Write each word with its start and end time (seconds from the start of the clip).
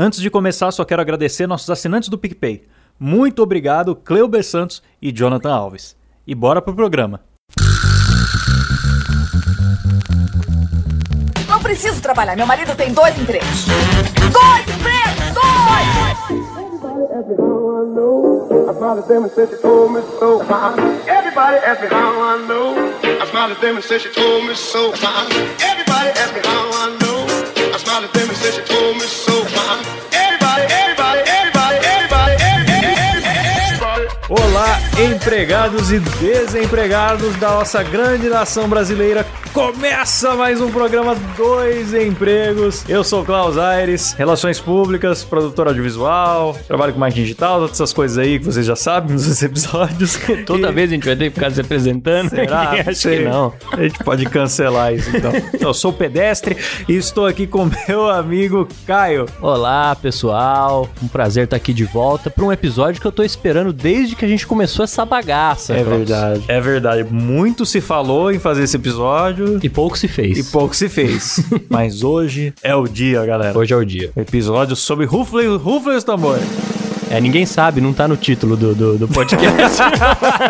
Antes 0.00 0.20
de 0.20 0.30
começar, 0.30 0.70
só 0.70 0.84
quero 0.84 1.02
agradecer 1.02 1.48
nossos 1.48 1.68
assinantes 1.68 2.08
do 2.08 2.16
PicPay. 2.16 2.68
Muito 3.00 3.42
obrigado, 3.42 3.96
Cleuber 3.96 4.44
Santos 4.44 4.80
e 5.02 5.10
Jonathan 5.10 5.52
Alves. 5.52 5.96
E 6.24 6.36
bora 6.36 6.62
pro 6.62 6.72
programa. 6.72 7.20
Não 11.48 11.60
preciso 11.60 12.00
trabalhar, 12.00 12.36
meu 12.36 12.46
marido 12.46 12.76
tem 12.76 12.92
dois 12.92 13.20
empregos. 13.20 13.66
Dois 14.32 14.68
empregos! 14.68 15.34
Dois! 15.34 15.48
I 18.70 18.74
smiled 18.78 19.00
at 19.00 19.08
them 19.08 19.24
and 19.24 19.32
said 19.32 19.50
she 19.50 19.56
told 19.56 19.90
me 24.46 24.54
so. 24.54 24.92
Everybody 25.60 26.12
smiling 27.88 28.10
the 28.12 28.18
things 28.18 28.36
said 28.38 28.52
she 28.52 28.74
told 28.74 28.96
me 28.96 29.06
so. 29.06 30.17
Empregados 34.98 35.92
e 35.92 36.00
desempregados 36.00 37.36
da 37.36 37.50
nossa 37.50 37.84
grande 37.84 38.28
nação 38.28 38.68
brasileira. 38.68 39.24
Começa 39.52 40.34
mais 40.34 40.60
um 40.60 40.70
programa 40.70 41.16
Dois 41.36 41.94
Empregos. 41.94 42.84
Eu 42.88 43.02
sou 43.02 43.24
Klaus 43.24 43.56
Aires, 43.56 44.12
Relações 44.12 44.60
Públicas, 44.60 45.24
produtor 45.24 45.68
audiovisual, 45.68 46.56
trabalho 46.66 46.92
com 46.92 46.98
marketing 46.98 47.22
digital, 47.22 47.60
todas 47.60 47.72
essas 47.72 47.92
coisas 47.92 48.18
aí 48.18 48.38
que 48.38 48.44
vocês 48.44 48.66
já 48.66 48.76
sabem 48.76 49.12
nos 49.12 49.40
episódios. 49.42 50.18
Toda 50.44 50.68
E- 50.68 50.72
vez 50.72 50.90
a 50.90 50.94
gente 50.94 51.06
vai 51.06 51.16
ter 51.16 51.28
que 51.30 51.34
ficar 51.34 51.50
se 51.50 51.60
apresentando? 51.60 52.30
Será? 52.30 52.70
Acho 52.86 52.94
Sei. 52.94 53.18
que 53.18 53.24
não. 53.24 53.52
A 53.72 53.82
gente 53.82 53.98
pode 54.04 54.26
cancelar 54.26 54.92
isso 54.94 55.16
então. 55.16 55.32
Eu 55.58 55.72
sou 55.72 55.92
pedestre 55.92 56.56
e 56.88 56.96
estou 56.96 57.24
aqui 57.26 57.46
com 57.46 57.70
meu 57.88 58.08
amigo 58.10 58.68
Caio. 58.86 59.26
Olá, 59.40 59.96
pessoal. 59.96 60.88
Um 61.02 61.08
prazer 61.08 61.44
estar 61.44 61.56
aqui 61.56 61.72
de 61.72 61.84
volta 61.84 62.28
para 62.30 62.44
um 62.44 62.52
episódio 62.52 63.00
que 63.00 63.06
eu 63.06 63.12
tô 63.12 63.22
esperando 63.22 63.72
desde 63.72 64.14
que 64.14 64.24
a 64.24 64.28
gente 64.28 64.46
começou 64.46 64.84
essa 64.88 65.04
bagaça. 65.04 65.74
Klaus. 65.74 65.84
É 66.48 66.60
verdade. 66.60 67.04
Muito 67.04 67.64
se 67.66 67.80
falou 67.80 68.32
em 68.32 68.38
fazer 68.38 68.64
esse 68.64 68.76
episódio 68.76 69.60
E 69.62 69.68
pouco 69.68 69.96
se 69.96 70.08
fez. 70.08 70.38
e 70.38 70.44
pouco 70.50 70.74
se 70.74 70.88
fez. 70.88 71.40
Mas 71.68 72.02
hoje 72.02 72.52
é 72.62 72.74
o 72.74 72.88
dia, 72.88 73.24
galera. 73.24 73.56
Hoje 73.56 73.72
é 73.74 73.76
o 73.76 73.84
dia. 73.84 74.10
Episódio 74.16 74.74
sobre 74.74 75.04
Ruflem 75.04 75.48
os 75.48 76.04
tambores. 76.04 76.44
É, 77.10 77.20
ninguém 77.20 77.46
sabe, 77.46 77.80
não 77.80 77.92
tá 77.94 78.06
no 78.06 78.16
título 78.16 78.54
do, 78.54 78.74
do, 78.74 78.98
do 78.98 79.08
podcast. 79.08 79.78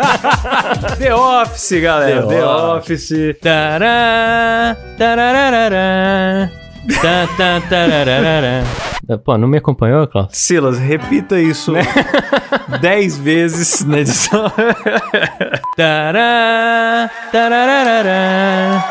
The 0.99 1.15
Office, 1.15 1.81
galera. 1.81 2.23
The 2.23 2.35
The, 2.35 2.45
Office. 2.45 3.11
Tará, 3.41 4.75
tarararará, 4.97 6.49
tá, 7.01 7.27
tá, 7.37 7.61
tarararará. 7.69 8.63
Pô, 9.17 9.37
não 9.37 9.47
me 9.47 9.57
acompanhou, 9.57 10.05
Klaus? 10.07 10.29
Silas, 10.33 10.77
repita 10.77 11.39
isso 11.39 11.73
dez 12.79 13.17
vezes 13.17 13.83
na 13.83 13.99
edição. 13.99 14.51
Tará, 15.75 17.09
tarararará, 17.31 18.85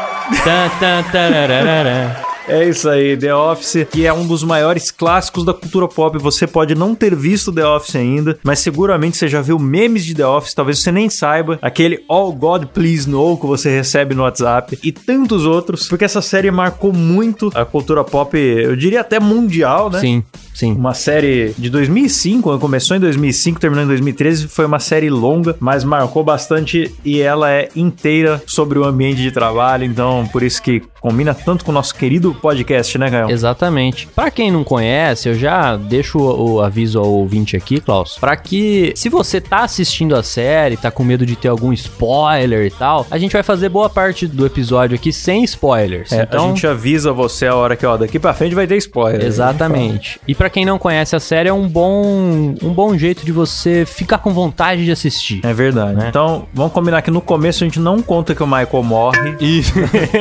tá, 0.44 0.70
tá, 0.80 1.02
tarararará. 1.12 2.28
É 2.48 2.66
isso 2.66 2.88
aí, 2.88 3.14
The 3.14 3.34
Office, 3.34 3.86
que 3.91 4.06
é 4.06 4.12
um 4.12 4.27
dos 4.27 4.42
maiores 4.42 4.91
clássicos 4.91 5.44
da 5.44 5.52
cultura 5.52 5.86
pop. 5.86 6.16
Você 6.16 6.46
pode 6.46 6.74
não 6.74 6.94
ter 6.94 7.14
visto 7.14 7.52
The 7.52 7.66
Office 7.66 7.96
ainda, 7.96 8.38
mas 8.42 8.60
seguramente 8.60 9.18
você 9.18 9.28
já 9.28 9.42
viu 9.42 9.58
memes 9.58 10.02
de 10.02 10.14
The 10.14 10.27
Office, 10.27 10.54
talvez 10.54 10.78
você 10.78 10.91
nem 10.91 11.10
saiba. 11.10 11.58
Aquele 11.60 12.02
All 12.08 12.32
God 12.32 12.64
Please 12.66 13.08
No 13.08 13.36
que 13.36 13.46
você 13.46 13.69
recebe 13.69 14.14
no 14.14 14.22
WhatsApp 14.22 14.78
e 14.82 14.91
tantos 14.91 15.44
outros, 15.44 15.86
porque 15.88 16.06
essa 16.06 16.22
série 16.22 16.50
marcou 16.50 16.91
muito 16.91 17.50
a 17.54 17.66
cultura 17.66 18.02
pop, 18.02 18.38
eu 18.38 18.74
diria 18.74 19.02
até 19.02 19.20
mundial, 19.20 19.91
né? 19.91 20.00
Sim, 20.00 20.24
sim. 20.54 20.72
Uma 20.72 20.94
série 20.94 21.54
de 21.58 21.69
2005, 21.69 22.48
ela 22.48 22.58
começou 22.58 22.96
em 22.96 23.00
2005, 23.00 23.60
terminou 23.60 23.84
em 23.84 23.88
2013, 23.88 24.48
foi 24.48 24.64
uma 24.64 24.78
série 24.78 25.10
longa, 25.10 25.54
mas 25.60 25.84
marcou 25.84 26.24
bastante 26.24 26.94
e 27.04 27.20
ela 27.20 27.50
é 27.50 27.69
inteira 27.76 28.42
sobre 28.47 28.78
o 28.78 28.84
ambiente 28.84 29.20
de 29.20 29.31
trabalho, 29.31 29.84
então 29.84 30.26
por 30.32 30.42
isso 30.42 30.62
que 30.62 30.82
combina 31.00 31.34
tanto 31.34 31.64
com 31.64 31.70
o 31.70 31.75
nosso 31.75 31.94
querido 31.94 32.38
podcast, 32.38 32.97
né, 32.99 33.10
Gael? 33.10 33.31
Exatamente. 33.31 34.06
Pra 34.15 34.31
quem 34.31 34.50
não 34.50 34.65
conhece, 34.65 35.28
eu 35.28 35.34
já 35.34 35.76
deixo 35.76 36.19
o, 36.19 36.60
aviso 36.60 36.99
ao 36.99 37.06
ouvinte 37.06 37.56
aqui, 37.56 37.81
Klaus, 37.81 38.16
pra 38.19 38.37
que 38.37 38.93
se 38.97 39.09
você 39.09 39.41
tá 39.41 39.65
assistindo 39.65 40.16
a 40.16 40.22
série, 40.22 40.76
tá 40.76 40.91
com 40.91 41.04
medo 41.04 41.25
de 41.25 41.37
ter 41.37 41.49
algum 41.49 41.72
spoiler 41.72 42.66
e 42.66 42.71
tal, 42.71 43.06
a 43.10 43.19
gente 43.19 43.32
vai 43.32 43.43
fazer 43.43 43.69
boa 43.69 43.91
parte 43.91 44.26
do 44.26 44.47
episódio 44.47 44.94
aqui 44.94 45.12
sem 45.12 45.44
spoilers. 45.44 46.12
É, 46.12 46.22
então, 46.22 46.47
a 46.47 46.49
gente 46.49 46.66
avisa 46.66 47.12
você 47.12 47.47
a 47.47 47.54
hora 47.54 47.76
que, 47.76 47.87
ó, 47.87 47.97
daqui 47.97 48.19
pra 48.19 48.34
frente 48.34 48.55
vai 48.55 48.66
ter 48.66 48.76
spoiler. 48.76 49.25
Exatamente. 49.25 50.20
E 50.26 50.34
pra 50.34 50.50
quem 50.50 50.65
não 50.65 50.78
conhece 50.78 51.15
a 51.16 51.20
série, 51.20 51.49
é 51.49 51.53
um 51.53 51.69
bom, 51.69 52.55
um 52.62 52.72
bom 52.72 52.97
jeito 52.97 53.25
de 53.25 53.32
você 53.32 53.84
ficar 53.84 54.19
com 54.19 54.32
vontade 54.32 54.84
de 54.84 54.91
assistir. 54.91 55.41
É 55.44 55.53
verdade. 55.53 55.97
Né? 55.97 56.06
Então, 56.09 56.47
vamos 56.53 56.72
combinar 56.72 57.03
que 57.03 57.10
no 57.10 57.20
começo 57.20 57.65
a 57.65 57.66
gente 57.66 57.81
não 57.81 58.00
conta 58.03 58.34
que 58.34 58.43
o 58.43 58.47
Michael 58.47 58.82
morre. 58.82 59.37
Isso. 59.41 59.72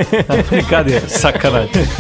Brincadeira, 0.50 1.08
sacanagem. 1.08 1.72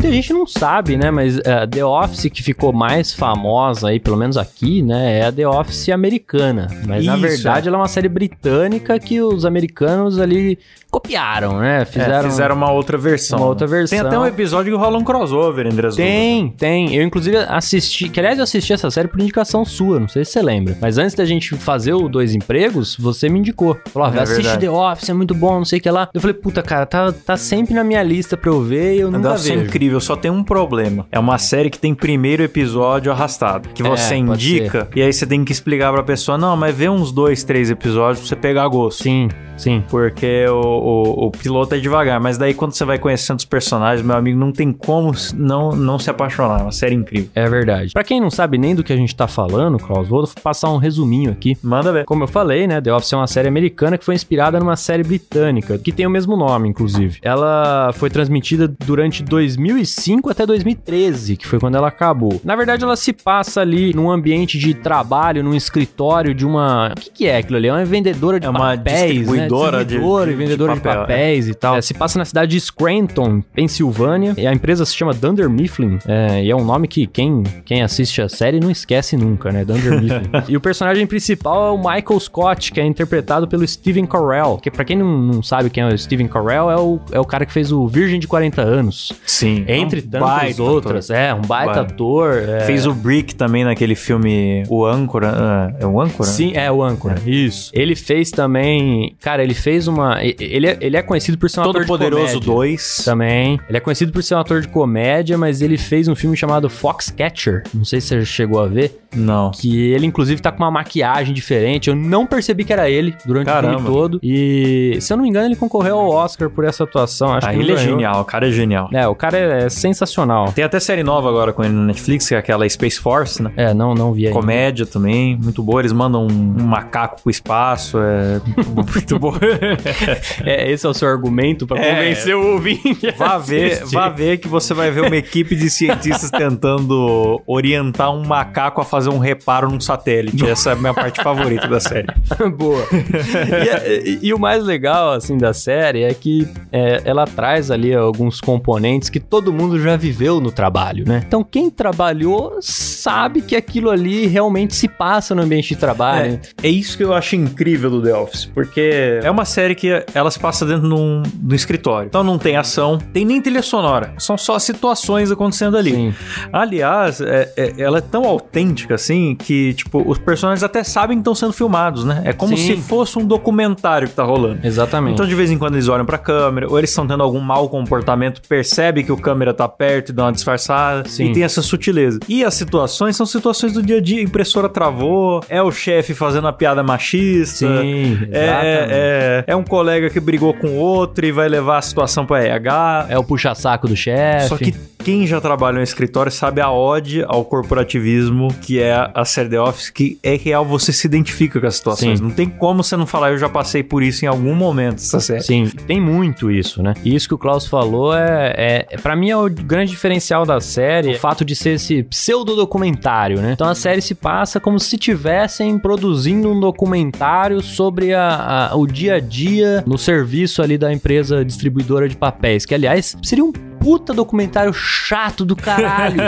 Muita 0.00 0.14
gente 0.14 0.32
não 0.32 0.46
sabe, 0.46 0.96
né? 0.96 1.10
Mas 1.10 1.38
a 1.40 1.66
The 1.66 1.84
Office 1.84 2.30
que 2.32 2.42
ficou 2.42 2.72
mais 2.72 3.12
famosa 3.12 3.88
aí, 3.88 4.00
pelo 4.00 4.16
menos 4.16 4.38
aqui, 4.38 4.80
né? 4.80 5.18
É 5.18 5.26
a 5.26 5.32
The 5.32 5.46
Office 5.46 5.90
americana. 5.90 6.68
Mas 6.86 7.04
na 7.04 7.14
Isso, 7.18 7.22
verdade 7.22 7.68
ela 7.68 7.76
é 7.76 7.80
uma 7.80 7.88
série 7.88 8.08
britânica 8.08 8.98
que 8.98 9.20
os 9.20 9.44
americanos 9.44 10.18
ali 10.18 10.58
copiaram, 10.90 11.58
né? 11.60 11.84
Fizeram, 11.84 12.06
Fizeram. 12.06 12.30
fizeram 12.30 12.56
uma 12.56 12.72
outra 12.72 12.98
versão. 12.98 13.38
uma 13.38 13.46
outra 13.48 13.66
versão. 13.66 13.98
Tem 13.98 14.06
até 14.06 14.18
um 14.18 14.26
episódio 14.26 14.72
que 14.72 14.78
rola 14.78 14.98
um 14.98 15.04
crossover 15.04 15.66
entre 15.66 15.86
as 15.86 15.94
duas. 15.94 16.08
Tem, 16.08 16.48
tem. 16.50 16.94
Eu, 16.94 17.04
inclusive, 17.04 17.36
assisti. 17.36 18.08
Que, 18.08 18.18
aliás, 18.20 18.38
eu 18.38 18.44
assisti 18.44 18.72
essa 18.72 18.90
série 18.90 19.06
por 19.06 19.20
indicação 19.20 19.64
sua, 19.64 20.00
não 20.00 20.08
sei 20.08 20.24
se 20.24 20.32
você 20.32 20.42
lembra. 20.42 20.76
Mas 20.80 20.98
antes 20.98 21.14
da 21.14 21.24
gente 21.24 21.54
fazer 21.56 21.92
o 21.92 22.08
Dois 22.08 22.34
Empregos, 22.34 22.96
você 22.98 23.28
me 23.28 23.38
indicou. 23.38 23.78
Falou, 23.92 24.08
ó, 24.08 24.14
É 24.14 24.20
assiste 24.22 24.42
verdade. 24.42 24.60
The 24.66 24.70
Office, 24.70 25.08
é 25.10 25.12
muito 25.12 25.34
bom, 25.34 25.58
não 25.58 25.64
sei 25.64 25.78
o 25.78 25.82
que 25.82 25.90
lá. 25.90 26.08
Eu 26.12 26.20
falei, 26.20 26.34
puta, 26.34 26.62
cara, 26.62 26.86
tá, 26.86 27.12
tá 27.12 27.36
sempre 27.36 27.74
na 27.74 27.84
minha 27.84 28.02
lista 28.02 28.36
pra 28.36 28.50
eu 28.50 28.60
ver 28.62 28.96
e 28.96 29.00
eu 29.00 29.10
nunca 29.10 29.28
é 29.28 29.36
vejo. 29.36 29.70
Incrível, 29.90 30.00
só 30.00 30.16
tem 30.16 30.30
um 30.30 30.42
problema. 30.42 31.06
É 31.10 31.18
uma 31.18 31.38
série 31.38 31.68
que 31.70 31.78
tem 31.78 31.94
primeiro 31.94 32.42
episódio 32.42 33.10
arrastado. 33.10 33.68
Que 33.70 33.82
É, 33.82 33.88
você 33.88 34.14
pode 34.14 34.20
indica 34.20 34.88
e 34.94 35.02
aí 35.02 35.12
você 35.12 35.26
tem 35.26 35.44
que 35.44 35.52
explicar 35.52 35.92
pra 35.92 36.02
pessoa: 36.02 36.38
não, 36.38 36.56
mas 36.56 36.74
vê 36.74 36.88
uns 36.88 37.12
dois, 37.12 37.42
três 37.42 37.70
episódios 37.70 38.20
pra 38.20 38.28
você 38.28 38.36
pegar 38.36 38.66
gosto. 38.68 39.02
Sim, 39.02 39.28
sim. 39.60 39.84
Porque 39.88 40.46
o, 40.48 40.60
o, 40.60 41.26
o 41.26 41.30
piloto 41.30 41.74
é 41.74 41.78
devagar. 41.78 42.20
Mas 42.20 42.38
daí 42.38 42.54
quando 42.54 42.72
você 42.72 42.84
vai 42.84 42.98
conhecendo 42.98 43.38
os 43.38 43.44
personagens, 43.44 44.04
meu 44.04 44.16
amigo, 44.16 44.38
não 44.38 44.52
tem 44.52 44.72
como 44.72 45.12
não, 45.34 45.72
não 45.72 45.98
se 45.98 46.10
apaixonar. 46.10 46.60
É 46.60 46.62
uma 46.62 46.72
série 46.72 46.94
incrível. 46.94 47.30
É 47.34 47.48
verdade. 47.48 47.92
Pra 47.92 48.04
quem 48.04 48.20
não 48.20 48.30
sabe 48.30 48.58
nem 48.58 48.74
do 48.74 48.82
que 48.84 48.92
a 48.92 48.96
gente 48.96 49.14
tá 49.14 49.26
falando, 49.26 49.78
Klaus, 49.78 50.08
vou 50.08 50.28
passar 50.42 50.70
um 50.70 50.76
resuminho 50.76 51.30
aqui. 51.30 51.56
Manda 51.62 51.92
ver. 51.92 52.04
Como 52.04 52.24
eu 52.24 52.28
falei, 52.28 52.66
né, 52.66 52.80
The 52.80 52.92
Office 52.92 53.12
é 53.12 53.16
uma 53.16 53.26
série 53.26 53.48
americana 53.48 53.98
que 53.98 54.04
foi 54.04 54.14
inspirada 54.14 54.58
numa 54.58 54.76
série 54.76 55.02
britânica, 55.02 55.78
que 55.78 55.92
tem 55.92 56.06
o 56.06 56.10
mesmo 56.10 56.36
nome, 56.36 56.68
inclusive. 56.68 57.18
Ela 57.22 57.92
foi 57.94 58.10
transmitida 58.10 58.72
durante 58.86 59.22
2005 59.22 60.30
até 60.30 60.46
2013, 60.46 61.36
que 61.36 61.46
foi 61.46 61.58
quando 61.58 61.76
ela 61.76 61.88
acabou. 61.88 62.40
Na 62.44 62.56
verdade, 62.56 62.84
ela 62.84 62.96
se 62.96 63.12
passa 63.12 63.60
ali 63.60 63.94
num 63.94 64.10
ambiente 64.10 64.58
de 64.58 64.74
trabalho, 64.74 65.42
num 65.42 65.54
escritório 65.54 66.34
de 66.34 66.46
uma... 66.46 66.92
O 66.96 67.00
que, 67.00 67.10
que 67.10 67.26
é 67.26 67.38
aquilo 67.38 67.56
ali? 67.56 67.68
É 67.68 67.72
uma 67.72 67.84
vendedora 67.84 68.38
de 68.40 68.46
É 68.46 68.50
uma 68.50 68.76
papéis, 68.76 69.18
distribuidora 69.18 69.48
né? 69.48 69.49
De- 69.58 69.84
Distribuidora 69.84 70.26
de- 70.26 70.32
e 70.32 70.36
vendedora 70.36 70.72
de, 70.72 70.78
de 70.78 70.84
papel, 70.84 71.00
papéis 71.02 71.48
e 71.48 71.54
tal. 71.54 71.76
É, 71.76 71.82
se 71.82 71.94
passa 71.94 72.18
na 72.18 72.24
cidade 72.24 72.50
de 72.52 72.60
Scranton, 72.60 73.42
Pensilvânia, 73.54 74.34
e 74.36 74.46
a 74.46 74.52
empresa 74.52 74.84
se 74.84 74.94
chama 74.94 75.12
Dunder 75.14 75.48
Mifflin, 75.48 75.98
é, 76.06 76.42
e 76.44 76.50
é 76.50 76.56
um 76.56 76.64
nome 76.64 76.88
que 76.88 77.06
quem, 77.06 77.42
quem 77.64 77.82
assiste 77.82 78.20
a 78.22 78.28
série 78.28 78.58
não 78.60 78.70
esquece 78.70 79.16
nunca, 79.16 79.50
né? 79.52 79.64
Dunder 79.64 80.00
Mifflin. 80.00 80.30
e 80.48 80.56
o 80.56 80.60
personagem 80.60 81.06
principal 81.06 81.68
é 81.68 81.70
o 81.70 81.78
Michael 81.78 82.20
Scott, 82.20 82.72
que 82.72 82.80
é 82.80 82.84
interpretado 82.86 83.46
pelo 83.48 83.66
Steven 83.66 84.06
Carell, 84.06 84.58
que 84.62 84.70
pra 84.70 84.84
quem 84.84 84.96
não, 84.96 85.06
não 85.18 85.42
sabe 85.42 85.70
quem 85.70 85.82
é 85.82 85.86
o 85.88 85.96
Steven 85.98 86.26
Carell, 86.28 86.70
é 86.70 86.76
o, 86.76 87.00
é 87.12 87.20
o 87.20 87.24
cara 87.24 87.44
que 87.46 87.52
fez 87.52 87.70
o 87.72 87.86
Virgem 87.86 88.18
de 88.20 88.26
40 88.28 88.60
anos. 88.62 89.12
Sim. 89.26 89.64
Entre 89.68 90.00
É 90.00 90.04
um 90.04 90.10
tantas 90.26 90.58
outras. 90.60 91.10
É, 91.10 91.32
um 91.34 91.40
baita 91.42 91.74
Baita. 91.74 91.80
ator. 91.92 92.34
é. 92.38 92.60
Fez 92.60 92.86
o 92.86 92.92
Brick 92.94 93.34
também 93.34 93.64
naquele 93.64 93.94
filme 93.94 94.64
O 94.68 94.84
Âncora. 94.84 95.32
ah, 95.34 95.72
É 95.80 95.86
o 95.86 96.00
Âncora? 96.00 96.28
Sim, 96.28 96.52
é 96.54 96.70
o 96.70 96.82
Âncora. 96.82 97.16
Isso. 97.26 97.70
Ele 97.74 97.94
fez 97.94 98.30
também. 98.30 99.14
Cara, 99.20 99.39
ele 99.42 99.54
fez 99.54 99.86
uma. 99.88 100.18
Ele 100.22 100.66
é, 100.66 100.78
ele 100.80 100.96
é 100.96 101.02
conhecido 101.02 101.36
por 101.38 101.48
ser 101.50 101.60
um 101.60 101.64
Todo 101.64 101.76
ator 101.76 101.82
de 101.82 101.88
Poderoso 101.88 102.26
comédia. 102.40 102.52
2. 102.52 103.02
Também. 103.04 103.60
Ele 103.68 103.76
é 103.78 103.80
conhecido 103.80 104.12
por 104.12 104.22
ser 104.22 104.34
um 104.34 104.38
ator 104.38 104.60
de 104.60 104.68
comédia, 104.68 105.36
mas 105.38 105.62
ele 105.62 105.76
fez 105.78 106.08
um 106.08 106.14
filme 106.14 106.36
chamado 106.36 106.68
Foxcatcher. 106.70 107.62
Não 107.74 107.84
sei 107.84 108.00
se 108.00 108.08
você 108.08 108.24
chegou 108.24 108.60
a 108.62 108.66
ver. 108.66 109.00
Não. 109.14 109.50
Que 109.50 109.90
ele, 109.92 110.06
inclusive, 110.06 110.40
tá 110.40 110.52
com 110.52 110.62
uma 110.62 110.70
maquiagem 110.70 111.34
diferente. 111.34 111.88
Eu 111.90 111.96
não 111.96 112.26
percebi 112.26 112.64
que 112.64 112.72
era 112.72 112.88
ele 112.88 113.14
durante 113.26 113.48
o 113.48 113.52
Caramba. 113.52 113.74
filme 113.78 113.88
todo. 113.90 114.20
E, 114.22 114.98
se 115.00 115.12
eu 115.12 115.16
não 115.16 115.24
me 115.24 115.30
engano, 115.30 115.46
ele 115.46 115.56
concorreu 115.56 115.98
ao 115.98 116.08
Oscar 116.10 116.48
por 116.48 116.64
essa 116.64 116.84
atuação. 116.84 117.32
Acho 117.32 117.48
Ah, 117.48 117.52
que 117.52 117.58
ele 117.58 117.72
é 117.72 117.74
ganhou. 117.74 117.90
genial, 117.90 118.20
o 118.20 118.24
cara 118.24 118.48
é 118.48 118.52
genial. 118.52 118.88
É, 118.92 119.06
o 119.08 119.14
cara 119.14 119.36
é, 119.36 119.68
sensacional. 119.68 120.52
Tem 120.52 120.62
até 120.64 120.78
série 120.78 121.02
nova 121.02 121.28
agora 121.28 121.52
com 121.52 121.64
ele 121.64 121.72
na 121.74 121.82
Netflix, 121.86 122.28
que 122.28 122.34
é 122.34 122.38
aquela 122.38 122.68
Space 122.68 123.00
Force, 123.00 123.42
né? 123.42 123.50
É, 123.56 123.74
não, 123.74 123.94
não 123.94 124.12
vi 124.12 124.26
ainda. 124.28 124.38
Comédia 124.38 124.86
também, 124.86 125.36
muito 125.36 125.62
boa. 125.62 125.80
Eles 125.80 125.92
mandam 125.92 126.22
um, 126.26 126.30
um 126.62 126.64
macaco 126.66 127.20
pro 127.22 127.30
espaço, 127.30 127.98
é 127.98 128.40
muito, 128.46 128.92
muito 128.92 129.18
É, 130.44 130.70
esse 130.70 130.86
é 130.86 130.88
o 130.88 130.94
seu 130.94 131.08
argumento 131.08 131.66
pra 131.66 131.78
É. 131.78 131.94
convencer 131.94 132.34
o 132.36 132.52
ouvinte. 132.54 133.10
Vá 133.16 133.38
ver, 133.38 133.84
vá 133.86 134.08
ver 134.08 134.38
que 134.38 134.48
você 134.48 134.72
vai 134.74 134.90
ver 134.90 135.02
uma 135.02 135.16
equipe 135.16 135.54
de 135.54 135.68
cientistas 135.70 136.30
tentando 136.30 137.40
orientar 137.46 138.14
um 138.14 138.24
macaco 138.24 138.80
a 138.80 138.84
fazer 138.84 139.10
um 139.10 139.18
reparo 139.18 139.70
num 139.70 139.80
satélite. 139.80 140.46
Essa 140.48 140.70
é 140.70 140.72
a 140.72 140.76
minha 140.76 140.94
parte 140.94 141.22
favorita 141.22 141.66
da 141.68 141.80
série. 141.80 142.06
Boa. 142.56 142.84
e, 142.92 144.10
e- 144.10 144.18
e 144.28 144.34
o 144.34 144.38
mais 144.38 144.64
legal, 144.64 145.12
assim, 145.12 145.36
da 145.36 145.52
série 145.52 146.02
é 146.02 146.12
que 146.14 146.48
é, 146.72 147.02
ela 147.04 147.26
traz 147.26 147.70
ali 147.70 147.94
alguns 147.94 148.40
componentes 148.40 149.08
que 149.08 149.20
todo 149.20 149.52
mundo 149.52 149.80
já 149.80 149.96
viveu 149.96 150.40
no 150.40 150.50
trabalho, 150.50 151.04
né? 151.06 151.22
Então, 151.26 151.42
quem 151.44 151.70
trabalhou 151.70 152.58
sabe 152.60 153.42
que 153.42 153.56
aquilo 153.56 153.90
ali 153.90 154.26
realmente 154.26 154.74
se 154.74 154.88
passa 154.88 155.34
no 155.34 155.42
ambiente 155.42 155.68
de 155.70 155.76
trabalho. 155.76 156.40
É, 156.62 156.66
é 156.68 156.70
isso 156.70 156.96
que 156.96 157.04
eu 157.04 157.12
acho 157.14 157.36
incrível 157.36 157.90
do 157.90 158.02
The 158.02 158.14
Office, 158.14 158.44
porque 158.46 159.09
é 159.22 159.30
uma 159.30 159.44
série 159.44 159.74
que 159.74 159.88
ela 160.14 160.30
se 160.30 160.38
passa 160.38 160.64
dentro 160.64 160.88
de 160.88 160.94
um, 160.94 161.22
do 161.34 161.54
escritório. 161.54 162.06
Então 162.08 162.22
não 162.22 162.38
tem 162.38 162.56
ação, 162.56 162.98
tem 163.12 163.24
nem 163.24 163.40
trilha 163.40 163.62
sonora, 163.62 164.12
são 164.18 164.36
só 164.38 164.58
situações 164.58 165.30
acontecendo 165.30 165.76
ali. 165.76 165.92
Sim. 165.92 166.14
Aliás, 166.52 167.20
é- 167.20 167.52
é- 167.56 167.72
ela 167.78 167.98
é 167.98 168.00
tão 168.00 168.24
autêntica 168.24 168.94
assim 168.94 169.34
que, 169.34 169.74
tipo, 169.74 170.02
os 170.06 170.18
personagens 170.18 170.62
até 170.62 170.82
sabem 170.84 171.16
que 171.18 171.20
estão 171.22 171.34
sendo 171.34 171.52
filmados, 171.52 172.04
né? 172.04 172.22
É 172.24 172.32
como 172.32 172.56
Sim. 172.56 172.76
se 172.76 172.76
fosse 172.76 173.18
um 173.18 173.24
documentário 173.24 174.08
que 174.08 174.14
tá 174.14 174.22
rolando. 174.24 174.60
Exatamente. 174.64 175.14
Então, 175.14 175.26
de 175.26 175.34
vez 175.34 175.50
em 175.50 175.58
quando, 175.58 175.74
eles 175.74 175.88
olham 175.88 176.04
pra 176.04 176.18
câmera, 176.18 176.68
ou 176.68 176.78
eles 176.78 176.90
estão 176.90 177.06
tendo 177.06 177.22
algum 177.22 177.40
mau 177.40 177.68
comportamento, 177.68 178.40
percebe 178.48 179.02
que 179.02 179.12
o 179.12 179.16
câmera 179.16 179.54
tá 179.54 179.68
perto 179.68 180.10
e 180.10 180.12
dá 180.12 180.24
uma 180.24 180.32
disfarçada. 180.32 181.08
Sim. 181.08 181.26
E 181.30 181.32
tem 181.32 181.42
essa 181.44 181.62
sutileza. 181.62 182.18
E 182.28 182.44
as 182.44 182.54
situações 182.54 183.16
são 183.16 183.26
situações 183.26 183.72
do 183.72 183.82
dia 183.82 183.98
a 183.98 184.00
dia. 184.00 184.20
A 184.20 184.24
impressora 184.24 184.68
travou, 184.68 185.42
é 185.48 185.62
o 185.62 185.70
chefe 185.70 186.14
fazendo 186.14 186.46
a 186.48 186.52
piada 186.52 186.82
machista. 186.82 187.66
Sim, 187.66 188.18
É, 188.30 188.44
exatamente. 188.44 188.92
É, 189.00 189.44
é 189.46 189.56
um 189.56 189.64
colega 189.64 190.10
que 190.10 190.20
brigou 190.20 190.52
com 190.52 190.76
outro 190.76 191.24
e 191.24 191.32
vai 191.32 191.48
levar 191.48 191.78
a 191.78 191.82
situação 191.82 192.26
pra 192.26 192.42
RH. 192.42 193.06
É 193.08 193.18
o 193.18 193.24
puxa-saco 193.24 193.88
do 193.88 193.96
chefe. 193.96 194.48
Só 194.48 194.56
que 194.56 194.74
quem 195.02 195.26
já 195.26 195.40
trabalha 195.40 195.78
no 195.78 195.82
escritório 195.82 196.30
sabe 196.30 196.60
a 196.60 196.70
ode 196.70 197.22
ao 197.26 197.44
corporativismo 197.44 198.48
que 198.62 198.78
é 198.80 199.10
a 199.14 199.24
série 199.24 199.48
The 199.48 199.60
Office, 199.60 199.90
que 199.90 200.18
é 200.22 200.36
real, 200.36 200.64
você 200.64 200.92
se 200.92 201.06
identifica 201.06 201.60
com 201.60 201.66
as 201.66 201.76
situações. 201.76 202.18
Sim. 202.18 202.24
Não 202.24 202.30
tem 202.30 202.48
como 202.48 202.82
você 202.82 202.96
não 202.96 203.06
falar, 203.06 203.30
eu 203.32 203.38
já 203.38 203.48
passei 203.48 203.82
por 203.82 204.02
isso 204.02 204.24
em 204.24 204.28
algum 204.28 204.54
momento, 204.54 204.96
essa 204.98 205.20
série. 205.20 205.42
Sim, 205.42 205.66
tem 205.86 206.00
muito 206.00 206.50
isso, 206.50 206.82
né? 206.82 206.94
E 207.04 207.14
isso 207.14 207.28
que 207.28 207.34
o 207.34 207.38
Klaus 207.38 207.66
falou 207.66 208.14
é, 208.14 208.86
é, 208.90 208.96
para 208.98 209.16
mim 209.16 209.30
é 209.30 209.36
o 209.36 209.48
grande 209.48 209.90
diferencial 209.90 210.44
da 210.44 210.60
série, 210.60 211.14
o 211.14 211.18
fato 211.18 211.44
de 211.44 211.54
ser 211.56 211.70
esse 211.70 212.02
pseudo 212.04 212.54
documentário, 212.54 213.40
né? 213.40 213.52
Então 213.52 213.68
a 213.68 213.74
série 213.74 214.00
se 214.02 214.14
passa 214.14 214.60
como 214.60 214.78
se 214.78 214.96
tivessem 214.98 215.78
produzindo 215.78 216.50
um 216.50 216.60
documentário 216.60 217.60
sobre 217.62 218.12
a, 218.14 218.68
a- 218.72 218.76
o 218.76 218.86
dia 218.86 219.14
a 219.14 219.20
dia 219.20 219.82
no 219.86 219.96
serviço 219.98 220.62
ali 220.62 220.76
da 220.76 220.92
empresa 220.92 221.44
distribuidora 221.44 222.08
de 222.08 222.16
papéis, 222.16 222.64
que 222.66 222.74
aliás 222.74 223.16
seria 223.22 223.44
um 223.44 223.52
puta 223.80 224.12
documentário 224.12 224.72
chato 224.72 225.44
do 225.44 225.56
caralho. 225.56 226.20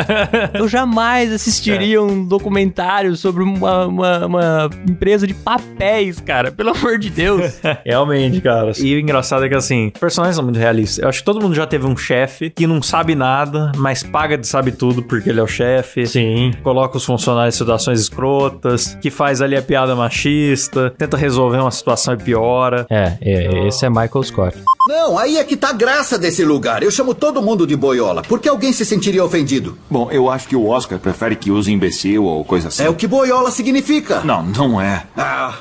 Eu 0.54 0.68
jamais 0.68 1.32
assistiria 1.32 2.00
um 2.02 2.24
documentário 2.24 3.16
sobre 3.16 3.42
uma, 3.42 3.86
uma- 3.86 4.26
uma 4.26 4.70
empresa 4.88 5.26
de 5.26 5.34
papéis, 5.34 6.20
cara. 6.20 6.50
Pelo 6.52 6.70
amor 6.70 6.98
de 6.98 7.10
Deus. 7.10 7.60
Realmente, 7.84 8.40
cara. 8.40 8.72
E 8.78 8.94
o 8.94 8.98
engraçado 9.00 9.44
é 9.44 9.48
que, 9.48 9.54
assim, 9.54 9.90
os 9.94 10.00
personagens 10.00 10.36
são 10.36 10.44
muito 10.44 10.58
realistas. 10.58 10.98
Eu 11.02 11.08
acho 11.08 11.18
que 11.18 11.24
todo 11.24 11.40
mundo 11.40 11.54
já 11.54 11.66
teve 11.66 11.86
um 11.86 11.96
chefe 11.96 12.50
que 12.50 12.66
não 12.66 12.80
sabe 12.82 13.14
nada, 13.14 13.72
mas 13.76 14.02
paga 14.02 14.38
de 14.38 14.46
sabe 14.46 14.72
tudo 14.72 15.02
porque 15.02 15.28
ele 15.30 15.40
é 15.40 15.42
o 15.42 15.46
chefe. 15.48 16.06
Sim. 16.06 16.52
Coloca 16.62 16.96
os 16.96 17.04
funcionários 17.04 17.54
em 17.54 17.58
situações 17.58 18.00
escrotas, 18.00 18.96
que 19.00 19.10
faz 19.10 19.42
ali 19.42 19.56
a 19.56 19.62
piada 19.62 19.94
machista, 19.96 20.94
tenta 20.96 21.16
resolver 21.16 21.58
uma 21.58 21.70
situação 21.70 22.14
e 22.14 22.16
piora. 22.18 22.86
É, 22.88 23.14
é, 23.20 23.66
esse 23.66 23.84
é 23.84 23.90
Michael 23.90 24.22
Scott. 24.22 24.56
Não, 24.88 25.18
aí 25.18 25.36
é 25.36 25.44
que 25.44 25.56
tá 25.56 25.70
a 25.70 25.72
graça 25.72 26.18
desse 26.18 26.44
lugar. 26.44 26.82
Eu 26.82 26.90
chamo 26.90 27.14
todo 27.14 27.42
mundo 27.42 27.66
de 27.66 27.76
boiola. 27.76 28.22
Por 28.22 28.40
que 28.40 28.48
alguém 28.48 28.72
se 28.72 28.84
sentiria 28.84 29.24
ofendido? 29.24 29.76
Bom, 29.90 30.10
eu 30.10 30.30
acho 30.30 30.48
que 30.48 30.56
o 30.56 30.66
Oscar 30.68 30.98
prefere 30.98 31.36
que 31.36 31.50
use 31.50 31.72
imbecil 31.72 32.24
ou 32.24 32.44
coisa 32.44 32.68
assim. 32.68 32.84
É 32.84 32.88
o 32.88 32.94
que 32.94 33.06
boiola 33.06 33.50
significa. 33.50 34.20
Não, 34.20 34.42
não 34.42 34.80
é. 34.80 35.06
Ah, 35.16 35.54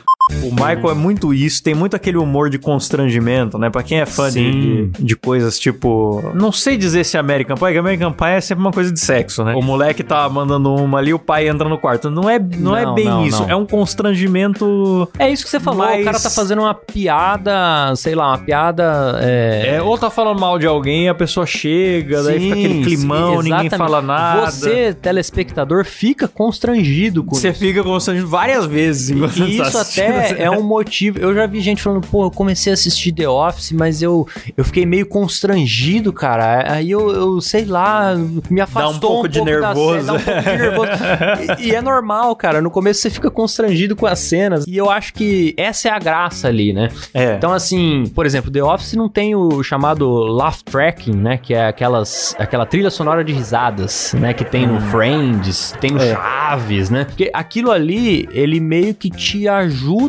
O 0.43 0.51
Michael 0.51 0.91
é 0.91 0.93
muito 0.93 1.33
isso, 1.33 1.61
tem 1.61 1.73
muito 1.75 1.95
aquele 1.95 2.17
humor 2.17 2.49
de 2.49 2.57
constrangimento, 2.57 3.57
né? 3.57 3.69
Pra 3.69 3.83
quem 3.83 3.99
é 3.99 4.05
fã 4.05 4.27
de, 4.29 4.33
Sim. 4.33 4.91
de, 4.97 5.15
coisas 5.15 5.59
tipo. 5.59 6.21
Não 6.33 6.51
sei 6.51 6.77
dizer 6.77 7.03
se 7.03 7.17
é 7.17 7.19
American 7.19 7.55
Pie, 7.57 7.71
que 7.73 7.77
American 7.77 8.11
Pie 8.13 8.25
é 8.37 8.41
sempre 8.41 8.63
uma 8.63 8.71
coisa 8.71 8.91
de 8.91 8.99
sexo, 8.99 9.43
né? 9.43 9.53
O 9.55 9.61
moleque 9.61 10.03
tá 10.03 10.27
mandando 10.29 10.73
uma 10.75 10.97
ali, 10.99 11.13
o 11.13 11.19
pai 11.19 11.47
entra 11.47 11.67
no 11.67 11.77
quarto. 11.77 12.09
Não 12.09 12.29
é, 12.29 12.39
não, 12.39 12.75
é 12.75 12.85
Não, 12.85 12.95
bem 12.95 13.05
não, 13.05 13.25
isso, 13.25 13.41
não. 13.43 13.49
é 13.49 13.55
um 13.55 13.65
constrangimento. 13.65 15.09
É 15.17 15.29
isso 15.29 15.43
que 15.43 15.49
você 15.49 15.59
falou, 15.59 15.85
Mas- 15.85 16.01
o 16.01 16.05
cara 16.05 16.19
tá 16.19 16.29
fazendo 16.29 16.61
uma 16.61 16.73
piada, 16.73 17.95
sei 17.95 18.15
lá, 18.15 18.29
uma 18.29 18.37
piada. 18.37 19.19
É, 19.21 19.75
É, 19.75 19.81
ou 19.81 19.97
tá 19.97 20.09
falando 20.09 20.39
mal 20.39 20.57
de 20.59 20.65
alguém, 20.67 21.09
a 21.09 21.13
pessoa 21.15 21.45
chega, 21.45 22.23
daí 22.23 22.39
fica 22.39 22.53
aquele 22.55 22.83
climão, 22.83 23.41
sim, 23.41 23.49
ninguém 23.51 23.69
fala 23.69 24.01
nada. 24.01 24.49
Você, 24.51 24.93
telespectador, 24.93 25.83
fica 25.85 26.27
constrangido 26.27 27.23
com 27.23 27.35
Você 27.35 27.53
fica 27.53 27.83
constrangido 27.83 28.27
várias 28.27 28.65
vezes 28.65 29.09
enquanto 29.09 29.37
E 29.39 29.59
isso 29.59 29.77
até 29.77 30.18
é 30.37 30.49
um 30.49 30.63
motivo. 30.63 31.19
Eu 31.19 31.33
já 31.33 31.45
vi 31.45 31.59
gente 31.61 31.81
falando, 31.81 32.05
pô, 32.07 32.25
eu 32.25 32.31
comecei 32.31 32.71
a 32.71 32.73
assistir 32.73 33.11
The 33.11 33.27
Office, 33.27 33.71
mas 33.71 34.01
eu, 34.01 34.27
eu 34.55 34.63
fiquei 34.63 34.85
meio 34.85 35.05
constrangido, 35.05 36.11
cara. 36.13 36.71
Aí 36.73 36.91
eu, 36.91 37.09
eu 37.09 37.41
sei 37.41 37.65
lá, 37.65 38.15
me 38.49 38.61
afastou 38.61 38.93
um 38.95 38.99
pouco 38.99 39.29
de 39.29 39.39
da 39.39 39.45
nervoso. 39.45 39.93
série, 39.93 40.03
dá 40.05 40.13
um 40.13 40.19
pouco 40.19 40.41
de 40.41 40.57
nervoso. 40.57 40.91
e, 41.59 41.67
e 41.67 41.75
é 41.75 41.81
normal, 41.81 42.35
cara. 42.35 42.61
No 42.61 42.69
começo 42.71 43.01
você 43.01 43.09
fica 43.09 43.31
constrangido 43.31 43.95
com 43.95 44.05
as 44.05 44.19
cenas. 44.19 44.65
E 44.67 44.75
eu 44.77 44.89
acho 44.89 45.13
que 45.13 45.53
essa 45.57 45.89
é 45.89 45.91
a 45.91 45.99
graça 45.99 46.47
ali, 46.47 46.73
né? 46.73 46.89
É. 47.13 47.35
Então, 47.35 47.53
assim, 47.53 48.03
por 48.13 48.25
exemplo, 48.25 48.51
The 48.51 48.63
Office 48.63 48.93
não 48.93 49.07
tem 49.09 49.35
o 49.35 49.63
chamado 49.63 50.07
laugh 50.09 50.61
tracking, 50.63 51.15
né? 51.15 51.37
Que 51.37 51.53
é 51.53 51.67
aquelas, 51.67 52.35
aquela 52.37 52.65
trilha 52.65 52.89
sonora 52.89 53.23
de 53.23 53.31
risadas, 53.33 54.13
né? 54.19 54.33
Que 54.33 54.43
tem 54.43 54.67
no 54.67 54.79
Friends, 54.81 55.73
tem 55.79 55.91
no 55.91 55.99
É. 56.01 56.13
Chaves, 56.13 56.89
né? 56.89 57.05
Porque 57.05 57.29
aquilo 57.33 57.71
ali, 57.71 58.27
ele 58.31 58.59
meio 58.59 58.93
que 58.93 59.09
te 59.09 59.47
ajuda 59.47 60.08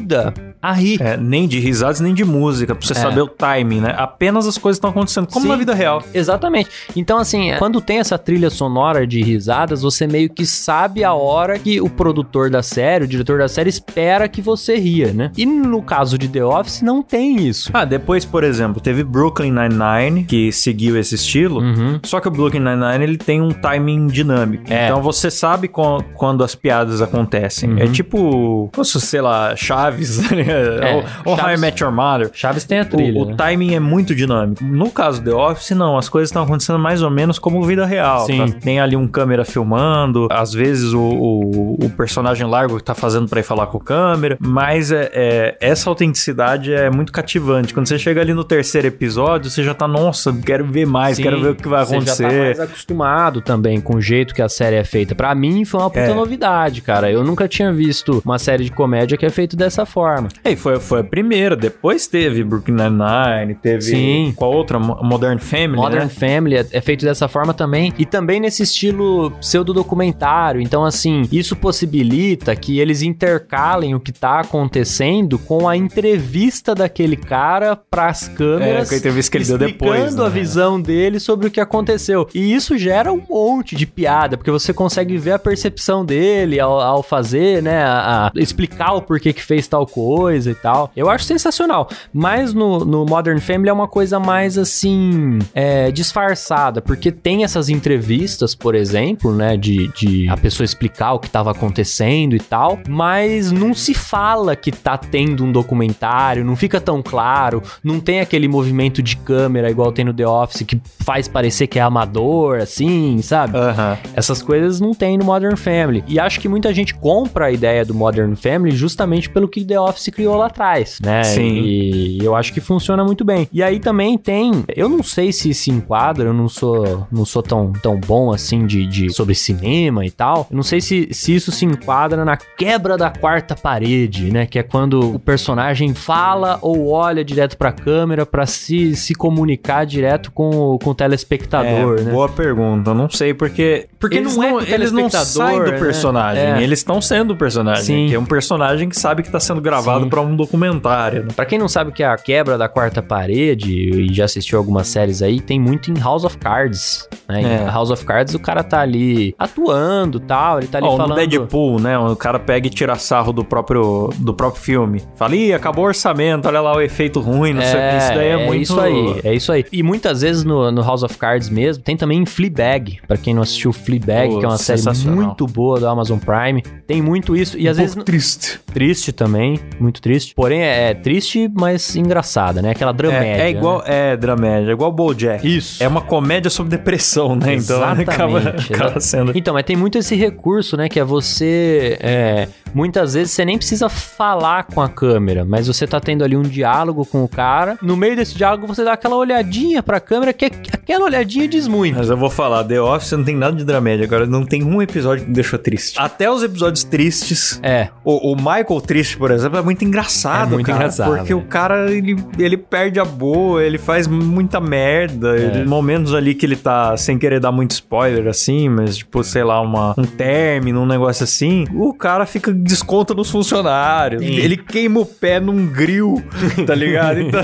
a 0.63 0.73
rir. 0.73 1.01
É, 1.03 1.17
nem 1.17 1.47
de 1.49 1.59
risadas, 1.59 2.01
nem 2.01 2.13
de 2.15 2.25
música, 2.25 2.75
pra 2.75 2.87
você 2.87 2.93
É. 2.93 2.97
saber 2.97 3.23
o 3.23 3.29
timing, 3.29 3.81
né? 3.81 3.95
Apenas 3.97 4.47
as 4.47 4.59
coisas 4.59 4.77
estão 4.77 4.91
acontecendo, 4.91 5.27
como 5.27 5.43
Sim. 5.45 5.49
na 5.49 5.57
vida 5.57 5.75
real. 5.75 6.03
Exatamente. 6.13 6.69
Então, 6.95 7.19
assim, 7.19 7.53
quando 7.59 7.81
tem 7.81 7.99
essa 7.99 8.19
trilha 8.19 8.51
sonora 8.51 9.07
de 9.07 9.23
risadas, 9.23 9.83
você 9.83 10.07
meio 10.07 10.29
que 10.31 10.45
sabe 10.45 11.03
a 11.05 11.13
hora 11.15 11.59
que 11.59 11.81
o 11.81 11.89
produtor 11.89 12.51
da 12.51 12.63
série, 12.63 13.05
o 13.05 13.09
diretor 13.09 13.39
da 13.39 13.49
série, 13.49 13.69
espera 13.71 14.29
que 14.29 14.43
você 14.43 14.77
ria, 14.77 15.13
né? 15.13 15.31
E 15.37 15.47
no 15.47 15.83
caso 15.83 16.19
de 16.19 16.29
The 16.29 16.45
Office, 16.45 16.83
não 16.83 17.03
tem 17.03 17.47
isso. 17.49 17.71
Ah, 17.73 17.85
depois, 17.85 18.25
por 18.25 18.45
exemplo, 18.45 18.81
teve 18.81 19.03
Brooklyn 19.03 19.53
Nine-Nine, 19.53 20.25
que 20.25 20.53
seguiu 20.53 20.99
esse 20.99 21.15
estilo. 21.15 21.61
Uhum. 21.61 22.01
Só 22.05 22.21
que 22.21 22.29
o 22.29 22.31
Brooklyn 22.31 22.61
Nine-Nine, 22.61 23.03
ele 23.05 23.17
tem 23.17 23.41
um 23.41 23.51
timing 23.51 24.07
dinâmico. 24.09 24.65
É. 24.73 24.87
Então 24.87 25.03
você 25.03 25.31
sabe 25.31 25.69
quando 25.69 26.45
as 26.45 26.55
piadas 26.55 27.01
acontecem. 27.03 27.71
Uhum. 27.71 27.79
É 27.79 27.87
tipo, 27.89 28.71
sei 28.85 29.21
lá, 29.21 29.55
Chaves, 29.91 30.19
né? 30.31 31.05
ou, 31.25 31.33
ou 31.33 31.33
How 31.33 31.39
I 31.39 31.41
Chaves- 31.43 31.61
Met 31.61 31.83
Your 31.83 31.93
Mother. 31.93 32.31
Chaves 32.33 32.65
tem 32.65 32.79
a 32.81 32.83
O, 32.83 32.87
trilha. 32.87 33.21
o 33.21 33.25
né? 33.27 33.35
timing 33.37 33.75
é 33.75 33.81
muito 33.81 34.15
dinâmico. 34.15 34.63
No 34.65 34.91
caso 34.91 35.21
do 35.23 35.31
The 35.31 35.37
Office, 35.37 35.71
não. 35.71 35.97
As 35.99 36.09
coisas 36.09 36.29
estão 36.31 36.43
acontecendo 36.43 36.79
mais 36.79 37.03
ou 37.03 37.11
menos 37.11 37.39
como 37.39 37.63
vida 37.63 37.85
real. 37.87 38.27
Sim. 38.27 38.47
tá? 38.53 38.59
Tem 38.61 38.81
ali 38.81 38.97
um 38.97 39.07
câmera 39.07 39.45
filmando. 39.45 40.29
Às 40.31 40.53
vezes 40.53 40.93
o, 40.93 41.01
o, 41.01 41.85
o 41.85 41.91
personagem 41.91 42.47
largo 42.47 42.77
que 42.77 42.85
tá 42.85 42.95
fazendo 42.95 43.29
pra 43.29 43.41
ir 43.41 43.45
falar 43.45 43.67
com 43.67 43.79
o 43.79 43.81
câmera. 43.81 44.37
Mas 44.41 44.91
é, 44.93 45.11
é- 45.13 45.57
essa 45.61 45.89
autenticidade 45.91 46.73
é 46.73 46.91
muito 46.91 47.13
cativante. 47.13 47.73
Quando 47.75 47.87
você 47.87 47.99
chega 47.99 48.21
ali 48.21 48.33
no 48.35 48.45
terceiro 48.45 48.87
episódio, 48.89 49.51
você 49.51 49.63
já 49.63 49.75
tá, 49.75 49.87
nossa, 49.89 50.33
quero 50.45 50.65
ver 50.65 50.87
mais, 50.87 51.17
Sim, 51.17 51.23
quero 51.25 51.41
ver 51.41 51.51
o 51.51 51.55
que 51.55 51.69
vai 51.69 51.85
Você 51.85 52.01
já 52.01 52.07
tá 52.07 52.13
acontecer. 52.13 52.39
mais 52.45 52.61
acostumado 52.61 53.41
também 53.41 53.81
com 53.81 53.97
o 53.97 54.01
jeito 54.01 54.35
que 54.35 54.43
a 54.43 54.49
série 54.49 54.77
é 54.77 54.85
feita. 54.85 55.15
Pra 55.15 55.35
mim 55.35 55.65
foi 55.65 55.81
uma 55.81 55.89
puta 55.91 56.01
É. 56.01 56.15
novidade, 56.15 56.81
cara. 56.83 57.11
Eu 57.11 57.23
nunca 57.25 57.47
tinha 57.49 57.73
visto 57.73 58.23
uma 58.25 58.39
série 58.39 58.65
de 58.65 58.71
comédia 58.71 59.17
que 59.17 59.27
é 59.27 59.31
feita 59.31 59.57
dessa 59.57 59.80
forma. 59.87 60.29
E 60.45 60.57
foi, 60.57 60.79
foi 60.81 61.01
a 61.01 61.05
primeira. 61.05 61.57
Depois 61.57 62.07
teve 62.07 62.43
Brooklyn 62.45 62.75
Nine-Nine, 62.77 63.55
teve. 63.55 63.83
Sim. 63.83 64.33
Qual 64.37 64.53
outra? 64.53 64.79
Mo- 64.79 64.99
Modern 65.03 65.39
Family. 65.39 65.77
Modern 65.77 66.05
né? 66.05 66.09
Family 66.09 66.57
é, 66.57 66.67
é 66.73 66.81
feito 66.81 67.05
dessa 67.05 67.29
forma 67.29 67.53
também. 67.55 67.93
E 67.99 68.05
também 68.05 68.41
nesse 68.41 68.63
estilo 68.63 69.31
pseudo-documentário. 69.41 70.61
Então, 70.61 70.85
assim, 70.85 71.23
isso 71.33 71.57
possibilita 71.57 72.55
que 72.57 72.79
eles 72.79 73.03
intercalem 73.03 73.95
o 73.95 74.01
que 74.01 74.13
tá 74.13 74.41
acontecendo 74.41 75.39
com 75.39 75.69
a 75.69 75.77
entrevista 75.77 76.75
daquele 76.75 77.17
cara 77.17 77.77
pras 77.77 78.29
câmeras. 78.29 78.87
É, 78.87 78.89
com 78.89 78.95
a 78.95 78.99
entrevista 78.99 79.31
que 79.31 79.39
ele 79.39 79.45
deu 79.47 79.59
depois, 79.59 79.91
explicando 80.01 80.25
a 80.25 80.29
né? 80.29 80.35
visão 80.35 80.81
dele 80.81 81.21
sobre 81.21 81.47
o 81.47 81.51
que 81.51 81.61
aconteceu. 81.61 82.29
E 82.35 82.53
isso 82.55 82.77
gera 82.79 83.13
um 83.13 83.23
monte 83.29 83.75
de 83.77 83.87
piada, 83.87 84.37
porque 84.37 84.51
você 84.51 84.73
consegue 84.73 85.17
ver 85.19 85.33
a 85.33 85.39
percepção 85.39 86.05
dele 86.05 86.59
ao, 86.61 86.81
ao 86.81 87.03
fazer, 87.03 87.63
né? 87.63 87.83
A, 87.83 88.27
a 88.27 88.33
explicar 88.37 88.93
o 88.95 89.03
porquê 89.03 89.33
que 89.33 89.43
fez 89.43 89.60
fez 89.61 89.69
tal 89.69 89.87
coisa 89.87 90.51
e 90.51 90.55
tal. 90.55 90.91
Eu 90.97 91.11
acho 91.11 91.25
sensacional. 91.25 91.89
Mas 92.13 92.55
no, 92.55 92.85
no 92.85 93.05
Modern 93.05 93.39
Family 93.39 93.69
é 93.69 93.73
uma 93.73 93.89
coisa 93.89 94.19
mais 94.19 94.57
assim, 94.57 95.39
é, 95.55 95.91
disfarçada, 95.91 96.81
porque 96.81 97.13
tem 97.13 97.45
essas 97.45 97.69
entrevistas, 97.69 98.55
por 98.55 98.75
exemplo, 98.75 99.35
né, 99.35 99.57
de, 99.57 99.89
de 99.89 100.29
a 100.29 100.37
pessoa 100.37 100.65
explicar 100.65 101.13
o 101.13 101.19
que 101.19 101.29
tava 101.29 101.51
acontecendo 101.51 102.35
e 102.35 102.41
tal, 102.41 102.79
mas 102.89 103.53
não 103.53 103.75
se 103.75 103.93
fala 103.93 104.57
que 104.57 104.73
tá 104.73 104.97
tendo 104.97 105.45
um 105.45 105.53
documentário, 105.53 106.45
não 106.45 106.57
fica 106.57 106.81
tão 106.81 107.03
claro, 107.03 107.63
não 107.85 108.01
tem 108.01 108.21
aquele 108.21 108.49
movimento 108.49 109.03
de 109.03 109.17
câmera 109.17 109.71
igual 109.71 109.93
tem 109.93 110.05
no 110.05 110.15
The 110.15 110.27
Office 110.27 110.63
que 110.63 110.81
faz 111.01 111.29
parecer 111.29 111.67
que 111.67 111.79
é 111.79 111.83
amador, 111.83 112.59
assim, 112.59 113.21
sabe? 113.23 113.57
Aham. 113.57 113.99
Essas 114.15 114.41
coisas 114.41 114.81
não 114.81 114.95
tem 114.95 115.19
no 115.19 115.25
Modern 115.25 115.57
Family. 115.57 116.05
E 116.07 116.19
acho 116.19 116.41
que 116.41 116.49
muita 116.49 116.73
gente 116.73 116.95
compra 116.95 117.47
a 117.47 117.51
ideia 117.51 117.85
do 117.85 117.95
Modern 117.95 118.35
Family 118.35 118.71
justamente 118.71 119.29
pelo 119.29 119.49
que 119.51 119.65
The 119.65 119.79
Office 119.81 120.09
criou 120.09 120.37
lá 120.37 120.47
atrás, 120.47 120.99
né? 121.03 121.23
Sim. 121.25 121.61
E 121.63 122.19
eu 122.25 122.35
acho 122.37 122.53
que 122.55 122.61
funciona 122.61 123.05
muito 123.05 123.25
bem. 123.25 123.49
E 123.53 123.63
aí 123.63 123.79
também 123.81 124.17
tem, 124.17 124.65
eu 124.75 124.89
não 124.89 125.03
sei 125.03 125.33
se 125.33 125.53
se 125.53 125.71
enquadra, 125.71 126.29
eu 126.29 126.33
não 126.35 126.49
sou 126.49 127.07
não 127.11 127.25
sou 127.25 127.43
tão, 127.43 127.73
tão 127.73 127.99
bom 127.99 128.33
assim 128.33 128.67
de, 128.67 128.87
de 128.87 129.13
sobre 129.13 129.35
cinema 129.35 130.05
e 130.07 130.11
tal. 130.11 130.47
Eu 130.51 130.57
não 130.57 130.63
sei 130.63 130.81
se, 130.81 131.09
se 131.13 131.35
isso 131.35 131.51
se 131.51 131.65
enquadra 131.65 132.25
na 132.25 132.37
quebra 132.37 132.97
da 132.97 133.11
quarta 133.11 133.55
parede, 133.55 134.31
né? 134.33 134.47
Que 134.47 134.59
é 134.59 134.63
quando 134.63 135.15
o 135.17 135.19
personagem 135.19 135.93
fala 135.95 136.59
ou 136.63 136.89
olha 136.91 137.25
direto 137.25 137.57
pra 137.57 137.73
câmera 137.73 138.25
pra 138.25 138.47
se, 138.47 138.95
se 138.95 139.15
comunicar 139.15 139.85
direto 139.85 140.31
com, 140.33 140.51
o- 140.51 140.79
com 140.79 140.91
o 140.91 140.95
telespectador, 140.95 141.99
É, 141.99 142.03
né? 142.03 142.13
Boa 142.13 142.29
pergunta, 142.29 142.95
não 142.95 143.09
sei, 143.11 143.35
porque. 143.35 143.87
Porque 143.99 144.17
Eles 144.17 144.37
não 144.37 144.45
é, 144.45 144.51
não- 144.53 144.61
eles 144.63 144.93
não 144.93 145.11
saem 145.11 145.59
do 145.63 145.73
né? 145.73 145.79
personagem, 145.79 146.43
É. 146.43 146.63
eles 146.63 146.79
estão 146.79 147.01
sendo 147.03 147.33
o 147.33 147.37
personagem. 147.37 147.85
Sim. 147.85 148.07
Que 148.09 148.15
é 148.15 148.19
um 148.19 148.25
personagem 148.25 148.89
que 148.89 148.99
sabe 148.99 149.23
que 149.23 149.31
tá 149.31 149.40
sendo 149.41 149.61
gravado 149.61 150.07
pra 150.09 150.21
um 150.21 150.37
documentário. 150.37 151.25
né? 151.25 151.29
Pra 151.35 151.45
quem 151.45 151.59
não 151.59 151.69
sabe 151.69 151.91
o 151.91 151.93
que 151.93 152.03
é 152.03 152.07
a 152.07 152.17
quebra 152.17 152.57
da 152.59 152.69
quarta 152.69 153.03
parede 153.03 153.73
e 153.73 154.13
já 154.15 154.25
assistiu 154.25 154.59
algumas 154.59 154.87
séries 154.87 155.23
aí, 155.23 155.41
tem 155.41 155.59
muito 155.59 155.91
em 155.91 155.99
House 155.99 156.25
of 156.25 156.37
Cards. 156.39 157.09
Né? 157.29 157.43
É. 157.43 157.63
Em 157.63 157.67
House 157.67 157.91
of 157.91 158.05
Cards 158.05 158.35
o 158.35 158.39
cara 158.39 158.63
tá 158.63 158.81
ali 158.81 159.35
atuando 159.39 160.21
tal, 160.21 160.59
ele 160.59 160.67
tá 160.69 160.79
ali 160.79 160.87
Ó, 160.87 160.97
falando. 160.97 161.11
no 161.11 161.27
Deadpool, 161.27 161.81
né? 161.81 161.99
O 161.99 162.17
cara 162.17 162.39
pega 162.39 162.67
e 162.67 162.71
tira 162.71 162.95
sarro 162.97 163.33
do 163.33 163.45
próprio, 163.45 164.11
do 164.19 164.35
próprio 164.35 164.63
filme. 164.63 165.03
Fala, 165.17 165.35
ih, 165.35 165.53
acabou 165.53 165.85
o 165.85 165.89
orçamento, 165.89 166.47
olha 166.47 166.61
lá 166.61 166.77
o 166.77 166.81
efeito 166.81 167.21
ruim, 167.21 167.53
não 167.53 167.63
sei 167.63 167.71
o 167.75 167.91
que. 167.91 167.97
Isso 167.99 168.15
daí 168.15 168.29
é, 168.29 168.47
muito. 168.47 168.63
isso 168.63 168.81
aí, 168.81 169.21
é 169.25 169.35
isso 169.35 169.53
aí. 169.53 169.65
E 169.73 169.83
muitas 169.83 170.23
vezes 170.23 170.45
no, 170.45 170.71
no 170.71 170.83
House 170.83 171.03
of 171.03 171.17
Cards 171.17 171.49
mesmo, 171.49 171.83
tem 171.83 171.97
também 171.97 172.19
em 172.21 172.27
Fleabag, 172.27 173.01
pra 173.07 173.17
quem 173.17 173.35
não 173.35 173.43
assistiu 173.43 173.73
Fleabag, 173.73 174.39
que 174.39 174.45
é 174.45 174.49
uma 174.49 174.59
série 174.59 174.81
muito 175.09 175.47
boa 175.47 175.79
do 175.79 175.87
Amazon 175.87 176.19
Prime. 176.19 176.63
Tem 176.87 177.01
muito 177.03 177.37
isso, 177.37 177.59
e 177.59 177.69
às 177.69 177.77
um 177.77 177.81
vezes 177.81 177.95
pouco 177.95 178.07
triste. 178.07 178.61
triste 178.73 179.13
também, 179.13 179.30
muito 179.79 180.01
triste. 180.01 180.35
Porém 180.35 180.63
é, 180.63 180.91
é 180.91 180.95
triste, 180.95 181.51
mas 181.53 181.95
engraçada, 181.97 182.61
né? 182.63 182.71
Aquela 182.71 182.93
dramédia. 182.93 183.43
É, 183.43 183.47
é 183.47 183.51
igual, 183.51 183.79
né? 183.79 183.85
é, 184.13 184.17
dramédia, 184.17 184.71
é 184.71 184.73
igual 184.73 184.91
BoJack. 184.93 185.57
Isso. 185.57 185.83
É 185.83 185.89
uma 185.89 186.01
comédia 186.01 186.51
sobre 186.51 186.77
depressão, 186.77 187.37
né? 187.37 187.55
Então 187.55 187.77
Exatamente. 187.77 188.11
acaba, 188.11 188.39
exatamente. 188.39 188.75
acaba 188.75 189.01
sendo. 189.01 189.33
Então, 189.37 189.55
mas 189.55 189.65
tem 189.65 189.77
muito 189.77 189.99
esse 189.99 190.15
recurso, 190.15 190.77
né? 190.77 190.89
Que 190.89 191.01
é 191.01 191.05
você. 191.05 191.99
é, 192.01 192.49
muitas 192.75 193.15
vezes 193.15 193.33
você 193.33 193.45
nem 193.45 193.57
precisa 193.59 193.89
falar 193.89 194.65
com 194.65 194.81
a 194.81 194.89
câmera, 194.89 195.45
mas 195.45 195.67
você 195.67 195.87
tá 195.87 196.01
tendo 196.01 196.25
ali 196.25 196.37
um 196.37 196.43
diálogo 196.43 197.05
com 197.05 197.25
o 197.25 197.29
cara. 197.29 197.79
No 197.83 197.97
meio 197.97 198.17
desse 198.17 198.37
diálogo, 198.37 198.67
você 198.67 198.85
dá 198.85 198.93
aquela 198.93 199.17
olhadinha 199.17 199.83
pra 199.83 200.01
câmera, 200.01 200.33
que 200.33 200.45
é- 200.47 200.51
aquela 200.73 201.05
olhadinha 201.05 201.47
diz 201.49 201.67
muito. 201.69 201.97
Mas 201.99 202.09
eu 202.11 202.17
vou 202.17 202.31
falar, 202.31 202.65
The 202.65 202.81
Office 202.81 203.13
não 203.13 203.25
tem 203.25 203.37
nada 203.37 203.57
de 203.57 203.65
dramédia. 203.65 204.05
Agora 204.05 204.27
não 204.27 204.45
tem 204.45 204.63
um 204.63 204.81
episódio 204.81 205.25
que 205.25 205.29
me 205.29 205.35
deixou 205.35 205.59
triste. 205.59 205.99
Até 205.99 206.31
os 206.31 206.43
episódios 206.43 206.85
tristes. 206.85 207.61
É. 207.63 207.89
O, 208.05 208.33
o 208.33 208.37
Michael 208.37 208.81
triste, 208.81 209.19
por 209.21 209.31
exemplo, 209.31 209.59
é 209.59 209.63
muito 209.63 209.85
engraçado, 209.85 210.53
É 210.53 210.55
muito 210.55 210.67
cara, 210.67 210.79
engraçado, 210.79 211.15
Porque 211.17 211.33
é. 211.33 211.37
o 211.37 211.43
cara, 211.43 211.91
ele, 211.93 212.17
ele 212.39 212.57
perde 212.57 212.99
a 212.99 213.05
boa, 213.05 213.63
ele 213.63 213.77
faz 213.79 214.07
muita 214.09 214.59
merda. 214.61 215.37
É. 215.37 215.43
Ele- 215.59 215.65
momentos 215.69 216.15
ali 216.15 216.35
que 216.35 216.45
ele 216.47 216.57
tá, 216.57 216.97
sem 216.97 217.19
querer 217.19 217.39
dar 217.39 217.53
muito 217.53 217.73
spoiler, 217.73 218.27
assim, 218.27 218.69
mas 218.69 218.97
tipo, 218.97 219.23
sei 219.23 219.45
lá, 219.45 219.61
uma, 219.61 219.95
um 219.99 220.05
término, 220.05 220.81
um 220.81 220.87
negócio 220.87 221.23
assim, 221.23 221.67
o 221.75 221.93
cara 221.93 222.25
fica 222.25 222.51
desconta 222.53 223.13
nos 223.15 223.31
funcionários. 223.31 224.23
Ele 224.23 224.57
queima 224.57 225.01
o 225.01 225.07
pé 225.07 225.39
num 225.39 225.67
grill, 225.67 226.23
tá 226.67 226.75
ligado? 226.75 227.19
Então, 227.31 227.43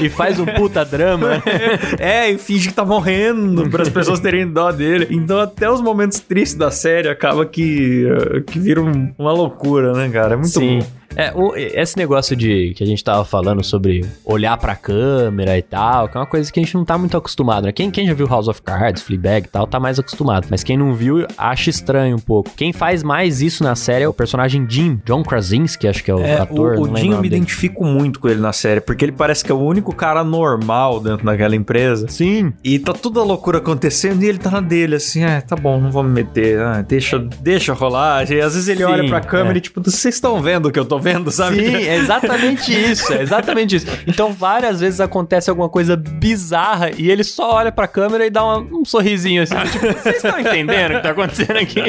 e 0.00 0.08
faz 0.10 0.38
um 0.38 0.44
puta 0.44 0.84
drama. 0.84 1.42
é, 1.98 2.30
e 2.30 2.38
finge 2.38 2.68
que 2.68 2.74
tá 2.74 2.84
morrendo 2.84 3.68
para 3.70 3.82
as 3.82 3.88
pessoas 3.88 4.20
terem 4.20 4.46
dó 4.46 4.70
dele. 4.70 5.06
Então, 5.10 5.38
até 5.40 5.70
os 5.70 5.80
momentos 5.80 6.20
tristes 6.20 6.56
da 6.56 6.70
série 6.70 7.08
acaba 7.08 7.46
que, 7.46 8.06
eh, 8.06 8.40
que 8.46 8.58
vira 8.58 8.82
um- 8.82 9.12
uma 9.18 9.32
loucura, 9.32 9.92
né, 9.92 10.09
cara? 10.10 10.34
É 10.34 10.36
muito 10.36 10.50
Sim. 10.50 10.80
bom. 10.80 10.99
É, 11.16 11.32
o- 11.34 11.54
esse 11.56 11.96
negócio 11.96 12.36
de 12.36 12.72
que 12.76 12.84
a 12.84 12.86
gente 12.86 13.02
tava 13.02 13.24
falando 13.24 13.64
sobre 13.64 14.04
olhar 14.24 14.56
pra 14.56 14.76
câmera 14.76 15.58
e 15.58 15.62
tal, 15.62 16.08
que 16.08 16.16
é 16.16 16.20
uma 16.20 16.26
coisa 16.26 16.50
que 16.52 16.60
a 16.60 16.62
gente 16.62 16.74
não 16.74 16.84
tá 16.84 16.96
muito 16.96 17.16
acostumado, 17.16 17.64
né? 17.64 17.72
Quem, 17.72 17.90
quem 17.90 18.06
já 18.06 18.14
viu 18.14 18.26
House 18.26 18.48
of 18.48 18.62
Cards, 18.62 19.02
Fleabag 19.02 19.46
e 19.46 19.50
tal, 19.50 19.66
tá 19.66 19.80
mais 19.80 19.98
acostumado. 19.98 20.46
Mas 20.50 20.62
quem 20.62 20.76
não 20.76 20.94
viu, 20.94 21.26
acha 21.36 21.68
estranho 21.70 22.16
um 22.16 22.20
pouco. 22.20 22.50
Quem 22.56 22.72
faz 22.72 23.02
mais 23.02 23.42
isso 23.42 23.62
na 23.64 23.74
série 23.74 24.04
é 24.04 24.08
o 24.08 24.12
personagem 24.12 24.64
Jim, 24.68 25.00
John 25.04 25.22
Krasinski, 25.22 25.88
acho 25.88 26.04
que 26.04 26.10
é 26.10 26.14
o 26.14 26.20
É, 26.20 26.38
ator. 26.40 26.76
o, 26.78 26.82
o 26.82 26.96
Jim 26.96 27.10
eu 27.10 27.16
me 27.16 27.22
dele. 27.22 27.36
identifico 27.36 27.84
muito 27.84 28.20
com 28.20 28.28
ele 28.28 28.40
na 28.40 28.52
série, 28.52 28.80
porque 28.80 29.04
ele 29.04 29.12
parece 29.12 29.44
que 29.44 29.50
é 29.50 29.54
o 29.54 29.58
único 29.58 29.94
cara 29.94 30.22
normal 30.22 31.00
dentro 31.00 31.26
daquela 31.26 31.56
empresa. 31.56 32.06
Sim. 32.08 32.52
E 32.62 32.78
tá 32.78 32.92
toda 32.92 33.20
a 33.20 33.24
loucura 33.24 33.58
acontecendo 33.58 34.22
e 34.22 34.28
ele 34.28 34.38
tá 34.38 34.50
na 34.50 34.60
dele, 34.60 34.94
assim, 34.96 35.24
ah, 35.24 35.40
tá 35.42 35.56
bom, 35.56 35.80
não 35.80 35.90
vou 35.90 36.02
me 36.04 36.10
meter, 36.10 36.60
ah, 36.60 36.82
deixa, 36.82 37.18
deixa 37.40 37.72
rolar. 37.72 38.30
E 38.30 38.40
às 38.40 38.54
vezes 38.54 38.68
ele 38.68 38.78
Sim, 38.84 38.90
olha 38.92 39.08
pra 39.08 39.20
câmera 39.20 39.56
é. 39.56 39.58
e 39.58 39.60
tipo, 39.60 39.82
vocês 39.82 40.14
estão 40.14 40.40
vendo 40.40 40.66
o 40.66 40.70
que 40.72 40.78
eu 40.78 40.84
tô 40.84 40.99
vendo, 41.00 41.30
sabe? 41.30 41.56
Sim, 41.56 41.74
é 41.76 41.96
exatamente 41.96 42.72
isso, 42.72 43.12
é 43.12 43.22
exatamente 43.22 43.76
isso. 43.76 43.86
Então, 44.06 44.32
várias 44.32 44.80
vezes 44.80 45.00
acontece 45.00 45.50
alguma 45.50 45.68
coisa 45.68 45.96
bizarra 45.96 46.90
e 46.96 47.10
ele 47.10 47.24
só 47.24 47.54
olha 47.54 47.72
pra 47.72 47.86
câmera 47.88 48.26
e 48.26 48.30
dá 48.30 48.44
uma- 48.44 48.58
um 48.80 48.84
sorrisinho 48.84 49.42
assim, 49.42 49.54
tipo, 49.72 49.86
vocês 49.86 50.16
estão 50.16 50.38
entendendo 50.38 50.92
o 50.92 50.96
que 50.96 51.02
tá 51.02 51.10
acontecendo 51.10 51.56
aqui? 51.56 51.82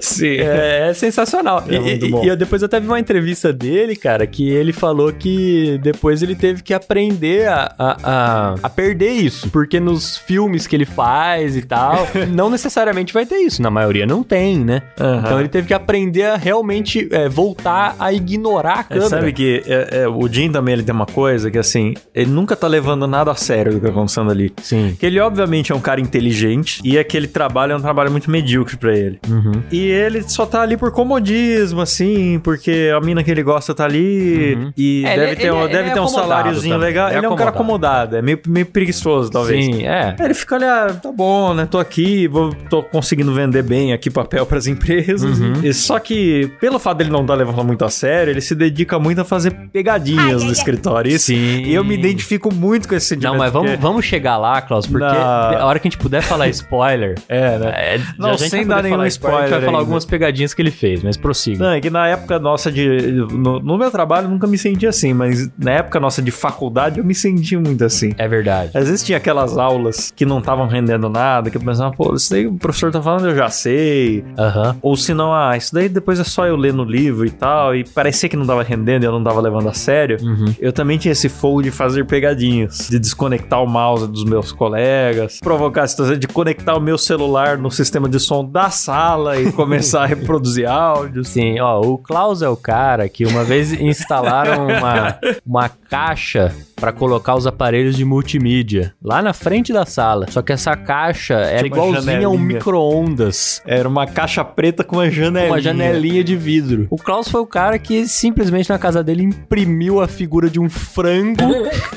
Sim. 0.00 0.36
É, 0.38 0.88
é 0.90 0.94
sensacional. 0.94 1.64
É 1.68 1.74
e, 1.74 1.80
muito 1.80 2.06
e- 2.06 2.10
bom. 2.10 2.24
e 2.24 2.28
eu 2.28 2.36
depois 2.36 2.62
até 2.62 2.78
vi 2.80 2.86
uma 2.86 3.00
entrevista 3.00 3.52
dele, 3.52 3.96
cara, 3.96 4.26
que 4.26 4.48
ele 4.48 4.72
falou 4.72 5.12
que 5.12 5.78
depois 5.82 6.22
ele 6.22 6.34
teve 6.34 6.62
que 6.62 6.74
aprender 6.74 7.48
a, 7.48 7.72
a, 7.78 7.96
a, 8.02 8.54
a 8.62 8.68
perder 8.70 9.10
isso. 9.12 9.48
Porque 9.50 9.78
nos 9.80 10.16
filmes 10.16 10.66
que 10.66 10.76
ele 10.76 10.84
faz 10.84 11.56
e 11.56 11.62
tal, 11.62 12.06
não 12.34 12.50
necessariamente 12.50 13.12
vai 13.12 13.24
ter 13.26 13.36
isso. 13.36 13.62
Na 13.62 13.70
maioria 13.70 14.06
não 14.06 14.22
tem, 14.22 14.58
né? 14.58 14.82
Aham. 15.00 15.20
Então 15.24 15.40
ele 15.40 15.48
teve 15.48 15.66
que 15.68 15.74
aprender 15.74 16.24
a 16.24 16.36
realmente 16.36 17.08
é, 17.10 17.28
voltar 17.28 17.96
a 17.98 18.12
ignorar 18.34 18.76
a 18.76 18.80
É, 18.80 18.84
câmera. 18.84 19.08
sabe 19.08 19.32
que 19.32 19.62
é, 19.66 20.02
é, 20.02 20.08
o 20.08 20.26
Jim 20.28 20.50
também 20.50 20.74
ele 20.74 20.82
tem 20.82 20.94
uma 20.94 21.06
coisa 21.06 21.50
que 21.50 21.58
assim, 21.58 21.94
ele 22.14 22.30
nunca 22.30 22.54
tá 22.56 22.66
levando 22.66 23.06
nada 23.06 23.30
a 23.30 23.34
sério 23.34 23.72
do 23.72 23.78
que 23.80 23.86
tá 23.86 23.92
acontecendo 23.92 24.30
ali. 24.30 24.52
Sim. 24.62 24.96
Que 24.98 25.06
ele 25.06 25.20
obviamente 25.20 25.72
é 25.72 25.74
um 25.74 25.80
cara 25.80 26.00
inteligente 26.00 26.80
e 26.84 26.98
aquele 26.98 27.26
trabalho 27.26 27.72
é 27.72 27.76
um 27.76 27.80
trabalho 27.80 28.10
muito 28.10 28.30
medíocre 28.30 28.76
pra 28.76 28.96
ele. 28.96 29.18
Uhum. 29.28 29.62
E 29.70 29.86
ele 29.86 30.22
só 30.28 30.44
tá 30.46 30.62
ali 30.62 30.76
por 30.76 30.90
comodismo, 30.92 31.80
assim, 31.80 32.40
porque 32.42 32.90
a 32.96 33.00
mina 33.00 33.22
que 33.22 33.30
ele 33.30 33.42
gosta 33.42 33.74
tá 33.74 33.84
ali 33.84 34.54
Uhum. 34.54 34.72
e 34.76 35.04
É, 35.06 35.16
deve 35.16 35.26
ele- 35.32 35.36
ter, 35.36 35.52
um, 35.52 35.58
ele- 35.60 35.68
deve 35.68 35.78
ele 35.82 35.90
é 35.90 35.92
ter 35.94 36.00
um 36.00 36.04
acomodado 36.04 36.28
saláriozinho 36.28 36.74
também, 36.74 36.88
legal. 36.88 37.06
ele 37.08 37.14
é 37.14 37.18
Ele 37.18 37.26
é 37.26 37.28
um 37.28 37.36
cara 37.36 37.50
acomodado, 37.50 38.16
é 38.16 38.22
meio, 38.22 38.38
meio 38.46 38.66
preguiçoso, 38.66 39.30
talvez. 39.30 39.64
Sim, 39.64 39.86
é. 39.86 40.14
Ele 40.20 40.34
fica 40.34 40.56
ali, 40.56 40.64
ah, 40.64 40.86
tá 41.02 41.10
bom, 41.12 41.54
né? 41.54 41.66
Tô 41.70 41.78
aqui, 41.78 42.28
vou, 42.28 42.54
tô 42.70 42.82
conseguindo 42.82 43.32
vender 43.34 43.62
bem 43.62 43.92
aqui 43.92 44.10
papel 44.10 44.44
pras 44.46 44.66
empresas. 44.66 45.38
Uhum. 45.40 45.54
E 45.62 45.72
só 45.72 45.98
que, 45.98 46.50
pelo 46.60 46.78
fato 46.78 46.98
dele 46.98 47.10
não 47.10 47.22
estar 47.22 47.34
levando 47.34 47.64
muito 47.64 47.84
a 47.84 47.90
sério, 47.90 48.15
ele 48.22 48.40
se 48.40 48.54
dedica 48.54 48.98
muito 48.98 49.20
a 49.20 49.24
fazer 49.24 49.50
pegadinhas 49.72 50.42
no 50.42 50.52
escritório. 50.52 51.10
Isso, 51.10 51.26
Sim. 51.26 51.62
E 51.64 51.74
eu 51.74 51.84
me 51.84 51.94
identifico 51.94 52.52
muito 52.54 52.88
com 52.88 52.94
esse 52.94 53.06
sentimento. 53.06 53.32
Não, 53.32 53.38
mas 53.38 53.52
vamos, 53.52 53.70
porque- 53.70 53.82
vamos 53.82 54.04
chegar 54.04 54.36
lá, 54.36 54.60
Klaus, 54.62 54.86
porque 54.86 55.04
Na- 55.04 55.58
a 55.60 55.66
hora 55.66 55.78
que 55.78 55.88
a 55.88 55.90
gente 55.90 55.98
puder 56.00 56.22
falar 56.22 56.48
spoiler. 56.48 57.14
É, 57.28 57.58
né? 57.58 57.72
é, 57.74 58.00
Não, 58.18 58.30
a 58.30 58.38
sem 58.38 58.66
dar 58.66 58.82
nenhum 58.82 59.00
A 59.00 59.08
spoiler 59.08 59.42
gente 59.42 59.50
vai 59.50 59.60
falar 59.62 59.78
algumas 59.78 60.04
pegadinhas 60.04 60.54
que 60.54 60.62
ele 60.62 60.70
fez, 60.70 61.02
mas 61.02 61.16
prossiga. 61.16 61.64
Não, 61.64 61.70
é 61.72 61.80
que 61.80 61.90
na 61.90 62.06
época 62.08 62.38
nossa 62.38 62.70
de. 62.70 62.86
No, 63.32 63.60
no 63.60 63.76
meu 63.78 63.90
trabalho 63.90 64.26
eu 64.26 64.30
nunca 64.30 64.46
me 64.46 64.56
senti 64.58 64.86
assim, 64.86 65.12
mas 65.12 65.48
na 65.58 65.72
época 65.72 65.98
nossa 66.00 66.22
de 66.22 66.30
faculdade 66.30 66.98
eu 66.98 67.04
me 67.04 67.14
senti 67.14 67.56
muito 67.56 67.84
assim. 67.84 68.12
É 68.18 68.26
verdade. 68.28 68.70
Às 68.74 68.88
vezes 68.88 69.04
tinha 69.04 69.18
aquelas 69.18 69.56
aulas 69.58 70.12
que 70.14 70.24
não 70.24 70.38
estavam 70.38 70.66
rendendo 70.66 71.08
nada, 71.08 71.50
que 71.50 71.56
eu 71.56 71.60
pensava, 71.60 71.92
pô, 71.94 72.14
isso 72.14 72.30
daí 72.30 72.46
o 72.46 72.54
professor 72.54 72.90
tá 72.92 73.00
falando, 73.02 73.28
eu 73.28 73.34
já 73.36 73.48
sei. 73.48 74.24
Aham. 74.38 74.76
Ou 74.82 74.96
se 74.96 75.12
não, 75.14 75.32
ah, 75.34 75.56
isso 75.56 75.74
daí 75.74 75.88
depois 75.88 76.18
é 76.20 76.24
só 76.24 76.46
eu 76.46 76.56
ler 76.56 76.72
no 76.72 76.84
livro 76.84 77.24
e 77.26 77.30
tal, 77.30 77.74
e 77.74 77.84
parecia 78.06 78.28
que 78.28 78.36
não 78.36 78.46
tava 78.46 78.62
rendendo 78.62 79.02
e 79.02 79.06
eu 79.06 79.10
não 79.10 79.24
tava 79.24 79.40
levando 79.40 79.68
a 79.68 79.72
sério. 79.72 80.16
Uhum. 80.22 80.54
Eu 80.60 80.72
também 80.72 80.96
tinha 80.96 81.10
esse 81.10 81.28
fogo 81.28 81.60
de 81.60 81.72
fazer 81.72 82.06
pegadinhas, 82.06 82.86
de 82.88 83.00
desconectar 83.00 83.60
o 83.60 83.66
mouse 83.66 84.06
dos 84.06 84.24
meus 84.24 84.52
colegas, 84.52 85.40
provocar 85.40 85.82
a 85.82 85.88
situação 85.88 86.16
de 86.16 86.28
conectar 86.28 86.76
o 86.76 86.80
meu 86.80 86.96
celular 86.96 87.58
no 87.58 87.68
sistema 87.68 88.08
de 88.08 88.20
som 88.20 88.44
da 88.44 88.70
sala 88.70 89.40
e 89.40 89.50
começar 89.50 90.04
a 90.04 90.06
reproduzir 90.06 90.68
áudios. 90.68 91.28
Sim, 91.30 91.58
ó, 91.58 91.80
o 91.80 91.98
Klaus 91.98 92.42
é 92.42 92.48
o 92.48 92.56
cara 92.56 93.08
que 93.08 93.26
uma 93.26 93.42
vez 93.42 93.72
instalaram 93.72 94.68
uma, 94.68 95.18
uma 95.44 95.68
caixa 95.68 96.54
pra 96.76 96.92
colocar 96.92 97.34
os 97.34 97.46
aparelhos 97.46 97.96
de 97.96 98.04
multimídia 98.04 98.94
lá 99.02 99.22
na 99.22 99.32
frente 99.32 99.72
da 99.72 99.86
sala. 99.86 100.26
Só 100.30 100.42
que 100.42 100.52
essa 100.52 100.76
caixa 100.76 101.34
era 101.34 101.60
uma 101.62 101.66
igualzinha 101.66 102.26
a 102.26 102.30
um 102.30 102.38
micro-ondas. 102.38 103.62
Era 103.66 103.88
uma 103.88 104.06
caixa 104.06 104.44
preta 104.44 104.84
com 104.84 104.96
uma 104.96 105.10
janelinha. 105.10 105.52
Uma 105.52 105.60
janelinha 105.60 106.22
de 106.22 106.36
vidro. 106.36 106.86
O 106.90 106.96
Klaus 106.96 107.28
foi 107.28 107.40
o 107.40 107.46
cara 107.46 107.78
que 107.78 108.06
simplesmente 108.06 108.68
na 108.68 108.78
casa 108.78 109.02
dele 109.02 109.22
imprimiu 109.22 110.00
a 110.00 110.06
figura 110.06 110.50
de 110.50 110.60
um 110.60 110.68
frango, 110.68 111.42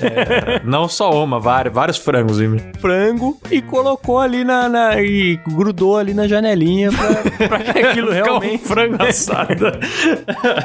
Não 0.64 0.88
só 0.88 1.24
uma, 1.24 1.40
vários, 1.40 1.74
vários 1.74 1.98
frangos. 1.98 2.40
hein? 2.42 2.58
frango 2.80 3.38
e 3.52 3.62
colocou 3.62 4.20
ali 4.20 4.44
na, 4.44 4.70
na- 4.70 5.02
e 5.02 5.38
grudou 5.48 5.98
ali 5.98 6.14
na 6.14 6.28
janelinha 6.28 6.90
pra, 6.92 7.48
pra 7.48 7.60
que 7.60 7.80
aquilo 7.80 8.12
realmente 8.12 8.60
Com 8.60 8.70
frango 8.70 9.04
assado. 9.04 9.66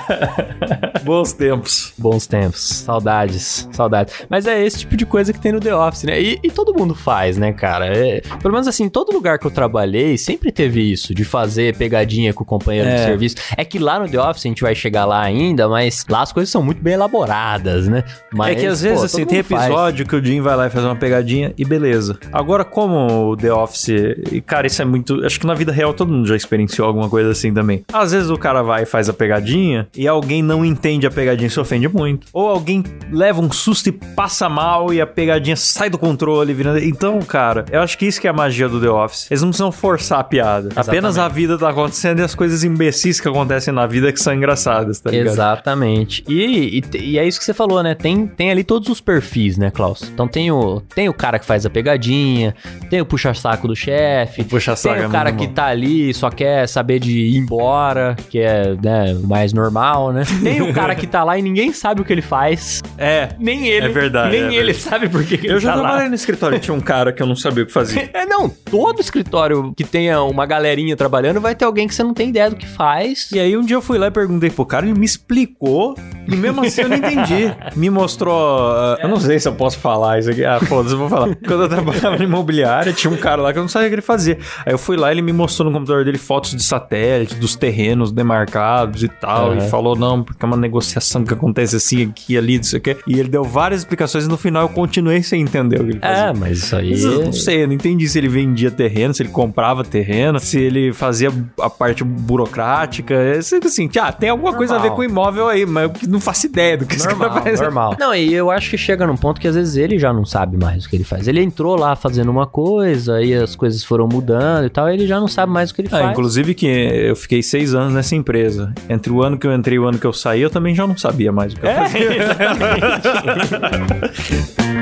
Bons 1.04 1.32
tempos. 1.32 1.92
Bons 1.98 2.26
tempos, 2.26 2.60
saudades, 2.84 3.68
saudades. 3.72 4.03
Mas 4.28 4.46
é 4.46 4.64
esse 4.64 4.78
tipo 4.80 4.96
de 4.96 5.06
coisa 5.06 5.32
que 5.32 5.40
tem 5.40 5.52
no 5.52 5.60
The 5.60 5.74
Office, 5.74 6.04
né? 6.04 6.20
E, 6.20 6.38
e 6.42 6.50
todo 6.50 6.74
mundo 6.74 6.94
faz, 6.94 7.36
né, 7.36 7.52
cara? 7.52 7.86
É- 7.86 8.20
pelo 8.40 8.52
menos 8.52 8.68
assim, 8.68 8.88
todo 8.88 9.12
lugar 9.12 9.38
que 9.38 9.46
eu 9.46 9.50
trabalhei 9.50 10.16
sempre 10.18 10.50
teve 10.52 10.80
isso, 10.92 11.14
de 11.14 11.24
fazer 11.24 11.76
pegadinha 11.76 12.32
com 12.32 12.42
o 12.42 12.46
companheiro 12.46 12.88
de 12.88 12.94
É. 12.96 13.04
serviço. 13.04 13.36
É 13.56 13.64
que 13.64 13.78
lá 13.78 13.98
no 13.98 14.08
The 14.08 14.20
Office 14.20 14.44
a 14.46 14.48
gente 14.48 14.62
vai 14.62 14.74
chegar 14.74 15.04
lá 15.04 15.20
ainda, 15.22 15.68
mas 15.68 16.04
lá 16.08 16.22
as 16.22 16.32
coisas 16.32 16.50
são 16.50 16.62
muito 16.62 16.82
bem 16.82 16.94
elaboradas, 16.94 17.88
né? 17.88 18.04
Mas, 18.32 18.52
é 18.56 18.60
que 18.60 18.66
às 18.66 18.80
vezes, 18.82 19.02
assim, 19.04 19.24
tem 19.24 19.38
mundo 19.38 19.46
faz. 19.48 19.64
episódio 19.66 20.06
que 20.06 20.16
o 20.16 20.24
Jim 20.24 20.40
vai 20.40 20.56
lá 20.56 20.66
e 20.66 20.70
faz 20.70 20.84
uma 20.84 20.96
pegadinha 20.96 21.52
e 21.56 21.64
beleza. 21.64 22.18
Agora, 22.32 22.64
como 22.64 23.30
o 23.30 23.36
The 23.36 23.52
Office. 23.52 23.88
E, 24.32 24.40
cara, 24.40 24.66
isso 24.66 24.80
é 24.82 24.84
muito. 24.84 25.24
Acho 25.24 25.38
que 25.40 25.46
na 25.46 25.54
vida 25.54 25.72
real 25.72 25.94
todo 25.94 26.12
mundo 26.12 26.26
já 26.26 26.36
experienciou 26.36 26.86
alguma 26.86 27.08
coisa 27.08 27.30
assim 27.30 27.52
também. 27.52 27.84
Às 27.92 28.12
vezes 28.12 28.30
o 28.30 28.36
cara 28.36 28.62
vai 28.62 28.82
e 28.82 28.86
faz 28.86 29.08
a 29.08 29.12
pegadinha 29.12 29.88
e 29.96 30.06
alguém 30.06 30.42
não 30.42 30.64
entende 30.64 31.06
a 31.06 31.10
pegadinha 31.10 31.46
e 31.46 31.50
se 31.50 31.58
ofende 31.60 31.88
muito. 31.88 32.26
Ou 32.32 32.48
alguém 32.48 32.82
leva 33.10 33.40
um 33.40 33.50
susto 33.50 33.88
e 33.88 33.92
passa 34.14 34.48
mal 34.48 34.92
e 34.92 35.00
a 35.00 35.06
pegadinha 35.06 35.56
sai 35.56 35.90
do 35.90 35.98
controle, 35.98 36.52
virando. 36.52 36.78
Então, 36.78 37.20
cara, 37.20 37.64
eu 37.70 37.80
acho 37.80 37.96
que 37.98 38.06
isso 38.06 38.20
que 38.20 38.26
é 38.26 38.30
a 38.30 38.32
magia 38.32 38.68
do 38.68 38.80
The 38.80 38.90
Office. 38.90 39.30
Eles 39.30 39.42
não 39.42 39.48
precisam 39.48 39.72
forçar 39.72 40.20
a 40.20 40.24
piada. 40.24 40.70
Apenas 40.76 41.18
a 41.18 41.28
vida 41.28 41.58
tá 41.58 41.70
acontecendo 41.70 42.20
e 42.20 42.22
as 42.22 42.34
coisas 42.34 42.64
imbecis 42.64 43.20
que 43.20 43.28
acontecem 43.28 43.72
na 43.72 43.86
vida 43.86 44.12
que 44.12 44.20
são 44.20 44.34
engraçadas, 44.34 45.00
tá 45.00 45.10
ligado? 45.10 45.32
Exatamente. 45.32 46.24
E, 46.28 46.82
e, 46.92 46.98
e 46.98 47.18
é 47.18 47.26
isso 47.26 47.38
que 47.38 47.44
você 47.44 47.54
falou, 47.54 47.82
né? 47.82 47.94
Tem, 47.94 48.26
tem 48.26 48.50
ali 48.50 48.64
todos 48.64 48.88
os 48.88 49.00
perfis, 49.00 49.56
né, 49.56 49.70
Klaus? 49.70 50.02
Então 50.02 50.26
tem 50.28 50.50
o, 50.50 50.80
tem 50.94 51.08
o 51.08 51.14
cara 51.14 51.38
que 51.38 51.46
faz 51.46 51.64
a 51.66 51.70
pegadinha, 51.70 52.54
tem 52.90 53.00
o 53.00 53.06
puxa-saco 53.06 53.68
do 53.68 53.76
chefe, 53.76 54.44
puxa-saco 54.44 54.94
tem 54.94 55.04
é 55.04 55.06
o 55.06 55.10
cara 55.10 55.30
muito 55.30 55.40
que 55.40 55.46
bom. 55.48 55.54
tá 55.54 55.66
ali 55.66 56.10
e 56.10 56.14
só 56.14 56.30
quer 56.30 56.68
saber 56.68 56.98
de 56.98 57.18
ir 57.18 57.36
embora, 57.36 58.16
que 58.28 58.38
é 58.38 58.74
né, 58.82 59.14
o 59.14 59.26
mais 59.26 59.52
normal, 59.52 60.12
né? 60.12 60.22
Tem 60.42 60.62
o 60.62 60.72
cara 60.72 60.94
que 60.94 61.06
tá 61.06 61.24
lá 61.24 61.38
e 61.38 61.42
ninguém 61.42 61.72
sabe 61.72 62.00
o 62.00 62.04
que 62.04 62.12
ele 62.12 62.22
faz. 62.22 62.82
É. 62.98 63.28
Nem 63.38 63.68
ele. 63.68 63.83
É 63.84 63.88
verdade, 63.88 64.30
Nem 64.30 64.42
é 64.42 64.60
ele 64.60 64.72
verdade. 64.72 64.78
sabe 64.80 65.08
por 65.08 65.24
que 65.24 65.40
Eu 65.46 65.58
já 65.58 65.70
tá 65.70 65.76
lá. 65.76 65.82
trabalhei 65.82 66.08
no 66.08 66.14
escritório 66.14 66.56
e 66.56 66.60
tinha 66.60 66.74
um 66.74 66.80
cara 66.80 67.12
que 67.12 67.22
eu 67.22 67.26
não 67.26 67.36
sabia 67.36 67.62
o 67.64 67.66
que 67.66 67.72
fazia. 67.72 68.10
É, 68.14 68.26
não, 68.26 68.48
todo 68.48 69.00
escritório 69.00 69.72
que 69.76 69.82
tenha 69.84 70.22
uma 70.22 70.46
galerinha 70.46 70.96
trabalhando 70.96 71.40
vai 71.40 71.54
ter 71.54 71.64
alguém 71.64 71.86
que 71.88 71.94
você 71.94 72.02
não 72.02 72.14
tem 72.14 72.28
ideia 72.30 72.48
do 72.50 72.56
que 72.56 72.66
faz. 72.66 73.30
E 73.32 73.38
aí 73.40 73.56
um 73.56 73.64
dia 73.64 73.76
eu 73.76 73.82
fui 73.82 73.98
lá 73.98 74.06
e 74.06 74.10
perguntei 74.10 74.50
pro 74.50 74.64
cara, 74.64 74.86
ele 74.86 74.98
me 74.98 75.04
explicou, 75.04 75.94
e 76.28 76.36
mesmo 76.36 76.62
assim 76.64 76.82
eu 76.82 76.88
não 76.88 76.96
entendi. 76.96 77.52
Me 77.76 77.90
mostrou. 77.90 78.32
ah, 78.70 78.98
eu 79.02 79.08
não 79.08 79.18
sei 79.18 79.38
se 79.38 79.48
eu 79.48 79.54
posso 79.54 79.78
falar 79.78 80.18
isso 80.20 80.30
aqui. 80.30 80.44
Ah, 80.44 80.60
foda-se, 80.60 80.94
eu 80.94 80.98
vou 80.98 81.08
falar. 81.08 81.34
Quando 81.46 81.62
eu 81.64 81.68
trabalhava 81.68 82.16
na 82.16 82.24
imobiliária, 82.24 82.92
tinha 82.92 83.12
um 83.12 83.16
cara 83.16 83.42
lá 83.42 83.52
que 83.52 83.58
eu 83.58 83.62
não 83.62 83.68
sabia 83.68 83.88
o 83.88 83.90
que 83.90 83.94
ele 83.96 84.02
fazia. 84.02 84.38
Aí 84.64 84.72
eu 84.72 84.78
fui 84.78 84.96
lá 84.96 85.10
e 85.10 85.14
ele 85.14 85.22
me 85.22 85.32
mostrou 85.32 85.68
no 85.68 85.76
computador 85.76 86.04
dele 86.04 86.18
fotos 86.18 86.54
de 86.54 86.62
satélite, 86.62 87.34
dos 87.34 87.56
terrenos 87.56 88.12
demarcados 88.12 89.02
e 89.02 89.08
tal. 89.08 89.56
E 89.56 89.60
falou, 89.68 89.96
não, 89.96 90.22
porque 90.22 90.44
é 90.44 90.46
uma 90.46 90.56
negociação 90.56 91.24
que 91.24 91.34
acontece 91.34 91.76
assim, 91.76 92.04
aqui, 92.10 92.38
ali, 92.38 92.56
não 92.58 92.64
sei 92.64 92.78
o 92.78 92.82
quê. 92.82 92.96
E 93.06 93.18
ele 93.18 93.28
deu 93.28 93.44
várias 93.74 93.80
explicações 93.80 94.24
e 94.24 94.28
no 94.28 94.36
final 94.36 94.62
eu 94.62 94.68
continuei 94.68 95.22
sem 95.22 95.42
entender 95.42 95.80
o 95.80 95.84
que 95.84 95.90
ele 95.92 95.98
fazia. 96.00 96.24
É, 96.26 96.32
mas 96.32 96.58
isso 96.58 96.76
aí. 96.76 96.90
Mas 96.90 97.04
eu 97.04 97.24
não 97.24 97.32
sei, 97.32 97.62
eu 97.64 97.66
não 97.66 97.74
entendi 97.74 98.08
se 98.08 98.18
ele 98.18 98.28
vendia 98.28 98.70
terreno, 98.70 99.12
se 99.12 99.22
ele 99.22 99.30
comprava 99.30 99.84
terreno, 99.84 100.38
se 100.38 100.58
ele 100.60 100.92
fazia 100.92 101.30
a 101.60 101.68
parte 101.68 102.04
burocrática. 102.04 103.14
É 103.14 103.42
sempre 103.42 103.68
assim, 103.68 103.88
ah, 104.00 104.12
tem 104.12 104.30
alguma 104.30 104.52
coisa 104.54 104.74
a 104.74 104.78
ver 104.78 104.88
Normal. 104.88 104.96
com 104.96 105.04
imóvel 105.04 105.48
aí, 105.48 105.66
mas 105.66 105.84
eu 106.02 106.08
não 106.08 106.20
faço 106.20 106.46
ideia 106.46 106.76
do 106.78 106.86
que 106.86 106.94
esse 106.96 107.06
cara 107.06 107.18
Normal, 107.18 107.42
faz. 107.42 107.60
normal. 107.60 107.96
Não, 107.98 108.14
e 108.14 108.32
eu 108.32 108.50
acho 108.50 108.70
que 108.70 108.78
chega 108.78 109.06
num 109.06 109.16
ponto 109.16 109.40
que 109.40 109.48
às 109.48 109.54
vezes 109.54 109.76
ele 109.76 109.98
já 109.98 110.12
não 110.12 110.24
sabe 110.24 110.56
mais 110.56 110.84
o 110.84 110.88
que 110.88 110.96
ele 110.96 111.04
faz. 111.04 111.26
Ele 111.28 111.40
entrou 111.42 111.76
lá 111.76 111.96
fazendo 111.96 112.30
uma 112.30 112.46
coisa, 112.46 113.16
aí 113.16 113.34
as 113.34 113.56
coisas 113.56 113.82
foram 113.84 114.06
mudando 114.06 114.66
e 114.66 114.70
tal, 114.70 114.88
ele 114.88 115.06
já 115.06 115.18
não 115.20 115.28
sabe 115.28 115.52
mais 115.52 115.70
o 115.70 115.74
que 115.74 115.82
ele 115.82 115.88
Ah, 115.88 115.98
faz. 115.98 116.10
inclusive 116.10 116.54
que 116.54 116.66
eu 116.66 117.16
fiquei 117.16 117.42
seis 117.42 117.74
anos 117.74 117.92
nessa 117.94 118.14
empresa. 118.14 118.72
Entre 118.88 119.12
o 119.12 119.22
ano 119.22 119.36
que 119.38 119.46
eu 119.46 119.52
entrei 119.54 119.76
e 119.76 119.78
o 119.78 119.86
ano 119.86 119.98
que 119.98 120.06
eu 120.06 120.12
saí, 120.12 120.40
eu 120.42 120.50
também 120.50 120.74
já 120.74 120.86
não 120.86 120.96
sabia 120.96 121.32
mais 121.32 121.52
o 121.52 121.56
que 121.56 121.64
eu 121.66 121.70
É, 121.70 121.74
fazia. 121.74 122.04
Tchau. 123.70 124.64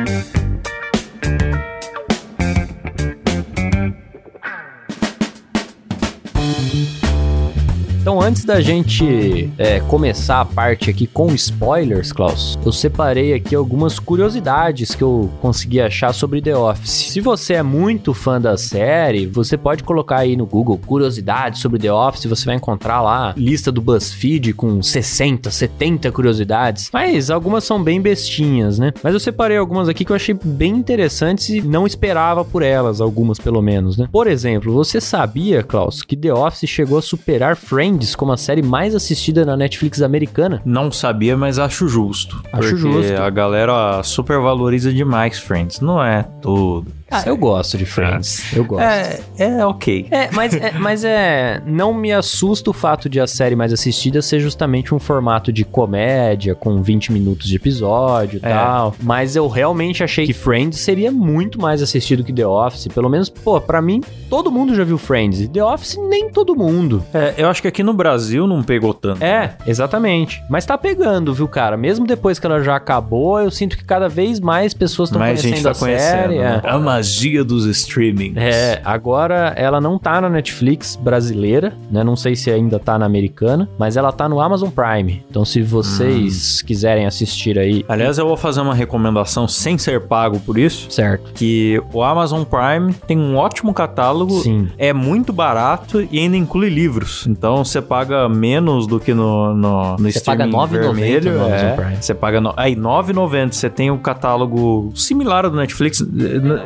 Então, 8.13 8.21
antes 8.21 8.45
da 8.45 8.61
gente 8.61 9.51
é, 9.57 9.81
começar 9.81 10.43
a 10.43 10.45
parte 10.45 10.91
aqui 10.91 11.07
com 11.07 11.35
spoilers, 11.35 12.13
Klaus, 12.13 12.59
eu 12.63 12.71
separei 12.71 13.33
aqui 13.33 13.55
algumas 13.55 13.99
curiosidades 13.99 14.95
que 14.95 15.03
eu 15.03 15.31
consegui 15.41 15.81
achar 15.81 16.13
sobre 16.13 16.43
The 16.43 16.55
Office. 16.55 16.91
Se 17.11 17.23
você 17.23 17.55
é 17.55 17.63
muito 17.63 18.13
fã 18.13 18.39
da 18.39 18.59
série, 18.59 19.25
você 19.25 19.57
pode 19.57 19.83
colocar 19.83 20.19
aí 20.19 20.37
no 20.37 20.45
Google 20.45 20.79
curiosidades 20.87 21.63
sobre 21.63 21.79
The 21.79 21.91
Office, 21.91 22.27
você 22.27 22.45
vai 22.45 22.57
encontrar 22.57 23.01
lá 23.01 23.33
lista 23.35 23.73
do 23.73 23.81
BuzzFeed 23.81 24.53
com 24.53 24.83
60, 24.83 25.51
70 25.51 26.13
curiosidades. 26.13 26.91
Mas 26.93 27.31
algumas 27.31 27.65
são 27.65 27.83
bem 27.83 27.99
bestinhas, 27.99 28.79
né? 28.79 28.93
Mas 29.03 29.15
eu 29.15 29.21
separei 29.21 29.57
algumas 29.57 29.89
aqui 29.89 30.05
que 30.05 30.13
eu 30.13 30.17
achei 30.17 30.37
bem 30.45 30.77
interessantes 30.77 31.49
e 31.49 31.63
não 31.63 31.87
esperava 31.87 32.45
por 32.45 32.63
elas, 32.63 33.01
algumas 33.01 33.39
pelo 33.39 33.63
menos, 33.63 33.97
né? 33.97 34.07
Por 34.13 34.27
exemplo, 34.27 34.71
você 34.71 35.01
sabia, 35.01 35.63
Klaus, 35.63 36.03
que 36.03 36.15
The 36.15 36.35
Office 36.35 36.69
chegou 36.69 36.99
a 36.99 37.03
superar 37.03 37.57
Friends 37.57 38.02
como 38.15 38.33
a 38.33 38.37
série 38.37 38.63
mais 38.63 38.95
assistida 38.95 39.45
na 39.45 39.57
Netflix 39.57 40.03
americana? 40.03 40.61
Não 40.65 40.91
sabia, 40.91 41.37
mas 41.37 41.59
acho 41.59 41.89
justo. 41.89 42.43
Acho 42.53 42.71
porque 42.71 42.77
justo. 42.77 43.23
a 43.23 43.31
galera 43.31 44.03
super 44.03 44.39
valoriza 44.41 44.93
demais 44.93 45.39
Friends. 45.39 45.81
Não 45.81 46.03
é 46.03 46.23
tudo. 46.41 46.87
Ah, 47.13 47.23
eu 47.27 47.37
gosto 47.37 47.77
de 47.77 47.85
Friends. 47.85 48.53
Eu 48.55 48.65
gosto. 48.65 48.83
É, 48.83 49.21
é 49.39 49.67
ok. 49.67 50.07
É, 50.11 50.31
mas 50.33 50.55
é, 50.55 50.73
mas 50.73 51.05
é. 51.05 51.61
Não 51.67 51.93
me 51.93 52.13
assusta 52.13 52.71
o 52.71 52.73
fato 52.73 53.09
de 53.09 53.21
a 53.21 53.27
série 53.27 53.55
mais 53.55 53.73
assistida 53.73 54.23
ser 54.23 54.41
justamente 54.41 54.95
um 54.95 54.99
formato 54.99 55.53
de 55.53 55.65
comédia, 55.65 56.55
com 56.55 56.83
20 56.83 57.13
minutos 57.13 57.49
de 57.49 57.57
episódio 57.57 58.41
e 58.43 58.47
É. 58.47 58.51
tal. 58.51 58.95
Mas 59.03 59.37
eu 59.37 59.47
realmente 59.49 60.03
achei 60.03 60.27
que 60.27 60.33
Friends 60.33 60.81
seria 60.81 61.11
muito 61.13 61.61
mais 61.61 61.83
assistido 61.83 62.25
que 62.25 62.33
The 62.33 62.47
Office. 62.47 62.89
Pelo 62.89 63.09
menos, 63.09 63.29
pô, 63.29 63.61
pra 63.61 63.81
mim, 63.83 64.01
todo 64.31 64.51
mundo 64.51 64.75
já 64.75 64.85
viu 64.85 64.99
Friends. 64.99 65.41
E 65.41 65.49
The 65.49 65.63
Office, 65.65 65.99
nem 66.09 66.31
todo 66.31 66.55
mundo. 66.57 67.05
É, 67.13 67.35
eu 67.37 67.49
acho 67.49 67.61
que 67.63 67.69
aqui 67.69 67.83
no 67.83 67.93
Brasil 67.93 68.47
não 68.47 68.63
pegou 68.63 68.95
tanto. 68.95 69.23
É, 69.23 69.55
exatamente. 69.67 70.43
Mas 70.49 70.65
tá 70.65 70.77
pegando, 70.79 71.33
viu, 71.35 71.47
cara? 71.49 71.77
Mesmo 71.77 72.07
depois 72.07 72.39
que 72.39 72.47
ela 72.47 72.63
já 72.63 72.77
acabou, 72.77 73.41
eu 73.41 73.51
sinto 73.51 73.77
que 73.77 73.85
cada 73.85 74.09
vez 74.09 74.41
mais 74.41 74.73
pessoas 74.75 75.09
estão 75.09 75.21
conhecendo 75.21 75.55
gente 75.55 75.63
tá 75.63 75.71
a 75.71 75.75
série. 75.75 75.93
conhecendo. 75.93 76.33
é. 76.35 76.39
né? 76.57 76.61
Magia 77.03 77.45
dos 77.45 77.65
streamings. 77.67 78.37
É, 78.37 78.81
agora 78.85 79.53
ela 79.57 79.81
não 79.81 79.99
tá 79.99 80.21
na 80.21 80.29
Netflix 80.29 80.97
brasileira, 80.97 81.73
né? 81.91 82.03
Não 82.05 82.17
sei 82.17 82.37
se 82.37 82.51
ainda 82.51 82.79
tá 82.79 82.99
na 82.99 83.07
americana, 83.07 83.69
mas 83.79 83.97
ela 83.97 84.13
tá 84.13 84.29
no 84.29 84.41
Amazon 84.41 84.71
Prime. 84.71 85.23
Então, 85.31 85.45
se 85.45 85.61
vocês 85.63 86.61
Hum. 86.63 86.67
quiserem 86.67 87.07
assistir 87.07 87.59
aí, 87.59 87.85
Aliás, 87.89 88.19
eu 88.19 88.27
vou 88.27 88.37
fazer 88.37 88.61
uma 88.61 88.75
recomendação 88.75 89.47
sem 89.49 89.77
ser 89.79 90.01
pago 90.03 90.39
por 90.41 90.57
isso. 90.59 90.91
certo? 90.91 91.33
Que 91.35 91.83
o 91.93 92.03
Amazon 92.03 92.43
Prime 92.45 92.93
tem 93.07 93.19
um 93.19 93.37
ótimo 93.37 93.73
catálogo, 93.75 94.41
Sim. 94.41 94.69
é 94.79 94.93
muito 94.93 95.33
barato 95.33 96.07
e 96.11 96.19
ainda 96.19 96.37
inclui 96.37 96.69
livros. 96.69 97.27
Então 97.29 97.65
você 97.65 97.81
paga 97.83 98.29
menos 98.29 98.87
do 98.87 98.99
que 99.01 99.13
no, 99.15 99.55
no, 99.55 99.97
no 99.97 100.11
Você 100.13 100.21
paga 100.21 100.45
streaming 100.45 100.57
R$ 100.57 100.79
9,90 100.79 100.95
vermelho. 100.95 101.39
no 101.39 101.49
é. 101.49 101.73
Prime. 101.75 101.97
Você 102.01 102.15
paga 102.15 102.41
no, 102.41 102.55
aí 102.57 102.75
9,90. 102.77 103.53
Você 103.53 103.69
tem 103.71 103.91
o 103.91 103.99
catálogo 103.99 104.93
similar 104.95 105.45
ao 105.45 105.51
do 105.51 105.57
Netflix. 105.57 106.05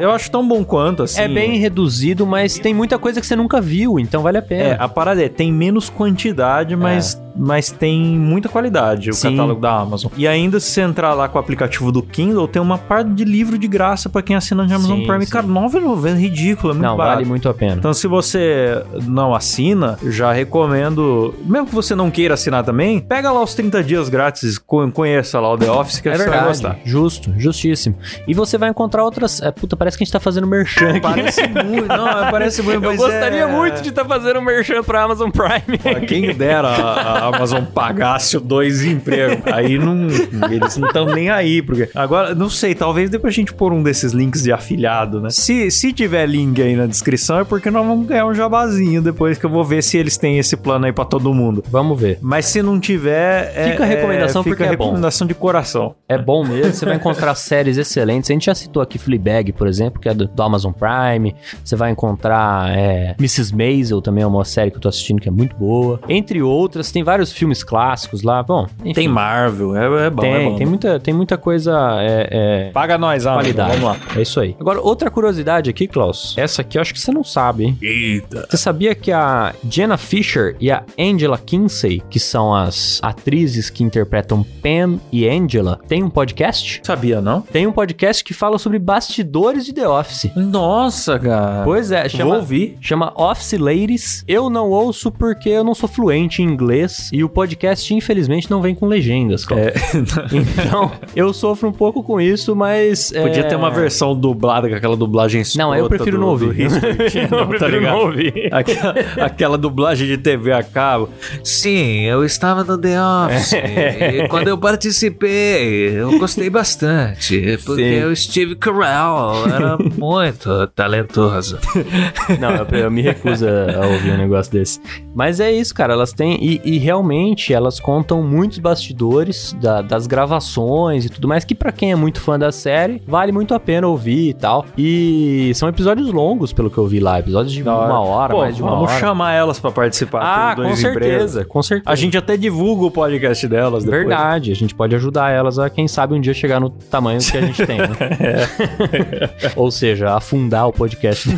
Eu 0.01 0.11
acho 0.11 0.25
tão 0.30 0.46
bom 0.46 0.64
quanto 0.64 1.02
assim. 1.02 1.20
É 1.20 1.28
bem 1.28 1.58
reduzido, 1.58 2.26
mas 2.26 2.58
tem 2.58 2.72
muita 2.74 2.98
coisa 2.98 3.20
que 3.20 3.26
você 3.26 3.36
nunca 3.36 3.60
viu, 3.60 3.98
então 3.98 4.22
vale 4.22 4.38
a 4.38 4.40
É, 4.40 4.42
pena. 4.42 4.74
a 4.76 4.88
parada 4.88 5.22
é, 5.24 5.28
tem 5.28 5.52
menos 5.52 5.88
quantidade, 5.88 6.74
mas, 6.76 7.20
mas 7.36 7.70
tem 7.70 8.00
muita 8.00 8.48
qualidade 8.48 9.10
o 9.10 9.14
Sim. 9.14 9.30
catálogo 9.32 9.60
da 9.60 9.72
Amazon. 9.78 10.10
E 10.16 10.26
ainda 10.26 10.58
se 10.60 10.70
você 10.70 10.80
entrar 10.82 11.14
lá 11.14 11.28
com 11.28 11.36
o 11.38 11.40
aplicativo 11.40 11.90
do 11.92 12.02
Kindle, 12.02 12.46
tem 12.48 12.60
uma 12.62 12.78
parte 12.78 13.10
de 13.10 13.24
livro 13.24 13.58
de 13.58 13.66
graça 13.68 14.08
pra 14.08 14.22
quem 14.22 14.34
assina 14.36 14.66
de 14.66 14.72
Amazon 14.72 14.98
Sim, 15.00 15.06
Prime. 15.06 15.24
sim. 15.26 15.32
Cara, 15.32 15.46
9,90 15.46 16.06
é 16.16 16.18
ridículo, 16.20 16.70
é 16.72 16.74
muito 16.74 16.86
não, 16.86 16.96
barato. 16.96 17.16
vale 17.16 17.28
muito 17.28 17.48
a 17.48 17.54
pena. 17.54 17.74
Então, 17.76 17.92
se 17.94 18.06
você 18.06 18.82
não 19.04 19.34
assina, 19.34 19.98
já 20.08 20.32
recomendo. 20.32 21.34
Mesmo 21.44 21.66
que 21.66 21.74
você 21.74 21.94
não 21.94 22.10
queira 22.10 22.34
assinar 22.34 22.64
também, 22.64 23.00
pega 23.00 23.30
lá 23.30 23.42
os 23.42 23.54
30 23.54 23.82
dias 23.82 24.08
grátis, 24.08 24.58
co- 24.58 24.90
conheça 24.90 25.38
lá 25.40 25.52
o 25.52 25.58
The 25.58 25.70
Office, 25.70 26.00
que 26.00 26.08
É 26.08 26.12
você 26.12 26.18
vai 26.18 26.26
verdade, 26.28 26.48
gostar. 26.48 26.78
justo, 26.84 27.32
justíssimo. 27.36 27.96
E 28.26 28.34
você 28.34 28.56
vai 28.58 28.70
encontrar 28.70 29.04
outras. 29.04 29.40
É, 29.42 29.50
puta, 29.50 29.76
parece 29.76 29.96
que 29.96 30.02
a 30.02 30.06
gente 30.06 30.12
tá 30.12 30.15
fazendo 30.20 30.46
merchan 30.46 30.90
aqui. 30.90 31.00
Parece 31.00 31.42
muito, 31.48 31.88
não, 31.88 32.31
parece 32.31 32.62
muito, 32.62 32.85
Eu 32.85 32.96
gostaria 32.96 33.40
é- 33.42 33.46
muito 33.46 33.83
de 33.83 33.88
estar 33.90 34.05
fazendo 34.05 34.40
merchan 34.42 34.83
pra 34.83 35.02
Amazon 35.02 35.31
Prime. 35.31 35.79
Pô, 35.79 36.07
Quem 36.07 36.35
dera 36.35 36.68
a, 36.68 37.18
a 37.18 37.26
Amazon 37.26 37.64
pagasse 37.64 38.37
o 38.37 38.40
dois 38.40 38.85
empregos. 38.85 39.38
Aí 39.52 39.79
não. 39.79 40.07
Eles 40.50 40.76
não 40.76 40.88
estão 40.88 41.07
nem 41.07 41.31
aí. 41.31 41.62
Porque. 41.62 41.88
Agora, 41.94 42.35
não 42.35 42.48
sei, 42.50 42.74
talvez 42.74 43.11
depois 43.11 43.33
a 43.33 43.37
gente 43.37 43.52
pôr 43.52 43.72
um 43.72 43.83
desses 43.83 44.12
links 44.12 44.42
de 44.42 44.52
afiliado, 44.52 45.20
né? 45.20 45.31
Se, 45.31 45.70
se 45.70 45.92
tiver 45.92 46.26
link 46.26 46.61
aí 46.61 46.74
na 46.76 46.87
descrição, 46.87 47.38
é 47.40 47.44
porque 47.44 47.70
nós 47.70 47.87
vamos 47.87 48.07
ganhar 48.07 48.26
um 48.26 48.35
jabazinho 48.35 49.00
depois 49.02 49.38
que 49.38 49.46
eu 49.46 49.50
vou 49.50 49.64
ver 49.64 49.83
se 49.83 49.96
eles 49.96 50.16
têm 50.16 50.38
esse 50.38 50.57
plano 50.57 50.87
aí 50.87 50.92
pra 50.92 51.05
todo 51.05 51.33
mundo. 51.33 51.62
Vamos 51.70 52.00
ver. 52.00 52.18
Mas 52.20 52.46
se 52.46 52.62
não 52.62 52.79
tiver. 52.81 53.52
é- 53.55 53.70
Fica 53.70 53.83
a 53.85 53.87
recomendação 53.87 54.42
fica 54.42 54.57
porque 54.57 54.68
a 54.68 54.72
é 54.72 54.76
bom. 54.76 54.85
recomendação 54.85 55.26
de 55.26 55.35
coração. 55.35 55.94
É 56.09 56.16
bom 56.18 56.44
mesmo, 56.44 56.72
você 56.72 56.85
vai 56.85 56.96
encontrar 56.96 57.35
séries 57.37 57.76
excelentes. 57.76 58.31
A 58.31 58.33
gente 58.33 58.46
já 58.46 58.55
citou 58.55 58.83
aqui 58.83 58.98
Fleabag, 58.98 59.52
por 59.52 59.66
exemplo, 59.66 60.00
que 60.06 60.08
é 60.08 60.14
do, 60.14 60.26
do 60.28 60.42
Amazon 60.42 60.72
Prime. 60.72 61.34
Você 61.64 61.74
vai 61.74 61.90
encontrar 61.90 62.70
é, 62.76 63.16
Mrs. 63.18 63.54
Maisel, 63.54 64.00
também 64.00 64.22
é 64.22 64.26
uma 64.26 64.44
série 64.44 64.70
que 64.70 64.76
eu 64.76 64.80
tô 64.80 64.88
assistindo 64.88 65.20
que 65.20 65.28
é 65.28 65.32
muito 65.32 65.56
boa. 65.56 66.00
Entre 66.08 66.40
outras, 66.40 66.92
tem 66.92 67.02
vários 67.02 67.32
filmes 67.32 67.64
clássicos 67.64 68.22
lá. 68.22 68.42
Bom, 68.42 68.66
enfim, 68.80 68.94
Tem 68.94 69.08
Marvel, 69.08 69.76
é, 69.76 70.06
é 70.06 70.10
bom. 70.10 70.22
tem, 70.22 70.32
é 70.32 70.44
bom. 70.44 70.56
tem, 70.56 70.66
muita, 70.66 71.00
tem 71.00 71.14
muita 71.14 71.36
coisa 71.36 71.72
é, 72.00 72.28
é, 72.68 72.70
Paga 72.70 72.96
nós, 72.96 73.26
Amazon. 73.26 73.42
qualidade. 73.42 73.80
Vamos 73.80 73.84
lá. 73.84 73.96
É 74.16 74.22
isso 74.22 74.38
aí. 74.38 74.56
Agora, 74.60 74.80
outra 74.80 75.10
curiosidade 75.10 75.68
aqui, 75.68 75.88
Klaus. 75.88 76.34
Essa 76.36 76.62
aqui 76.62 76.78
eu 76.78 76.82
acho 76.82 76.92
que 76.92 77.00
você 77.00 77.10
não 77.10 77.24
sabe, 77.24 77.64
hein? 77.64 77.78
Eita. 77.82 78.46
Você 78.48 78.56
sabia 78.56 78.94
que 78.94 79.10
a 79.10 79.54
Jenna 79.68 79.96
Fisher 79.96 80.56
e 80.60 80.70
a 80.70 80.84
Angela 80.98 81.38
Kinsey, 81.38 82.02
que 82.08 82.20
são 82.20 82.54
as 82.54 83.00
atrizes 83.02 83.70
que 83.70 83.82
interpretam 83.82 84.44
Pam 84.62 85.00
e 85.10 85.28
Angela, 85.28 85.80
têm 85.88 86.02
um 86.02 86.10
podcast? 86.10 86.80
Sabia, 86.84 87.20
não? 87.20 87.40
Tem 87.40 87.66
um 87.66 87.72
podcast 87.72 88.22
que 88.22 88.34
fala 88.34 88.58
sobre 88.58 88.78
bastidores 88.78 89.64
de 89.64 89.72
The 89.72 89.86
Office. 89.87 90.31
Nossa, 90.37 91.18
cara. 91.18 91.62
Pois 91.64 91.90
é, 91.90 92.09
chama, 92.09 92.25
Vou 92.31 92.35
ouvir. 92.40 92.77
chama 92.81 93.12
Office 93.16 93.59
Ladies. 93.59 94.25
Eu 94.29 94.51
não 94.51 94.68
ouço 94.70 95.11
porque 95.11 95.49
eu 95.49 95.64
não 95.64 95.75
sou 95.75 95.88
fluente 95.88 96.42
em 96.42 96.44
inglês 96.46 97.09
e 97.12 97.22
o 97.25 97.29
podcast, 97.29 97.92
infelizmente, 97.94 98.51
não 98.51 98.61
vem 98.61 98.75
com 98.75 98.87
legendas. 98.87 99.44
Cláudio. 99.44 99.72
Então, 100.33 100.90
eu 101.14 101.33
sofro 101.33 101.68
um 101.68 101.72
pouco 101.72 102.03
com 102.03 102.20
isso, 102.20 102.55
mas. 102.55 103.11
Podia 103.12 103.40
é, 103.40 103.42
ter 103.44 103.57
uma 103.57 103.70
versão 103.70 104.14
dublada 104.14 104.68
com 104.68 104.75
aquela 104.75 104.96
dublagem 104.96 105.42
Não, 105.57 105.75
eu 105.75 105.88
prefiro 105.88 106.16
do- 106.16 106.20
não 106.20 106.29
ouvir. 106.29 106.68
Channel, 107.11 107.38
Eu 107.38 107.46
prefiro 107.46 107.59
tá 107.59 107.68
ligado? 107.68 107.92
não 107.94 108.05
ouvir. 108.07 108.49
Aquela, 108.53 108.94
aquela 109.25 109.59
dublagem 109.59 110.07
de 110.07 110.18
TV 110.18 110.53
a 110.53 110.62
cabo. 110.62 111.09
Sim, 111.44 112.03
eu 112.03 112.25
estava 112.25 112.64
no 112.64 112.77
The 112.79 112.96
Office. 113.01 113.53
e 114.25 114.29
quando 114.29 114.49
eu 114.49 114.59
participei, 114.59 115.90
eu 115.99 116.18
gostei 116.18 116.51
bastante. 116.51 117.59
Porque 117.64 118.01
Sim. 118.01 118.05
o 118.05 118.16
Steve 118.16 118.57
Carell 118.57 119.46
era 119.55 119.75
muito 119.98 120.66
talentoso. 120.68 121.58
Não, 122.40 122.50
eu, 122.52 122.66
eu 122.84 122.90
me 122.90 123.02
recuso 123.02 123.46
a 123.46 123.86
ouvir 123.86 124.12
um 124.12 124.16
negócio 124.18 124.52
desse. 124.52 124.80
Mas 125.14 125.40
é 125.40 125.52
isso, 125.52 125.74
cara. 125.74 125.92
Elas 125.92 126.12
têm. 126.12 126.36
E, 126.42 126.60
e 126.64 126.78
realmente 126.78 127.52
elas 127.52 127.78
contam 127.80 128.22
muitos 128.22 128.58
bastidores 128.58 129.54
da- 129.60 129.82
das 129.82 130.06
gravações 130.06 131.04
e 131.04 131.08
tudo 131.08 131.26
mais. 131.28 131.44
Que 131.44 131.54
pra 131.54 131.72
quem 131.72 131.92
é 131.92 131.96
muito 131.96 132.20
fã 132.20 132.38
da 132.38 132.52
série, 132.52 133.02
vale 133.06 133.32
muito 133.32 133.54
a 133.54 133.60
pena 133.60 133.86
ouvir 133.86 134.30
e 134.30 134.34
tal. 134.34 134.64
E 134.76 135.52
são 135.54 135.68
episódios 135.68 136.08
longos, 136.12 136.52
pelo 136.52 136.70
que 136.70 136.78
eu 136.78 136.86
vi 136.86 137.00
lá. 137.00 137.18
Episódios 137.18 137.52
de 137.52 137.62
uma 137.62 138.00
hora, 138.00 138.32
Pô, 138.34 138.40
mais 138.40 138.56
de 138.56 138.62
uma 138.62 138.70
vamos 138.72 138.90
hora. 138.90 139.00
chamar 139.00 139.32
elas 139.32 139.58
pra 139.58 139.70
participar. 139.70 140.20
Ah, 140.22 140.56
com 140.56 140.74
certeza, 140.76 141.44
com 141.44 141.62
certeza. 141.62 141.90
A 141.90 141.94
gente 141.94 142.16
até 142.16 142.36
divulga 142.36 142.84
o 142.86 142.90
podcast 142.90 143.46
delas 143.48 143.84
depois. 143.84 144.00
Verdade, 144.06 144.52
a 144.52 144.54
gente 144.54 144.74
pode 144.74 144.94
ajudar 144.94 145.30
elas 145.30 145.58
a, 145.58 145.68
quem 145.70 145.86
sabe, 145.88 146.14
um 146.14 146.20
dia 146.20 146.34
chegar 146.34 146.60
no 146.60 146.70
tamanho 146.70 147.20
que 147.20 147.36
a 147.36 147.40
gente 147.40 147.66
tem, 147.66 147.78
né? 147.78 147.86
Ou 149.66 149.70
seja, 149.72 150.14
afundar 150.14 150.68
o 150.68 150.72
podcast. 150.72 151.29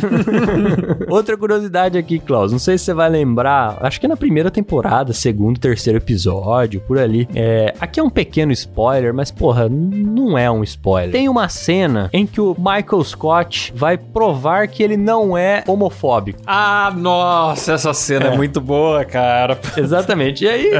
Outra 1.09 1.35
curiosidade 1.35 1.97
aqui, 1.97 2.19
Klaus, 2.19 2.51
não 2.51 2.59
sei 2.59 2.77
se 2.77 2.85
você 2.85 2.93
vai 2.93 3.09
lembrar, 3.09 3.79
acho 3.81 3.99
que 3.99 4.05
é 4.05 4.09
na 4.09 4.15
primeira 4.15 4.51
temporada, 4.51 5.13
segundo, 5.13 5.59
terceiro 5.59 5.97
episódio, 5.97 6.79
por 6.81 6.99
ali. 6.99 7.27
É, 7.33 7.73
aqui 7.79 7.99
é 7.99 8.03
um 8.03 8.09
pequeno 8.09 8.51
spoiler, 8.51 9.15
mas 9.15 9.31
porra, 9.31 9.67
não 9.67 10.37
é 10.37 10.49
um 10.51 10.61
spoiler. 10.63 11.11
Tem 11.11 11.27
uma 11.27 11.49
cena 11.49 12.07
em 12.13 12.27
que 12.27 12.39
o 12.39 12.55
Michael 12.55 13.03
Scott 13.03 13.73
vai 13.75 13.97
provar 13.97 14.67
que 14.67 14.83
ele 14.83 14.95
não 14.95 15.35
é 15.35 15.63
homofóbico. 15.67 16.39
Ah, 16.45 16.93
nossa, 16.95 17.73
essa 17.73 17.95
cena 17.95 18.27
é, 18.27 18.37
muito 18.37 18.61
boa, 18.61 19.03
cara. 19.05 19.59
Exatamente. 19.75 20.45
E 20.45 20.49
aí, 20.49 20.71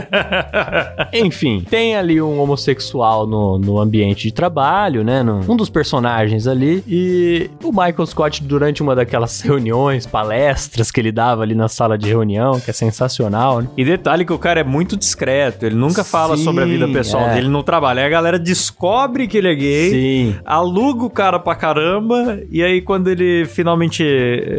enfim, 1.13 1.65
tem 1.67 1.95
ali 1.95 2.21
um 2.21 2.39
homossexual 2.39 3.25
no, 3.25 3.57
no 3.57 3.79
ambiente 3.79 4.27
de 4.27 4.33
trabalho, 4.35 5.03
né? 5.03 5.23
no- 5.23 5.39
um 5.51 5.55
dos 5.55 5.67
personagens 5.69 6.45
ali. 6.45 6.83
E 6.87 7.38
o 7.63 7.71
Michael 7.71 8.05
Scott, 8.05 8.43
durante 8.43 8.81
uma 8.81 8.95
daquelas 8.95 9.39
reuniões, 9.41 10.05
palestras 10.05 10.91
que 10.91 10.99
ele 10.99 11.11
dava 11.11 11.43
ali 11.43 11.55
na 11.55 11.67
sala 11.67 11.97
de 11.97 12.07
reunião, 12.07 12.59
que 12.59 12.69
é 12.69 12.73
sensacional, 12.73 13.61
né? 13.61 13.69
E 13.77 13.85
detalhe 13.85 14.25
que 14.25 14.33
o 14.33 14.39
cara 14.39 14.61
é 14.61 14.63
muito 14.63 14.97
discreto, 14.97 15.65
ele 15.65 15.75
nunca 15.75 16.03
fala 16.03 16.35
Sim, 16.35 16.43
sobre 16.43 16.63
a 16.63 16.67
vida 16.67 16.87
pessoal 16.87 17.27
é. 17.27 17.35
dele 17.35 17.47
no 17.47 17.63
trabalho. 17.63 17.99
Aí 17.99 18.05
a 18.05 18.09
galera 18.09 18.39
descobre 18.39 19.27
que 19.27 19.37
ele 19.37 19.51
é 19.51 19.55
gay, 19.55 19.89
Sim. 19.89 20.35
aluga 20.45 21.05
o 21.05 21.09
cara 21.09 21.39
pra 21.39 21.55
caramba, 21.55 22.39
e 22.51 22.63
aí 22.63 22.81
quando 22.81 23.07
ele 23.07 23.45
finalmente 23.45 24.03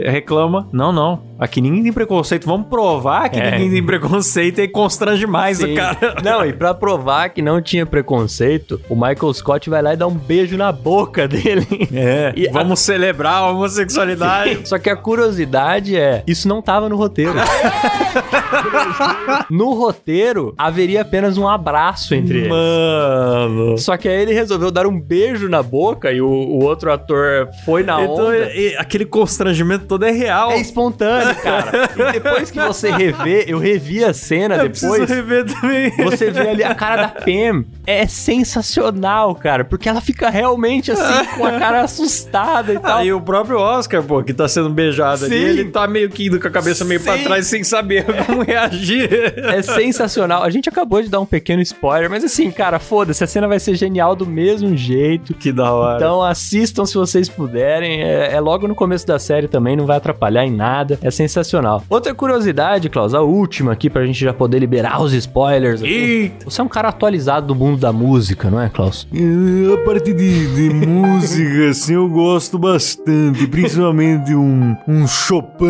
reclama, 0.06 0.68
não, 0.72 0.92
não, 0.92 1.29
aqui 1.40 1.61
ninguém 1.61 1.83
tem 1.83 1.92
preconceito, 1.92 2.46
vamos 2.46 2.68
provar 2.68 3.29
que 3.31 3.40
É. 3.40 3.50
ninguém 3.53 3.70
tem 3.70 3.83
preconceito, 3.85 4.61
e 4.61 4.68
constrange 4.68 5.26
mais 5.26 5.59
Sim. 5.59 5.72
o 5.72 5.76
cara. 5.76 6.16
Não, 6.22 6.44
e 6.44 6.53
pra 6.53 6.74
provar 6.74 7.31
que 7.31 7.40
não 7.42 7.61
tinha 7.62 7.87
preconceito, 7.87 8.81
o 8.88 8.94
Michael 8.94 9.33
Scott 9.33 9.70
vai 9.70 9.81
lá 9.83 9.94
e 9.94 9.96
dá 9.96 10.07
um 10.07 10.14
beijo 10.14 10.57
na 10.57 10.70
boca 10.70 11.26
dele. 11.26 11.66
É, 11.92 12.33
E 12.37 12.48
vamos 12.48 12.81
celebrar 12.81 13.35
a 13.42 13.50
homossexualidade. 13.50 14.68
Só 14.68 14.79
que 14.79 14.90
a 14.90 14.96
curiosidade 14.96 15.96
é, 15.96 16.22
isso 16.26 16.46
não 16.46 16.61
tava 16.61 16.88
no 16.88 16.96
roteiro. 16.96 17.33
no 19.50 19.74
roteiro, 19.74 20.55
haveria 20.59 21.03
apenas 21.03 21.37
um 21.38 21.48
abraço 21.48 22.14
entre 22.14 22.38
eles. 22.38 22.48
Mano. 22.48 23.79
Só 23.79 23.96
que 23.96 24.09
aí 24.09 24.20
ele 24.22 24.33
resolveu 24.33 24.70
dar 24.70 24.87
um 24.87 24.98
beijo 25.00 25.48
na 25.48 25.62
boca 25.62 26.12
e 26.12 26.20
o, 26.20 26.29
o 26.29 26.64
outro 26.64 26.92
ator 26.92 27.48
foi 27.64 27.83
na 27.83 28.03
Então, 28.03 28.26
onda. 28.26 28.37
e- 28.55 28.70
e 28.72 28.76
aquele 28.76 29.05
constrangimento 29.05 29.87
todo 29.87 30.05
é 30.05 30.11
real. 30.11 30.50
É 30.53 30.61
espontâneo, 30.61 31.29
cara. 31.34 31.90
E 31.96 32.12
depois 32.12 32.50
que 32.50 32.60
você 32.60 32.90
revê, 32.90 33.44
eu 33.46 33.58
revi 33.58 34.04
a 34.04 34.12
cena 34.12 34.56
Eu 34.56 34.70
preciso 34.70 34.92
depois. 34.92 35.10
rever 35.10 35.44
também. 35.44 35.90
Você 36.04 36.30
vê 36.30 36.48
ali 36.48 36.64
a 36.64 36.74
cara 36.74 36.96
da 37.02 37.08
Pam. 37.08 37.64
É 37.90 38.07
sensacional, 38.07 39.35
cara. 39.35 39.64
Porque 39.64 39.88
ela 39.88 40.00
fica 40.00 40.31
realmente 40.31 40.92
assim, 40.92 41.26
com 41.37 41.44
a 41.44 41.59
cara 41.59 41.83
assustada 41.83 42.72
e 42.72 42.79
tal. 42.79 42.98
Aí 42.98 43.12
o 43.12 43.20
próprio 43.20 43.59
Oscar, 43.59 44.03
pô, 44.03 44.22
que 44.22 44.33
tá 44.33 44.46
sendo 44.46 44.70
beijado 44.70 45.24
ali, 45.24 45.37
Sim. 45.37 45.44
ele 45.44 45.64
tá 45.66 45.87
meio 45.88 46.09
que 46.09 46.26
indo 46.26 46.38
com 46.40 46.46
a 46.46 46.50
cabeça 46.50 46.85
meio 46.85 47.00
pra 47.00 47.16
Sim. 47.18 47.24
trás 47.24 47.46
sem 47.46 47.64
saber 47.64 48.05
como 48.26 48.42
reagir. 48.42 49.09
É 49.37 49.61
sensacional. 49.61 50.42
A 50.44 50.50
gente 50.50 50.68
acabou 50.68 51.03
de 51.03 51.09
dar 51.09 51.18
um 51.20 51.26
pequeno 51.26 51.61
spoiler, 51.62 52.09
mas 52.09 52.22
assim, 52.22 52.50
cara, 52.50 52.79
foda-se, 52.79 53.24
a 53.24 53.26
cena 53.26 53.48
vai 53.48 53.59
ser 53.59 53.74
genial 53.74 54.14
do 54.14 54.26
mesmo 54.26 54.76
jeito. 54.76 55.35
Que 55.35 55.50
da 55.50 55.72
hora. 55.72 55.96
Então 55.96 56.22
assistam 56.22 56.85
se 56.87 56.94
vocês 56.94 57.29
puderem. 57.29 58.03
É, 58.03 58.35
é 58.35 58.40
logo 58.40 58.68
no 58.68 58.74
começo 58.74 59.07
da 59.07 59.18
série 59.18 59.48
também, 59.48 59.76
não 59.76 59.87
vai 59.87 59.96
atrapalhar 59.96 60.44
em 60.46 60.53
nada. 60.53 60.98
É 61.03 61.11
sensacional. 61.11 61.83
Outra 61.90 62.14
curiosidade, 62.14 62.88
Klaus, 62.88 63.14
a 63.14 63.20
última 63.20 63.72
aqui 63.72 63.90
pra 63.90 64.07
gente 64.07 64.20
já 64.20 64.33
poder 64.33 64.59
liberar 64.61 65.03
os 65.03 65.12
spoilers. 65.12 65.83
aqui. 65.83 65.92
Eita. 65.92 66.44
Você 66.44 66.61
é 66.61 66.64
um 66.64 66.68
cara 66.68 66.88
atualizado 66.88 67.48
do 67.48 67.55
mundo 67.55 67.79
da 67.80 67.92
música, 67.92 68.50
não 68.50 68.60
é, 68.60 68.68
Klaus? 68.68 69.08
A 69.10 69.84
parte 69.84 70.12
de, 70.12 70.54
de 70.54 70.70
música, 70.86 71.70
assim, 71.70 71.94
eu 71.94 72.08
gosto 72.08 72.58
bastante. 72.58 73.46
Principalmente 73.46 74.34
um, 74.34 74.76
um 74.86 75.06
Chopin, 75.06 75.64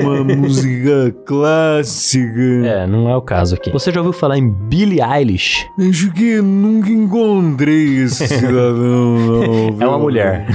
uma 0.00 0.24
música 0.24 1.14
clássica. 1.26 2.40
É, 2.66 2.86
não 2.86 3.08
é 3.08 3.16
o 3.16 3.22
caso 3.22 3.54
aqui. 3.54 3.70
Você 3.70 3.92
já 3.92 4.00
ouviu 4.00 4.12
falar 4.12 4.38
em 4.38 4.50
Billie 4.50 5.00
Eilish? 5.02 5.66
Acho 5.78 6.10
que 6.12 6.40
nunca 6.40 6.90
encontrei 6.90 8.02
esse 8.02 8.26
cidadão, 8.26 9.18
não. 9.18 9.82
É 9.82 9.86
uma 9.86 9.98
mulher. 9.98 10.46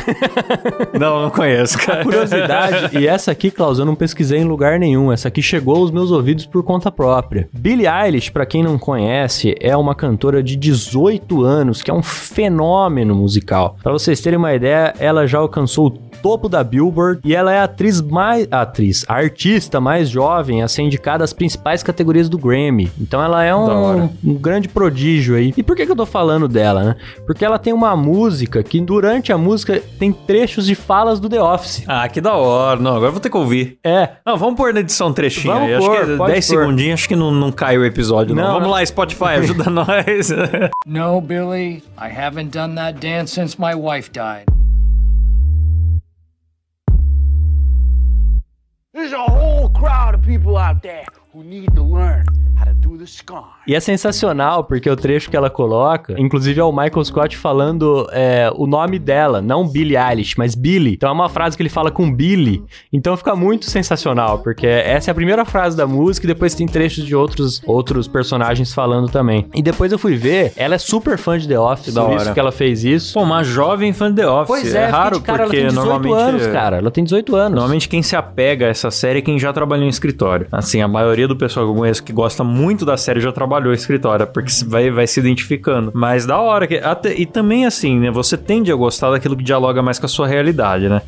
Não, 0.99 1.21
não 1.21 1.29
conheço, 1.29 1.77
cara. 1.77 2.03
Curiosidade, 2.03 2.97
e 2.97 3.05
essa 3.05 3.31
aqui, 3.31 3.51
Klaus, 3.51 3.77
eu 3.77 3.85
não 3.85 3.95
pesquisei 3.95 4.39
em 4.39 4.45
lugar 4.45 4.79
nenhum. 4.79 5.11
Essa 5.11 5.27
aqui 5.27 5.41
chegou 5.41 5.77
aos 5.77 5.91
meus 5.91 6.09
ouvidos 6.09 6.47
por 6.47 6.63
conta 6.63 6.91
própria. 6.91 7.47
Billie 7.53 7.87
Eilish, 7.87 8.31
pra 8.31 8.45
quem 8.45 8.63
não 8.63 8.79
conhece, 8.79 9.55
é 9.59 9.77
uma 9.77 9.93
cantora 9.93 10.41
de 10.41 10.55
18 10.55 10.78
anos, 11.43 11.81
que 11.81 11.91
é 11.91 11.93
um 11.93 12.03
fenômeno 12.03 13.15
musical. 13.15 13.77
Pra 13.81 13.91
vocês 13.91 14.21
terem 14.21 14.37
uma 14.37 14.53
ideia, 14.53 14.93
ela 14.99 15.27
já 15.27 15.39
alcançou 15.39 15.97
topo 16.21 16.47
da 16.49 16.63
Billboard 16.63 17.21
e 17.23 17.35
ela 17.35 17.53
é 17.53 17.59
a 17.59 17.63
atriz 17.63 18.01
mais 18.01 18.47
a 18.51 18.61
atriz, 18.61 19.05
a 19.07 19.15
artista 19.15 19.79
mais 19.79 20.09
jovem 20.09 20.61
a 20.61 20.67
ser 20.67 20.83
indicada 20.83 21.23
às 21.23 21.33
principais 21.33 21.83
categorias 21.83 22.29
do 22.29 22.37
Grammy. 22.37 22.91
Então 22.99 23.21
ela 23.23 23.43
é 23.43 23.55
um, 23.55 24.09
um 24.23 24.33
grande 24.35 24.67
prodígio 24.67 25.35
aí. 25.35 25.53
E 25.55 25.63
por 25.63 25.75
que, 25.75 25.85
que 25.85 25.91
eu 25.91 25.95
tô 25.95 26.05
falando 26.05 26.47
dela, 26.47 26.83
né? 26.83 26.95
Porque 27.25 27.43
ela 27.45 27.59
tem 27.59 27.73
uma 27.73 27.95
música 27.95 28.63
que 28.63 28.79
durante 28.81 29.31
a 29.31 29.37
música 29.37 29.81
tem 29.97 30.11
trechos 30.11 30.65
de 30.65 30.75
falas 30.75 31.19
do 31.19 31.29
The 31.29 31.41
Office. 31.41 31.83
Ah, 31.87 32.07
que 32.07 32.21
da 32.21 32.33
hora. 32.33 32.79
Não, 32.79 32.91
agora 32.91 33.07
eu 33.07 33.11
vou 33.11 33.21
ter 33.21 33.29
que 33.29 33.37
ouvir. 33.37 33.77
É, 33.83 34.09
Não, 34.25 34.37
vamos 34.37 34.55
pôr 34.55 34.73
na 34.73 34.79
edição 34.81 35.07
um 35.07 35.13
trechinho 35.13 35.53
Vamos 35.53 35.69
aí. 35.69 35.75
Acho 35.75 35.87
pôr, 35.87 36.05
que 36.05 36.17
pode 36.17 36.31
10 36.33 36.47
pôr. 36.47 36.59
segundinhos, 36.59 36.93
acho 36.93 37.07
que 37.07 37.15
não, 37.15 37.31
não 37.31 37.51
cai 37.51 37.77
o 37.77 37.85
episódio, 37.85 38.35
não. 38.35 38.43
Não, 38.43 38.49
vamos 38.53 38.67
não. 38.67 38.71
lá, 38.71 38.85
Spotify, 38.85 39.23
ajuda 39.39 39.69
nós. 39.69 40.29
No, 40.85 41.21
Billy, 41.21 41.83
I 41.97 42.09
haven't 42.09 42.51
done 42.51 42.75
that 42.75 42.99
dance 42.99 43.33
since 43.33 43.57
my 43.59 43.73
wife 43.75 44.11
died. 44.11 44.45
There's 48.99 49.13
a 49.13 49.17
whole 49.17 49.69
crowd 49.69 50.13
of 50.13 50.23
people 50.23 50.57
out 50.57 50.83
there 50.83 51.05
who 51.31 51.41
need 51.41 51.73
to 51.73 51.81
learn 51.81 52.25
E 53.67 53.75
é 53.75 53.79
sensacional, 53.79 54.63
porque 54.63 54.89
o 54.89 54.95
trecho 54.95 55.29
que 55.29 55.37
ela 55.37 55.49
coloca, 55.49 56.15
inclusive 56.19 56.59
é 56.59 56.63
o 56.63 56.71
Michael 56.71 57.03
Scott 57.05 57.37
falando 57.37 58.07
é, 58.11 58.51
o 58.55 58.65
nome 58.65 58.97
dela, 58.97 59.41
não 59.41 59.67
Billie 59.67 59.97
Eilish, 59.97 60.35
mas 60.37 60.55
Billy. 60.55 60.93
Então 60.93 61.09
é 61.09 61.11
uma 61.11 61.29
frase 61.29 61.55
que 61.55 61.61
ele 61.61 61.69
fala 61.69 61.91
com 61.91 62.11
Billy. 62.13 62.63
Então 62.91 63.15
fica 63.15 63.35
muito 63.35 63.65
sensacional, 63.69 64.39
porque 64.39 64.65
essa 64.67 65.09
é 65.09 65.11
a 65.11 65.15
primeira 65.15 65.45
frase 65.45 65.77
da 65.77 65.85
música 65.85 66.25
e 66.25 66.27
depois 66.27 66.55
tem 66.55 66.67
trechos 66.67 67.05
de 67.05 67.15
outros, 67.15 67.61
outros 67.65 68.07
personagens 68.07 68.73
falando 68.73 69.09
também. 69.09 69.47
E 69.53 69.61
depois 69.61 69.91
eu 69.91 69.99
fui 69.99 70.15
ver, 70.15 70.53
ela 70.55 70.75
é 70.75 70.77
super 70.77 71.17
fã 71.17 71.37
de 71.37 71.47
The 71.47 71.59
Office, 71.59 71.93
Da 71.93 72.01
por 72.01 72.11
hora. 72.11 72.21
isso 72.23 72.33
que 72.33 72.39
ela 72.39 72.51
fez 72.51 72.83
isso. 72.83 73.13
Pô, 73.13 73.21
uma 73.21 73.43
jovem 73.43 73.93
fã 73.93 74.09
de 74.09 74.21
The 74.21 74.27
Office. 74.27 74.47
Pois 74.47 74.73
é, 74.73 74.83
é 74.83 74.87
raro 74.87 75.17
porque, 75.17 75.25
cara, 75.25 75.43
ela 75.43 75.47
porque 75.47 75.57
tem 75.57 75.67
18 75.67 75.85
normalmente 75.85 76.21
anos, 76.21 76.47
cara. 76.47 76.77
Ela 76.77 76.91
tem 76.91 77.03
18 77.03 77.35
anos. 77.35 77.51
Normalmente 77.51 77.87
quem 77.87 78.01
se 78.01 78.15
apega 78.15 78.65
a 78.65 78.69
essa 78.69 78.91
série 78.91 79.19
é 79.19 79.21
quem 79.21 79.37
já 79.37 79.53
trabalhou 79.53 79.85
em 79.85 79.89
escritório. 79.89 80.47
Assim, 80.51 80.81
a 80.81 80.87
maioria 80.87 81.27
do 81.27 81.35
pessoal 81.35 81.65
que 81.65 81.71
eu 81.71 81.75
conheço 81.75 82.03
que 82.03 82.13
gosta 82.13 82.43
muito 82.43 82.85
da 82.89 82.97
série 82.97 83.19
já 83.21 83.31
trabalhou 83.31 83.73
escritório, 83.73 84.25
porque 84.27 84.51
vai, 84.65 84.89
vai 84.89 85.07
se 85.07 85.19
identificando. 85.19 85.91
Mas 85.93 86.25
da 86.25 86.39
hora 86.39 86.67
que. 86.67 86.75
Até, 86.75 87.13
e 87.13 87.25
também 87.25 87.65
assim, 87.65 87.99
né? 87.99 88.11
Você 88.11 88.37
tende 88.37 88.71
a 88.71 88.75
gostar 88.75 89.11
daquilo 89.11 89.35
que 89.35 89.43
dialoga 89.43 89.81
mais 89.81 89.99
com 89.99 90.05
a 90.05 90.09
sua 90.09 90.27
realidade, 90.27 90.89
né? 90.89 91.01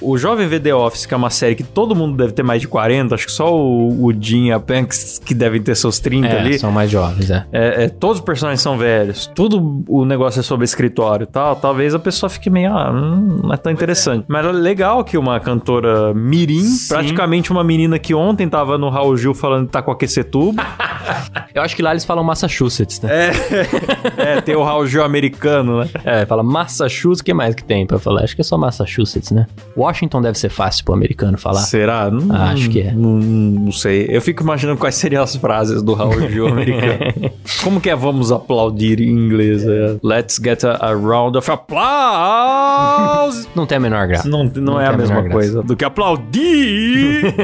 O 0.00 0.16
Jovem 0.18 0.46
vê 0.48 0.58
The 0.60 0.74
Office, 0.74 1.06
que 1.06 1.14
é 1.14 1.16
uma 1.16 1.30
série 1.30 1.54
que 1.54 1.62
todo 1.62 1.94
mundo 1.94 2.16
deve 2.16 2.32
ter 2.32 2.42
mais 2.42 2.60
de 2.60 2.68
40, 2.68 3.14
acho 3.14 3.26
que 3.26 3.32
só 3.32 3.54
o, 3.54 4.06
o 4.06 4.12
Jim 4.18 4.46
e 4.46 4.52
a 4.52 4.60
Panks 4.60 5.20
que 5.24 5.34
devem 5.34 5.60
ter 5.62 5.74
seus 5.76 5.98
30 5.98 6.26
É, 6.26 6.38
ali. 6.38 6.58
são 6.58 6.70
mais 6.72 6.90
jovens, 6.90 7.30
é. 7.30 7.44
É, 7.52 7.84
é, 7.84 7.88
todos 7.88 8.18
os 8.18 8.24
personagens 8.24 8.60
são 8.60 8.76
velhos, 8.76 9.30
tudo 9.34 9.84
o 9.88 10.04
negócio 10.04 10.40
é 10.40 10.42
sobre 10.42 10.64
escritório 10.64 11.24
e 11.24 11.26
tal, 11.26 11.56
talvez 11.56 11.94
a 11.94 11.98
pessoa 11.98 12.28
fique 12.30 12.50
meio, 12.50 12.72
ah, 12.72 12.90
hum, 12.92 13.40
não 13.44 13.52
é 13.52 13.56
tão 13.56 13.72
interessante. 13.72 14.24
Mas 14.28 14.44
é 14.44 14.52
legal 14.52 15.04
que 15.04 15.16
uma 15.16 15.38
cantora 15.40 16.12
mirim, 16.14 16.64
praticamente 16.88 17.50
uma 17.52 17.62
menina 17.64 17.98
que 17.98 18.14
ontem 18.14 18.48
tava 18.48 18.76
no 18.78 18.88
Raul 18.88 19.16
Gil 19.16 19.34
falando 19.34 19.66
que 19.66 19.72
tá 19.72 19.82
com 19.82 19.90
aquecetubo, 19.90 20.60
Eu 21.54 21.62
acho 21.62 21.74
que 21.74 21.82
lá 21.82 21.90
eles 21.92 22.04
falam 22.04 22.22
Massachusetts, 22.24 23.00
né? 23.00 23.10
é, 24.16 24.40
tem 24.40 24.54
o 24.54 24.62
Raul 24.62 24.86
Gil 24.86 25.02
americano, 25.02 25.80
né? 25.80 25.88
É, 26.04 26.26
fala 26.26 26.42
Massachusetts, 26.42 27.20
o 27.20 27.24
que 27.24 27.34
mais 27.34 27.54
que 27.54 27.64
tem 27.64 27.86
pra 27.86 27.98
falar? 27.98 28.22
Acho 28.24 28.34
que 28.34 28.40
é 28.40 28.44
só 28.44 28.56
Massachusetts, 28.58 29.30
né? 29.30 29.46
Washington 29.76 30.20
deve 30.22 30.38
ser 30.38 30.48
fácil 30.48 30.84
pro 30.84 30.94
americano 30.94 31.36
falar. 31.38 31.60
Será? 31.60 32.10
Não, 32.10 32.34
Ah, 32.34 32.50
acho 32.50 32.68
que 32.70 32.80
é. 32.80 32.92
Não, 32.92 33.10
não 33.18 33.72
sei. 33.72 34.06
Eu 34.08 34.20
fico 34.22 34.42
imaginando 34.42 34.78
quais 34.78 34.94
seriam 34.94 35.22
as 35.22 35.34
frases 35.36 35.82
do 35.82 35.94
Raul 35.94 36.28
Gil 36.28 36.46
americano. 36.48 37.30
Como 37.62 37.80
que 37.80 37.90
é 37.90 37.96
vamos 37.96 38.30
aplaudir 38.30 39.00
em 39.00 39.10
inglês? 39.10 39.64
É, 39.66 39.96
Let's 40.02 40.38
get 40.42 40.64
a, 40.64 40.72
a 40.74 40.92
round 40.94 41.36
of 41.38 41.50
applause! 41.50 43.46
Não 43.54 43.66
tem 43.66 43.78
a 43.78 43.80
menor 43.80 44.06
graça. 44.06 44.28
Não, 44.28 44.44
não, 44.44 44.62
Não 44.74 44.80
é 44.80 44.86
a 44.86 44.90
a 44.90 44.96
mesma 44.96 45.16
graça. 45.22 45.30
coisa 45.34 45.62
do 45.62 45.76
que 45.76 45.84
aplaudir. 45.84 47.34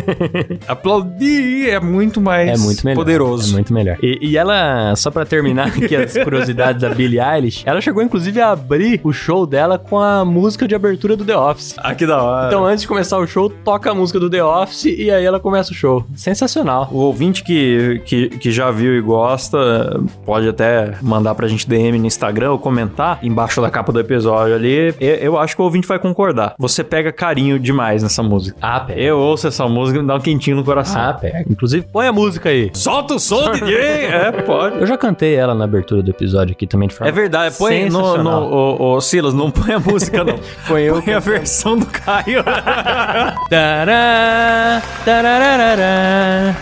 aplaudir 0.68 1.68
é 1.70 1.80
muito 1.80 2.20
mais 2.20 2.48
É 2.48 2.56
muito 2.62 2.84
melhor. 2.84 2.96
poderoso. 2.96 3.53
É 3.53 3.53
muito 3.54 3.72
melhor. 3.72 3.96
E, 4.02 4.18
e 4.20 4.36
ela, 4.36 4.94
só 4.96 5.10
pra 5.10 5.24
terminar 5.24 5.68
aqui 5.68 5.94
as 5.96 6.16
curiosidades 6.22 6.82
da 6.82 6.90
Billie 6.90 7.20
Eilish, 7.20 7.62
ela 7.66 7.80
chegou 7.80 8.02
inclusive 8.02 8.40
a 8.40 8.50
abrir 8.52 9.00
o 9.02 9.12
show 9.12 9.46
dela 9.46 9.78
com 9.78 9.98
a 9.98 10.24
música 10.24 10.66
de 10.66 10.74
abertura 10.74 11.16
do 11.16 11.24
The 11.24 11.36
Office. 11.36 11.74
Ah, 11.78 11.94
que 11.94 12.06
da 12.06 12.22
hora. 12.22 12.46
Então, 12.48 12.64
antes 12.64 12.82
de 12.82 12.88
começar 12.88 13.18
o 13.18 13.26
show, 13.26 13.48
toca 13.48 13.90
a 13.90 13.94
música 13.94 14.18
do 14.20 14.28
The 14.28 14.42
Office 14.42 14.84
e 14.84 15.10
aí 15.10 15.24
ela 15.24 15.40
começa 15.40 15.72
o 15.72 15.74
show. 15.74 16.04
Sensacional. 16.14 16.88
O 16.90 16.98
ouvinte 16.98 17.42
que, 17.42 18.02
que, 18.04 18.28
que 18.28 18.52
já 18.52 18.70
viu 18.70 18.96
e 18.96 19.00
gosta, 19.00 20.00
pode 20.24 20.48
até 20.48 20.94
mandar 21.00 21.34
pra 21.34 21.46
gente 21.48 21.68
DM 21.68 21.98
no 21.98 22.06
Instagram 22.06 22.52
ou 22.52 22.58
comentar 22.58 23.18
embaixo 23.22 23.60
da 23.60 23.70
capa 23.70 23.92
do 23.92 24.00
episódio 24.00 24.54
ali. 24.54 24.94
Eu, 25.00 25.14
eu 25.16 25.38
acho 25.38 25.54
que 25.54 25.62
o 25.62 25.64
ouvinte 25.64 25.86
vai 25.86 25.98
concordar. 25.98 26.54
Você 26.58 26.82
pega 26.82 27.12
carinho 27.12 27.58
demais 27.58 28.02
nessa 28.02 28.22
música. 28.22 28.56
Ah, 28.60 28.80
pega. 28.80 29.00
Eu 29.00 29.18
ouço 29.18 29.46
essa 29.46 29.66
música 29.68 29.98
e 29.98 30.02
me 30.02 30.08
dá 30.08 30.16
um 30.16 30.20
quentinho 30.20 30.56
no 30.56 30.64
coração. 30.64 31.00
Ah, 31.00 31.12
pega. 31.14 31.44
Inclusive, 31.48 31.86
põe 31.92 32.06
a 32.06 32.12
música 32.12 32.48
aí. 32.48 32.70
Solta 32.74 33.14
o 33.14 33.18
som, 33.18 33.43
DJ! 33.52 33.76
É, 34.06 34.32
pode. 34.32 34.80
Eu 34.80 34.86
já 34.86 34.96
cantei 34.96 35.34
ela 35.34 35.54
na 35.54 35.64
abertura 35.64 36.02
do 36.02 36.10
episódio 36.10 36.52
aqui 36.52 36.66
também 36.66 36.88
de 36.88 36.94
forma 36.94 37.08
É 37.08 37.12
verdade, 37.12 37.56
põe 37.56 37.88
no, 37.88 38.16
no 38.22 38.30
ô, 38.30 38.94
ô, 38.94 39.00
Silas, 39.00 39.34
não 39.34 39.50
põe 39.50 39.74
a 39.74 39.78
música 39.78 40.24
não. 40.24 40.38
Põe 40.66 40.82
eu 40.82 41.02
põe 41.02 41.14
a 41.14 41.18
versão 41.18 41.76
do 41.76 41.86
Caio. 41.86 42.42
Tará, 43.50 44.82
tarararará, 45.04 46.56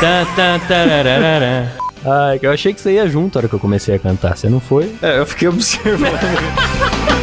tá, 0.00 0.26
tá, 0.36 0.60
tarararará. 0.68 1.72
Ai, 2.04 2.38
eu 2.40 2.52
achei 2.52 2.72
que 2.72 2.80
você 2.80 2.92
ia 2.92 3.08
junto 3.08 3.34
na 3.34 3.40
hora 3.40 3.48
que 3.48 3.54
eu 3.54 3.58
comecei 3.58 3.94
a 3.94 3.98
cantar. 3.98 4.36
Você 4.36 4.48
não 4.48 4.60
foi? 4.60 4.94
é, 5.02 5.18
eu 5.18 5.26
fiquei 5.26 5.48
observando. 5.48 6.12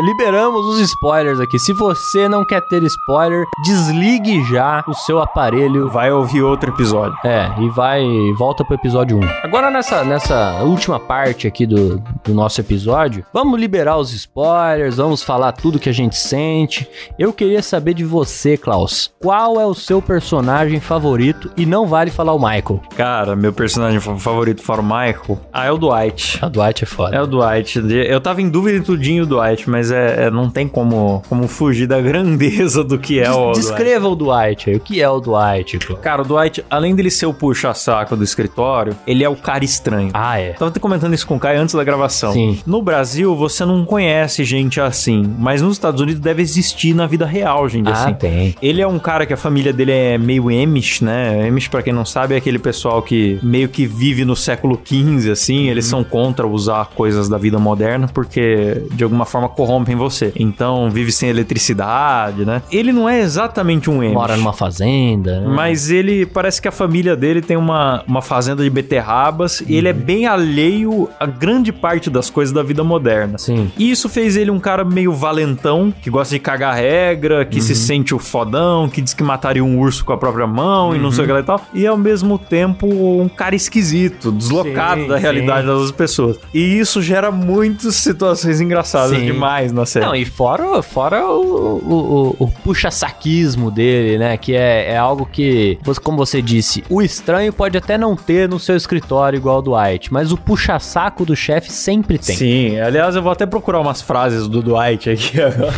Liberamos 0.00 0.64
os 0.66 0.80
spoilers 0.80 1.38
aqui. 1.38 1.58
Se 1.58 1.72
você 1.72 2.28
não 2.28 2.44
quer 2.44 2.60
ter 2.62 2.82
spoiler, 2.82 3.44
desligue 3.64 4.42
já 4.44 4.82
o 4.88 4.94
seu 4.94 5.20
aparelho. 5.20 5.88
Vai 5.90 6.10
ouvir 6.10 6.42
outro 6.42 6.70
episódio. 6.70 7.16
É, 7.24 7.50
e 7.60 7.68
vai 7.68 8.02
volta 8.38 8.64
pro 8.64 8.74
episódio 8.74 9.18
1. 9.18 9.20
Agora 9.44 9.70
nessa, 9.70 10.02
nessa 10.02 10.62
última 10.62 10.98
parte 10.98 11.46
aqui 11.46 11.66
do, 11.66 12.02
do 12.24 12.32
nosso 12.32 12.60
episódio, 12.60 13.24
vamos 13.34 13.60
liberar 13.60 13.96
os 13.98 14.12
spoilers, 14.12 14.96
vamos 14.96 15.22
falar 15.22 15.52
tudo 15.52 15.78
que 15.78 15.88
a 15.88 15.94
gente 15.94 16.16
sente. 16.16 16.88
Eu 17.18 17.32
queria 17.32 17.62
saber 17.62 17.92
de 17.94 18.04
você, 18.04 18.56
Klaus. 18.56 19.12
Qual 19.20 19.60
é 19.60 19.66
o 19.66 19.74
seu 19.74 20.00
personagem 20.00 20.80
favorito? 20.80 21.50
E 21.56 21.66
não 21.66 21.86
vale 21.86 22.10
falar 22.10 22.32
o 22.32 22.38
Michael. 22.38 22.80
Cara, 22.96 23.36
meu 23.36 23.52
personagem 23.52 24.00
fa- 24.00 24.16
favorito 24.16 24.62
fora 24.62 24.80
o 24.80 24.84
Michael, 24.84 25.38
ah, 25.52 25.66
é 25.66 25.70
o 25.72 25.76
Dwight. 25.78 26.38
A 26.42 26.48
Dwight 26.48 26.82
é 26.84 26.86
foda. 26.86 27.14
É 27.16 27.20
o 27.20 27.26
Dwight. 27.26 27.78
Eu 28.08 28.20
tava 28.20 28.40
em 28.40 28.48
dúvida 28.48 28.78
em 28.78 28.82
tudinho 28.82 29.26
do 29.26 29.36
Dwight, 29.36 29.68
mas 29.68 29.81
é, 29.90 30.24
é- 30.26 30.30
não 30.30 30.48
tem 30.50 30.68
como, 30.68 31.22
como 31.28 31.46
fugir 31.48 31.86
da 31.86 32.00
grandeza 32.02 32.82
do 32.84 32.98
que 32.98 33.18
é 33.20 33.30
o 33.30 33.52
Dwight. 33.52 33.60
Descreva 33.60 34.08
o 34.08 34.14
Dwight 34.16 34.70
aí. 34.70 34.76
O 34.76 34.80
que 34.80 35.00
é 35.02 35.08
o 35.08 35.20
Dwight? 35.20 35.78
Cara, 36.02 36.22
o 36.22 36.24
Dwight, 36.24 36.64
além 36.70 36.94
dele 36.94 37.10
ser 37.10 37.26
o 37.26 37.34
puxa-saco 37.34 38.16
do 38.16 38.24
escritório, 38.24 38.94
ele 39.06 39.24
é 39.24 39.28
o 39.28 39.36
cara 39.36 39.64
estranho. 39.64 40.10
Ah, 40.14 40.38
é. 40.38 40.52
Tava 40.52 40.70
até 40.70 40.80
comentando 40.80 41.14
isso 41.14 41.26
com 41.26 41.36
o 41.36 41.40
Kai 41.40 41.56
antes 41.56 41.74
da 41.74 41.84
gravação. 41.84 42.32
Sim. 42.32 42.58
No 42.66 42.82
Brasil, 42.82 43.34
você 43.36 43.64
não 43.64 43.84
conhece 43.84 44.44
gente 44.44 44.80
assim, 44.80 45.34
mas 45.38 45.62
nos 45.62 45.72
Estados 45.74 46.00
Unidos 46.00 46.20
deve 46.20 46.42
existir 46.42 46.94
na 46.94 47.06
vida 47.06 47.26
real, 47.26 47.68
gente 47.68 47.88
Ah, 47.88 47.92
assim. 47.92 48.14
tem. 48.14 48.54
Ele 48.62 48.80
é 48.80 48.86
um 48.86 48.98
cara 48.98 49.26
que 49.26 49.32
a 49.32 49.36
família 49.36 49.72
dele 49.72 49.92
é 49.92 50.18
meio 50.18 50.48
Amish, 50.48 51.00
né? 51.00 51.46
Amish, 51.48 51.68
pra 51.68 51.82
quem 51.82 51.92
não 51.92 52.04
sabe, 52.04 52.34
é 52.34 52.36
aquele 52.38 52.58
pessoal 52.58 53.02
que 53.02 53.38
meio 53.42 53.68
que 53.68 53.86
vive 53.86 54.24
no 54.24 54.36
século 54.36 54.80
XV, 54.84 55.30
assim. 55.30 55.68
Eles 55.68 55.84
são 55.86 56.02
contra 56.04 56.46
usar 56.46 56.90
coisas 56.94 57.28
da 57.28 57.38
vida 57.38 57.58
moderna 57.58 58.08
porque, 58.12 58.82
de 58.92 59.04
alguma 59.04 59.24
forma, 59.24 59.48
corrompem 59.72 59.96
você. 59.96 60.32
Então, 60.36 60.90
vive 60.90 61.10
sem 61.10 61.30
eletricidade, 61.30 62.44
né? 62.44 62.62
Ele 62.70 62.92
não 62.92 63.08
é 63.08 63.20
exatamente 63.20 63.88
um 63.88 64.00
Amish. 64.00 64.12
Mora 64.12 64.36
numa 64.36 64.52
fazenda. 64.52 65.40
né? 65.40 65.46
Mas 65.48 65.90
ele 65.90 66.26
parece 66.26 66.60
que 66.60 66.68
a 66.68 66.72
família 66.72 67.16
dele 67.16 67.40
tem 67.40 67.56
uma, 67.56 68.02
uma 68.06 68.20
fazenda 68.20 68.62
de 68.62 68.68
beterrabas 68.70 69.62
e 69.66 69.76
ele 69.76 69.88
é 69.88 69.92
bem 69.92 70.26
alheio 70.26 71.08
a 71.18 71.26
grande 71.26 71.72
parte 71.72 72.10
das 72.10 72.28
coisas 72.28 72.52
da 72.52 72.62
vida 72.62 72.84
moderna. 72.84 73.38
Sim. 73.38 73.70
E 73.78 73.90
isso 73.90 74.08
fez 74.08 74.36
ele 74.36 74.50
um 74.50 74.58
cara 74.60 74.84
meio 74.84 75.12
valentão, 75.12 75.92
que 76.02 76.10
gosta 76.10 76.34
de 76.34 76.40
cagar 76.40 76.74
regra, 76.74 77.44
que 77.44 77.60
se 77.60 77.74
sente 77.74 78.14
o 78.14 78.18
fodão, 78.18 78.88
que 78.88 79.00
diz 79.00 79.14
que 79.14 79.22
mataria 79.22 79.64
um 79.64 79.78
urso 79.78 80.04
com 80.04 80.12
a 80.12 80.18
própria 80.18 80.46
mão 80.46 80.94
e 80.94 80.98
não 80.98 81.10
sei 81.10 81.24
o 81.24 81.26
que 81.26 81.32
lá 81.32 81.40
e 81.40 81.44
tal. 81.44 81.60
E 81.72 81.86
ao 81.86 81.96
mesmo 81.96 82.38
tempo 82.38 82.86
um 82.86 83.28
cara 83.28 83.54
esquisito, 83.54 84.30
deslocado 84.32 85.02
Sim, 85.02 85.08
da 85.08 85.16
sim. 85.16 85.22
realidade 85.22 85.66
das 85.66 85.76
outras 85.76 85.92
pessoas. 85.92 86.38
E 86.52 86.78
isso 86.78 87.00
gera 87.00 87.30
muitas 87.30 87.96
situações 87.96 88.60
engraçadas 88.60 89.16
Sim. 89.16 89.24
demais 89.24 89.61
na 89.70 89.84
série. 89.84 90.06
Não, 90.06 90.14
e 90.14 90.24
fora, 90.24 90.82
fora 90.82 91.26
o, 91.26 91.78
o, 91.78 92.36
o, 92.38 92.44
o 92.44 92.48
puxa-saquismo 92.48 93.70
dele, 93.70 94.18
né? 94.18 94.36
Que 94.36 94.54
é, 94.54 94.92
é 94.92 94.96
algo 94.96 95.26
que, 95.26 95.78
como 96.02 96.16
você 96.16 96.40
disse, 96.40 96.82
o 96.88 97.02
estranho 97.02 97.52
pode 97.52 97.76
até 97.76 97.98
não 97.98 98.16
ter 98.16 98.48
no 98.48 98.58
seu 98.58 98.76
escritório 98.76 99.36
igual 99.36 99.58
o 99.58 99.62
do 99.62 99.72
Dwight, 99.72 100.12
mas 100.12 100.32
o 100.32 100.36
puxa-saco 100.36 101.24
do 101.24 101.34
chefe 101.34 101.72
sempre 101.72 102.18
tem. 102.18 102.36
Sim, 102.36 102.78
aliás, 102.78 103.16
eu 103.16 103.22
vou 103.22 103.32
até 103.32 103.46
procurar 103.46 103.80
umas 103.80 104.02
frases 104.02 104.46
do 104.46 104.62
Dwight 104.62 105.10
aqui 105.10 105.40
agora. 105.40 105.72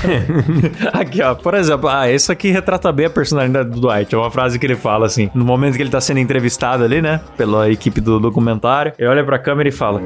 aqui, 0.92 1.22
ó. 1.22 1.34
Por 1.34 1.54
exemplo, 1.54 1.88
ah, 1.88 2.10
isso 2.10 2.32
aqui 2.32 2.50
retrata 2.50 2.90
bem 2.92 3.06
a 3.06 3.10
personalidade 3.10 3.70
do 3.70 3.80
Dwight. 3.80 4.14
É 4.14 4.18
uma 4.18 4.30
frase 4.30 4.58
que 4.58 4.66
ele 4.66 4.76
fala 4.76 5.06
assim: 5.06 5.30
no 5.34 5.44
momento 5.44 5.76
que 5.76 5.82
ele 5.82 5.90
tá 5.90 6.00
sendo 6.00 6.18
entrevistado 6.18 6.84
ali, 6.84 7.00
né? 7.00 7.20
Pela 7.36 7.70
equipe 7.70 8.00
do 8.00 8.18
documentário, 8.18 8.92
ele 8.98 9.08
olha 9.08 9.24
pra 9.24 9.38
câmera 9.38 9.68
e 9.68 9.72
fala: 9.72 10.00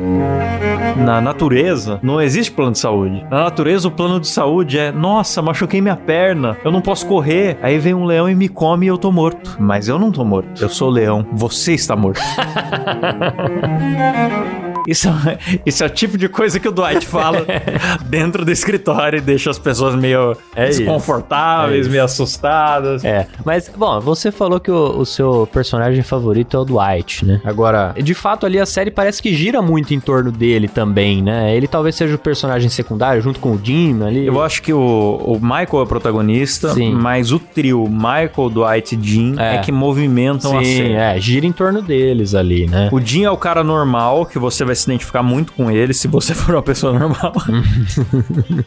Na 0.96 1.20
natureza, 1.20 1.98
não 2.02 2.20
existe 2.20 2.52
plano 2.52 2.72
de 2.72 2.78
saúde. 2.78 3.24
Na 3.30 3.44
natureza, 3.44 3.67
o 3.84 3.90
plano 3.90 4.20
de 4.20 4.28
saúde 4.28 4.78
é: 4.78 4.92
nossa, 4.92 5.42
machuquei 5.42 5.80
minha 5.80 5.96
perna, 5.96 6.56
eu 6.64 6.70
não 6.70 6.80
posso 6.80 7.06
correr. 7.06 7.58
Aí 7.62 7.78
vem 7.78 7.94
um 7.94 8.04
leão 8.04 8.28
e 8.28 8.34
me 8.34 8.48
come 8.48 8.86
e 8.86 8.88
eu 8.88 8.98
tô 8.98 9.12
morto. 9.12 9.56
Mas 9.58 9.88
eu 9.88 9.98
não 9.98 10.12
tô 10.12 10.24
morto. 10.24 10.62
Eu 10.62 10.68
sou 10.68 10.90
leão. 10.90 11.26
Você 11.32 11.74
está 11.74 11.96
morto. 11.96 12.20
Isso, 14.90 15.08
é- 15.08 15.38
isso 15.66 15.82
é 15.82 15.86
o 15.86 15.90
tipo 15.90 16.16
de 16.16 16.28
coisa 16.28 16.58
que 16.58 16.68
o 16.68 16.72
Dwight 16.72 17.06
fala 17.06 17.44
dentro 18.06 18.44
do 18.44 18.50
escritório 18.50 19.18
e 19.18 19.20
deixa 19.20 19.50
as 19.50 19.58
pessoas 19.58 19.94
meio 19.94 20.36
É 20.54 20.66
desconfortáveis, 20.66 21.86
É 21.86 21.90
meio 21.90 22.04
assustadas. 22.04 23.04
É, 23.04 23.26
mas, 23.44 23.68
bom, 23.74 24.00
você 24.00 24.30
falou 24.30 24.58
que 24.60 24.70
o, 24.70 24.98
o 24.98 25.06
seu 25.06 25.48
personagem 25.52 26.02
favorito 26.02 26.56
é 26.56 26.60
o 26.60 26.64
Dwight, 26.64 27.24
né? 27.24 27.40
Agora, 27.44 27.94
de 27.96 28.14
fato, 28.14 28.46
ali 28.46 28.58
a 28.58 28.66
série 28.66 28.90
parece 28.90 29.22
que 29.22 29.34
gira 29.34 29.60
muito 29.62 29.92
em 29.94 30.00
torno 30.00 30.30
dele 30.32 30.68
também, 30.68 31.22
né? 31.22 31.54
Ele 31.56 31.66
talvez 31.66 31.94
seja 31.94 32.14
o 32.14 32.18
personagem 32.18 32.68
secundário, 32.68 33.20
junto 33.22 33.40
com 33.40 33.52
o 33.52 33.60
Jim 33.62 34.02
ali. 34.02 34.26
Eu 34.26 34.42
acho 34.42 34.62
que 34.62 34.72
o, 34.72 34.78
o 35.24 35.34
Michael 35.40 35.68
é 35.80 35.82
o 35.82 35.86
protagonista, 35.86 36.72
Sim. 36.74 36.92
mas 36.94 37.32
o 37.32 37.38
trio 37.38 37.86
Michael, 37.88 38.50
Dwight 38.50 38.96
e 38.96 39.02
Jim 39.02 39.34
é, 39.38 39.56
É. 39.56 39.58
que 39.58 39.72
movimentam 39.72 40.58
a 40.58 40.62
Sim, 40.64 40.76
série. 40.76 40.92
é, 40.94 41.20
gira 41.20 41.46
em 41.46 41.52
torno 41.52 41.82
deles 41.82 42.34
ali, 42.34 42.66
né? 42.66 42.88
O 42.92 43.00
Jim 43.00 43.24
é 43.24 43.30
o 43.30 43.36
cara 43.36 43.62
normal, 43.64 44.26
que 44.26 44.38
você 44.38 44.64
vai 44.64 44.74
se 44.78 44.90
identificar 44.90 45.22
muito 45.22 45.52
com 45.52 45.70
ele 45.70 45.92
se 45.92 46.08
você 46.08 46.32
for 46.34 46.54
uma 46.54 46.62
pessoa 46.62 46.98
normal. 46.98 47.34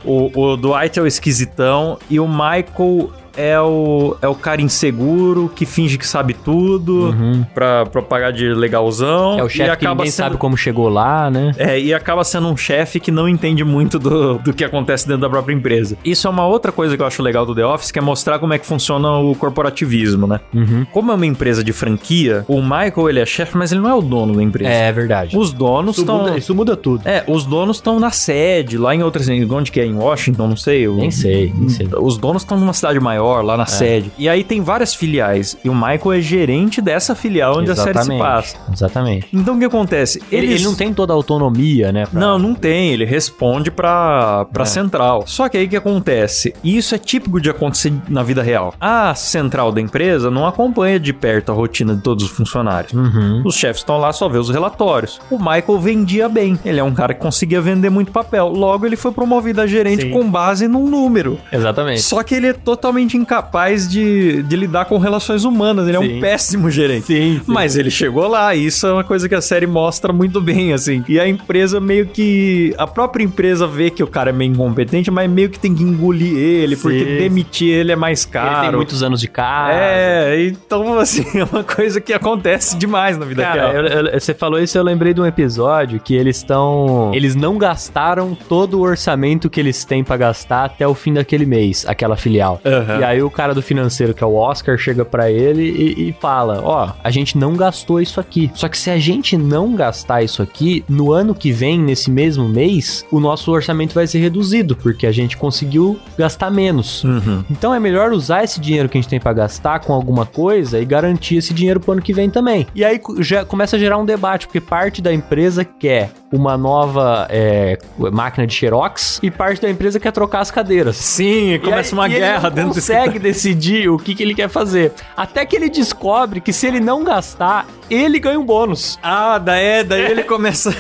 o, 0.04 0.40
o 0.40 0.58
Dwight 0.58 1.00
é 1.00 1.02
o 1.02 1.08
esquisitão 1.08 1.98
e 2.10 2.20
o 2.20 2.28
Michael 2.28 3.12
é 3.36 3.60
o, 3.60 4.16
é 4.22 4.28
o 4.28 4.36
cara 4.36 4.62
inseguro 4.62 5.52
que 5.56 5.66
finge 5.66 5.98
que 5.98 6.06
sabe 6.08 6.34
tudo 6.34 7.16
pra, 7.54 7.86
pra 7.86 8.02
pagar 8.02 8.32
de 8.32 8.48
legalzão. 8.54 9.34
Uhum. 9.34 9.40
É 9.40 9.44
o 9.44 9.50
chefe 9.50 9.64
que 9.64 9.70
acaba 9.86 9.96
ninguém 9.96 10.12
sendo- 10.12 10.26
sabe 10.26 10.38
como 10.38 10.58
chegou 10.58 10.90
lá, 10.90 11.30
né? 11.30 11.52
É, 11.58 11.80
e 11.80 11.94
acaba 11.94 12.24
sendo 12.24 12.48
um 12.48 12.58
chefe 12.58 13.00
que 13.00 13.12
não 13.12 13.28
entende 13.28 13.64
muito 13.64 13.98
do, 14.00 14.38
do 14.40 14.54
que 14.54 14.64
acontece 14.64 15.08
dentro 15.08 15.22
da 15.22 15.30
própria 15.30 15.54
empresa. 15.54 15.98
Isso 16.04 16.28
é 16.28 16.30
uma 16.30 16.46
outra 16.46 16.72
coisa 16.72 16.96
que 16.96 17.02
eu 17.02 17.06
acho 17.08 17.22
legal 17.22 17.46
do 17.46 17.56
The 17.56 17.66
Office, 17.66 17.92
que 17.92 18.00
é 18.00 18.02
mostrar 18.02 18.40
como 18.40 18.54
é 18.54 18.58
que 18.60 18.66
funciona 18.66 19.10
o 19.20 19.36
corporativismo, 19.36 20.28
né? 20.28 20.40
Uhum. 20.54 20.86
Como 20.92 21.12
é 21.12 21.16
uma 21.16 21.26
empresa 21.26 21.64
de 21.64 21.72
franquia, 21.74 22.44
o 22.48 22.62
Michael, 22.62 23.10
ele 23.10 23.20
é 23.20 23.26
chefe, 23.26 23.58
mas 23.58 23.72
ele 23.72 23.82
não 23.82 23.90
é 23.90 23.94
o 23.94 24.02
dono 24.02 24.36
da 24.36 24.44
empresa. 24.44 24.70
É 24.70 24.92
verdade. 24.92 25.38
Os 25.38 25.52
donos 25.54 25.94
Isso 25.96 26.02
estão... 26.02 26.18
muda, 26.20 26.38
isso 26.38 26.56
muda 26.56 26.76
tudo. 26.76 27.08
É, 27.08 27.24
os 27.28 27.46
donos 27.46 27.78
estão 27.78 28.00
na 28.00 28.12
sede, 28.12 28.78
lá 28.78 28.94
em 28.96 29.04
outras... 29.04 29.28
Onde 29.30 29.72
que 29.72 29.80
é? 29.80 29.86
Em 29.86 29.96
Washington, 29.96 30.48
não 30.48 30.56
sei. 30.58 30.88
o- 30.88 30.96
Nem 30.96 31.12
sei, 31.12 31.52
nem 31.56 31.70
sei. 31.70 31.88
Os 32.00 32.18
donos 32.18 32.42
estão 32.42 32.60
numa 32.60 32.74
cidade 32.74 33.00
maior, 33.00 33.21
lá 33.44 33.56
na 33.58 33.66
sede. 33.66 34.12
E 34.18 34.28
aí 34.28 34.44
tem 34.44 34.62
várias 34.62 34.94
filiais. 34.94 35.58
E 35.64 35.70
o 35.70 35.74
Michael 35.76 36.14
é 36.14 36.22
gerente 36.22 36.82
dessa 36.82 37.14
filial 37.16 37.58
onde 37.60 37.72
a 37.72 37.76
série 37.76 38.02
se 38.04 38.18
passa. 38.18 38.58
Exatamente. 38.72 39.28
Então 39.34 39.56
o 39.56 39.60
que 39.60 39.66
acontece? 39.66 40.22
Ele, 40.32 40.48
Eles- 40.48 40.56
ele 40.62 40.64
não 40.66 40.76
tem 40.76 40.94
toda 40.94 41.14
a 41.14 41.16
autonomia, 41.16 41.92
né? 41.92 42.06
pra- 42.06 42.20
Não, 42.20 42.38
não 42.40 42.54
tem. 42.54 42.92
Ele 42.92 43.06
responde 43.06 43.70
pra, 43.72 44.46
pra 44.46 44.64
É. 44.64 44.66
central. 44.66 45.24
Só 45.26 45.48
que 45.50 45.58
aí 45.58 45.66
o 45.66 45.70
que 45.70 45.76
acontece? 45.78 46.54
E 46.64 46.78
isso 46.78 46.96
é 46.96 46.98
típico 46.98 47.40
de 47.40 47.50
acontecer 47.50 47.94
na 48.10 48.24
vida 48.24 48.42
real. 48.42 48.74
A 48.80 49.14
central 49.16 49.72
da 49.72 49.82
empresa 49.82 50.30
não 50.32 50.46
acompanha 50.48 51.00
de 51.00 51.14
perto 51.14 51.52
a 51.52 51.56
rotina 51.56 51.96
de 51.96 52.02
todos 52.02 52.24
os 52.26 52.32
funcionários. 52.32 52.94
Uhum. 52.94 53.42
Os 53.46 53.56
chefes 53.56 53.82
estão 53.82 53.98
lá 53.98 54.12
só 54.14 54.28
ver 54.30 54.40
os 54.40 54.50
relatórios. 54.50 55.20
O 55.30 55.38
Michael 55.38 55.80
vendia 55.80 56.30
bem. 56.30 56.60
Ele 56.66 56.80
é 56.80 56.84
um 56.84 56.94
cara 56.94 57.14
que 57.14 57.20
conseguia 57.22 57.62
vender 57.62 57.90
muito 57.90 58.12
papel. 58.12 58.48
Logo, 58.50 58.86
ele 58.86 58.96
foi 58.96 59.12
promovido 59.12 59.62
a 59.62 59.68
gerente 59.68 60.04
Sim. 60.04 60.12
com 60.12 60.30
base 60.30 60.68
num 60.68 60.88
número. 60.88 61.38
Exatamente. 61.52 62.02
Só 62.02 62.24
que 62.24 62.36
ele 62.36 62.48
é 62.48 62.54
totalmente 62.54 63.11
incapaz 63.18 63.88
de, 63.90 64.42
de 64.44 64.56
lidar 64.56 64.86
com 64.86 64.98
relações 64.98 65.44
humanas. 65.44 65.88
Ele 65.88 65.98
é 65.98 66.00
Sim. 66.00 66.18
um 66.18 66.22
péssimo 66.22 66.70
gerente. 66.72 67.06
Sim, 67.08 67.36
sim. 67.38 67.42
Mas 67.46 67.76
ele 67.76 67.90
chegou 67.92 68.28
lá, 68.28 68.54
e 68.56 68.66
isso 68.66 68.86
é 68.88 68.94
uma 68.94 69.04
coisa 69.04 69.28
que 69.28 69.36
a 69.36 69.42
série 69.42 69.68
mostra 69.68 70.12
muito 70.14 70.40
bem, 70.42 70.74
assim. 70.74 71.04
E 71.08 71.20
a 71.20 71.28
empresa 71.28 71.80
meio 71.80 72.08
que. 72.08 72.74
A 72.78 72.88
própria 72.88 73.24
empresa 73.24 73.68
vê 73.68 73.90
que 73.90 74.04
o 74.04 74.08
cara 74.08 74.30
é 74.30 74.34
meio 74.34 74.52
incompetente, 74.52 75.10
mas 75.12 75.30
meio 75.30 75.50
que 75.50 75.60
tem 75.60 75.74
que 75.74 75.84
engolir 75.84 76.36
ele, 76.38 76.76
Sim. 76.76 76.82
porque 76.82 77.04
demitir 77.06 77.74
ele 77.74 77.92
é 77.92 77.96
mais 77.96 78.26
caro. 78.26 78.56
Ele 78.58 78.68
tem 78.68 78.76
muitos 78.76 79.04
anos 79.04 79.20
de 79.20 79.28
casa. 79.28 79.74
É, 79.74 80.46
então, 80.46 80.98
assim, 81.00 81.26
é 81.40 81.44
uma 81.44 81.64
coisa 81.64 82.00
que 82.02 82.14
acontece 82.14 82.78
demais 82.78 83.18
na 83.18 83.26
vida 83.26 83.44
Cara, 83.44 83.72
real. 83.72 83.86
eu- 83.86 84.08
eu- 84.08 84.20
você 84.20 84.34
falou 84.34 84.60
isso, 84.60 84.78
eu 84.78 84.84
lembrei 84.84 85.14
de 85.14 85.22
um 85.22 85.26
episódio 85.26 86.00
que 86.00 86.14
eles 86.16 86.38
estão. 86.38 87.12
Eles 87.14 87.36
não 87.36 87.58
gastaram 87.58 88.36
todo 88.48 88.78
o 88.80 88.82
orçamento 88.82 89.50
que 89.50 89.60
eles 89.60 89.84
têm 89.86 90.04
pra 90.04 90.18
gastar 90.18 90.66
até 90.66 90.88
o 90.88 90.94
fim 90.94 91.14
daquele 91.14 91.46
mês, 91.46 91.86
aquela 91.88 92.16
filial. 92.16 92.60
Aham. 92.66 93.00
E 93.02 93.04
aí 93.04 93.22
o 93.24 93.30
cara 93.30 93.54
do 93.54 93.62
financeiro, 93.62 94.14
que 94.14 94.24
é 94.24 94.28
o 94.28 94.36
Oscar, 94.36 94.78
chega 94.78 95.04
pra 95.04 95.32
ele 95.32 95.64
e, 95.64 96.10
e 96.10 96.16
fala: 96.20 96.62
Ó, 96.64 96.90
a 97.04 97.10
gente 97.12 97.38
não 97.38 97.56
gastou 97.56 98.00
isso 98.00 98.20
aqui. 98.20 98.52
Só 98.54 98.68
que 98.68 98.78
se 98.78 98.90
a 98.90 98.98
gente 99.00 99.36
não 99.36 99.76
gastar 99.76 100.22
isso 100.24 100.42
aqui, 100.42 100.84
no 100.88 101.12
ano 101.12 101.34
que 101.34 101.52
vem, 101.52 101.80
nesse 101.80 102.12
mesmo 102.12 102.48
mês, 102.48 103.06
o 103.12 103.20
nosso 103.20 103.52
orçamento 103.52 103.94
vai 103.94 104.06
ser 104.08 104.20
reduzido, 104.20 104.76
porque 104.76 105.08
a 105.08 105.12
gente 105.12 105.36
conseguiu 105.38 106.00
gastar 106.18 106.52
menos. 106.52 107.04
Uhum. 107.04 107.44
Então 107.50 107.74
é 107.74 107.80
melhor 107.80 108.12
usar 108.12 108.44
esse 108.44 108.60
dinheiro 108.60 108.88
que 108.88 108.98
a 108.98 109.02
gente 109.02 109.10
tem 109.10 109.20
pra 109.20 109.34
gastar 109.34 109.80
com 109.80 109.94
alguma 109.94 110.26
coisa 110.26 110.80
e 110.80 110.86
garantir 110.86 111.38
esse 111.38 111.54
dinheiro 111.54 111.80
pro 111.80 111.94
ano 111.94 112.02
que 112.02 112.14
vem 112.14 112.30
também. 112.30 112.68
E 112.76 112.84
aí 112.86 113.02
já 113.20 113.44
começa 113.44 113.76
a 113.76 113.80
gerar 113.80 113.98
um 113.98 114.06
debate, 114.06 114.46
porque 114.46 114.62
parte 114.62 115.02
da 115.02 115.12
empresa 115.14 115.66
quer 115.66 116.12
uma 116.32 116.58
nova 116.58 117.28
é, 117.30 117.78
máquina 118.12 118.48
de 118.48 118.54
xerox 118.54 119.20
e 119.22 119.30
parte 119.30 119.62
da 119.62 119.70
empresa 119.70 120.00
quer 120.00 120.12
trocar 120.12 120.40
as 120.40 120.50
cadeiras. 120.52 120.96
Sim, 120.96 121.60
começa 121.64 121.90
aí- 121.94 122.00
uma 122.00 122.08
guerra 122.08 122.50
não 122.50 122.56
dentro 122.56 122.74
do 122.76 122.82
consegue 122.92 123.20
decidir 123.20 123.90
o 123.90 123.98
que, 123.98 124.14
que 124.16 124.24
ele 124.24 124.34
quer 124.36 124.50
fazer. 124.50 124.92
Até 125.16 125.46
que 125.46 125.56
ele 125.56 125.70
descobre 125.70 126.42
que 126.42 126.52
se 126.54 126.68
ele 126.68 126.80
não 126.80 127.04
gastar, 127.04 127.66
ele 127.90 128.20
ganha 128.20 128.40
um 128.40 128.46
bônus. 128.46 128.98
Ah, 129.04 129.38
daí, 129.38 129.84
daí 129.84 130.02
ele 130.12 130.24
começa. 130.32 130.74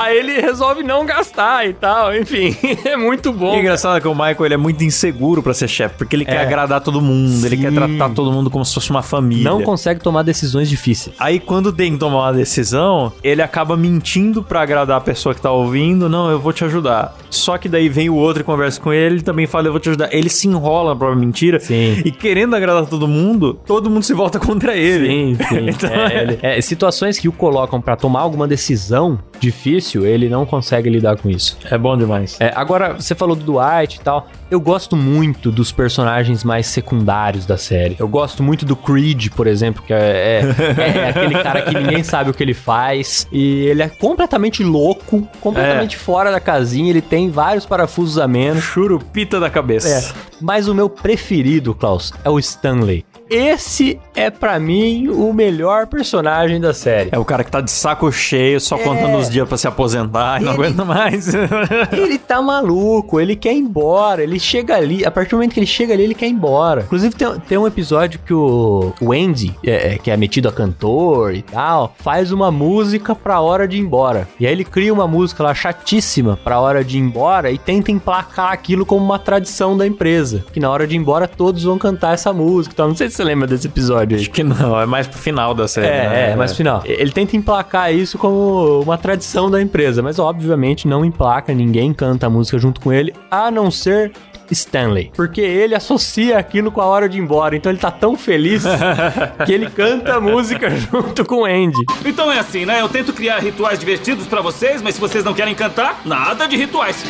Aí 0.00 0.16
ele 0.18 0.40
resolve 0.40 0.82
não 0.82 1.04
gastar 1.06 1.66
e 1.68 1.72
tal. 1.72 2.14
Enfim, 2.16 2.56
é 2.84 2.96
muito 2.96 3.30
E 3.30 3.32
bom. 3.32 3.54
é 3.54 3.60
engraçado 3.60 4.00
que 4.00 4.08
o 4.08 4.14
Michael 4.14 4.44
ele 4.46 4.54
é 4.54 4.56
muito 4.58 4.82
inseguro 4.84 5.42
pra 5.42 5.54
ser 5.54 5.68
chefe, 5.68 5.96
porque 5.96 6.16
ele 6.16 6.24
quer 6.24 6.36
É. 6.36 6.42
agradar 6.42 6.80
todo 6.80 7.00
mundo, 7.00 7.44
ele 7.46 7.56
Sim. 7.56 7.62
quer 7.62 7.72
tratar 7.72 8.10
todo 8.14 8.30
mundo 8.32 8.50
como 8.50 8.64
se 8.64 8.74
fosse 8.74 8.90
uma 8.90 9.02
família. 9.02 9.44
Não 9.44 9.62
consegue 9.62 10.00
tomar 10.00 10.22
decisões 10.22 10.68
difíceis. 10.68 11.14
Aí 11.18 11.38
quando 11.38 11.72
tem 11.72 11.92
que 11.92 11.98
tomar 11.98 12.18
uma 12.26 12.32
decisão, 12.32 13.12
ele 13.22 13.42
acaba 13.42 13.76
mentindo 13.76 14.42
pra 14.42 14.62
agradar 14.62 14.98
a 14.98 15.00
pessoa 15.00 15.34
que 15.34 15.40
tá 15.40 15.50
ouvindo, 15.50 16.08
não, 16.08 16.30
eu 16.30 16.38
vou 16.38 16.52
te 16.52 16.64
ajudar. 16.64 17.14
Só 17.30 17.56
que 17.58 17.68
daí 17.68 17.88
vem 17.88 18.08
o 18.10 18.14
outro 18.14 18.42
e 18.42 18.44
conversa 18.44 18.80
com 18.80 18.92
ele, 18.92 19.16
ele 19.16 19.22
também 19.22 19.46
fala, 19.46 19.68
eu 19.68 19.72
vou 19.72 19.80
te 19.80 19.88
ajudar. 19.88 20.12
Ele 20.12 20.28
se 20.28 20.46
enrola 20.48 20.94
própria 20.96 21.18
mentira. 21.32 21.58
Sim. 21.60 22.02
E 22.04 22.10
querendo 22.10 22.54
agradar 22.54 22.86
todo 22.86 23.08
mundo, 23.08 23.54
todo 23.66 23.88
mundo 23.90 24.02
se 24.02 24.12
volta 24.14 24.38
contra 24.38 24.76
ele. 24.76 25.06
Sim, 25.06 25.36
sim. 25.48 25.68
Então, 25.72 25.90
É, 25.90 26.22
ele- 26.22 26.38
é, 26.42 26.60
situações 26.60 27.18
que 27.18 27.28
o 27.28 27.32
colocam 27.32 27.80
pra 27.80 27.96
tomar 27.96 28.20
alguma 28.20 28.46
decisão 28.46 29.18
difícil, 29.40 30.06
ele 30.06 30.28
não 30.28 30.44
consegue 30.46 30.88
lidar 30.88 31.16
com 31.16 31.28
isso. 31.28 31.56
é 31.70 31.76
bom 31.76 31.96
demais. 31.96 32.36
É, 32.38 32.52
agora, 32.54 32.94
você 32.94 33.14
falou 33.14 33.34
do 33.34 33.42
Dwight 33.44 33.96
e 33.96 34.00
tal. 34.00 34.28
Eu 34.50 34.60
gosto 34.60 34.94
muito 34.96 35.50
dos 35.50 35.72
personagens 35.72 36.44
mais 36.44 36.66
secundários 36.66 37.46
da 37.46 37.56
série. 37.56 37.96
Eu 37.98 38.06
gosto 38.06 38.42
muito 38.42 38.66
do 38.66 38.76
Creed, 38.76 39.30
por 39.30 39.46
exemplo, 39.46 39.82
que 39.84 39.92
é, 39.92 40.42
é- 40.42 41.00
é 41.04 41.08
aquele 41.10 41.42
cara 41.42 41.62
que 41.62 41.74
ninguém 41.74 42.04
sabe 42.04 42.30
o 42.30 42.34
que 42.34 42.42
ele 42.42 42.54
faz. 42.54 43.26
E 43.32 43.62
ele 43.66 43.82
é 43.82 43.88
completamente 43.88 44.62
louco, 44.62 45.26
completamente 45.40 45.96
fora 45.96 46.30
da 46.30 46.38
casinha. 46.38 46.90
Ele 46.90 47.00
tem 47.00 47.30
vários 47.30 47.64
parafusos 47.64 48.18
a 48.18 48.28
menos. 48.28 48.62
Churupita 48.62 49.40
da 49.40 49.48
cabeça. 49.50 50.14
Mas 50.42 50.66
o 50.66 50.74
meu 50.74 50.90
preferido, 50.90 51.72
Klaus, 51.74 52.12
é 52.24 52.28
o 52.28 52.38
Stanley. 52.38 53.04
Esse 53.32 53.98
é 54.14 54.30
pra 54.30 54.58
mim 54.58 55.08
o 55.08 55.32
melhor 55.32 55.86
personagem 55.86 56.60
da 56.60 56.74
série. 56.74 57.08
É 57.12 57.18
o 57.18 57.24
cara 57.24 57.42
que 57.42 57.50
tá 57.50 57.60
de 57.60 57.70
saco 57.70 58.10
cheio, 58.12 58.60
só 58.60 58.76
contando 58.76 59.16
os 59.16 59.30
dias 59.30 59.48
pra 59.48 59.56
se 59.56 59.66
aposentar 59.66 60.40
e 60.40 60.44
não 60.44 60.52
Ele- 60.52 60.62
aguenta 60.64 60.84
mais. 60.84 61.32
Ele 61.92 62.18
tá 62.18 62.42
maluco, 62.42 63.18
ele 63.20 63.34
quer 63.36 63.54
ir 63.54 63.58
embora, 63.58 64.22
ele 64.22 64.38
chega 64.38 64.76
ali, 64.76 65.04
a 65.04 65.10
partir 65.10 65.30
do 65.30 65.36
momento 65.36 65.52
que 65.54 65.60
ele 65.60 65.66
chega 65.66 65.94
ali, 65.94 66.02
ele 66.02 66.14
quer 66.14 66.26
ir 66.26 66.30
embora. 66.32 66.82
Inclusive, 66.82 67.14
tem, 67.14 67.28
tem 67.48 67.58
um 67.58 67.66
episódio 67.66 68.20
que 68.24 68.34
o, 68.34 68.92
o 69.00 69.12
Andy, 69.12 69.54
é, 69.64 69.94
é, 69.94 69.98
que 69.98 70.10
é 70.10 70.16
metido 70.16 70.48
a 70.48 70.52
cantor 70.52 71.34
e 71.34 71.42
tal, 71.42 71.94
faz 71.98 72.32
uma 72.32 72.50
música 72.50 73.14
pra 73.14 73.40
hora 73.40 73.66
de 73.66 73.76
ir 73.76 73.80
embora. 73.80 74.28
E 74.38 74.46
aí 74.46 74.52
ele 74.52 74.64
cria 74.64 74.92
uma 74.92 75.06
música 75.08 75.42
lá 75.42 75.54
chatíssima 75.54 76.38
pra 76.42 76.60
hora 76.60 76.84
de 76.84 76.98
ir 76.98 77.00
embora 77.00 77.50
e 77.50 77.58
tenta 77.58 77.90
emplacar 77.90 78.52
aquilo 78.52 78.84
como 78.84 79.04
uma 79.04 79.18
tradição 79.18 79.76
da 79.76 79.86
empresa. 79.86 80.44
Que 80.52 80.60
na 80.60 80.70
hora 80.70 80.86
de 80.86 80.94
ir 80.94 80.98
embora 80.98 81.26
todos 81.28 81.62
vão 81.64 81.78
cantar 81.78 82.14
essa 82.14 82.32
música. 82.32 82.72
Então, 82.74 82.88
não 82.88 82.94
sei 82.96 83.08
se 83.08 83.21
você 83.22 83.24
lembra 83.24 83.46
desse 83.46 83.66
episódio 83.68 84.16
aí. 84.16 84.22
Acho 84.22 84.30
que 84.30 84.42
não, 84.42 84.80
é 84.80 84.86
mais 84.86 85.06
pro 85.06 85.18
final 85.18 85.54
da 85.54 85.68
série. 85.68 85.86
É, 85.86 86.08
né? 86.08 86.30
é, 86.32 86.36
mas 86.36 86.56
final. 86.56 86.82
Ele 86.84 87.12
tenta 87.12 87.36
emplacar 87.36 87.94
isso 87.94 88.18
como 88.18 88.82
uma 88.82 88.98
tradição 88.98 89.50
da 89.50 89.62
empresa, 89.62 90.02
mas 90.02 90.18
obviamente 90.18 90.88
não 90.88 91.04
emplaca, 91.04 91.54
ninguém 91.54 91.94
canta 91.94 92.26
a 92.26 92.30
música 92.30 92.58
junto 92.58 92.80
com 92.80 92.92
ele, 92.92 93.14
a 93.30 93.50
não 93.50 93.70
ser 93.70 94.12
Stanley. 94.50 95.12
Porque 95.14 95.40
ele 95.40 95.74
associa 95.74 96.36
aquilo 96.36 96.70
com 96.70 96.80
a 96.80 96.84
hora 96.84 97.08
de 97.08 97.18
ir 97.18 97.22
embora, 97.22 97.56
então 97.56 97.70
ele 97.70 97.78
tá 97.78 97.90
tão 97.90 98.16
feliz 98.16 98.64
que 99.46 99.52
ele 99.52 99.70
canta 99.70 100.16
a 100.16 100.20
música 100.20 100.68
junto 100.70 101.24
com 101.24 101.42
o 101.42 101.44
Andy. 101.44 101.80
Então 102.04 102.30
é 102.30 102.38
assim, 102.38 102.66
né? 102.66 102.80
Eu 102.80 102.88
tento 102.88 103.12
criar 103.12 103.38
rituais 103.38 103.78
divertidos 103.78 104.26
pra 104.26 104.40
vocês, 104.40 104.82
mas 104.82 104.96
se 104.96 105.00
vocês 105.00 105.24
não 105.24 105.32
querem 105.32 105.54
cantar, 105.54 106.02
nada 106.04 106.46
de 106.46 106.56
rituais. 106.56 107.02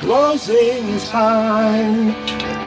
Closing 0.00 0.98
time. 1.10 2.14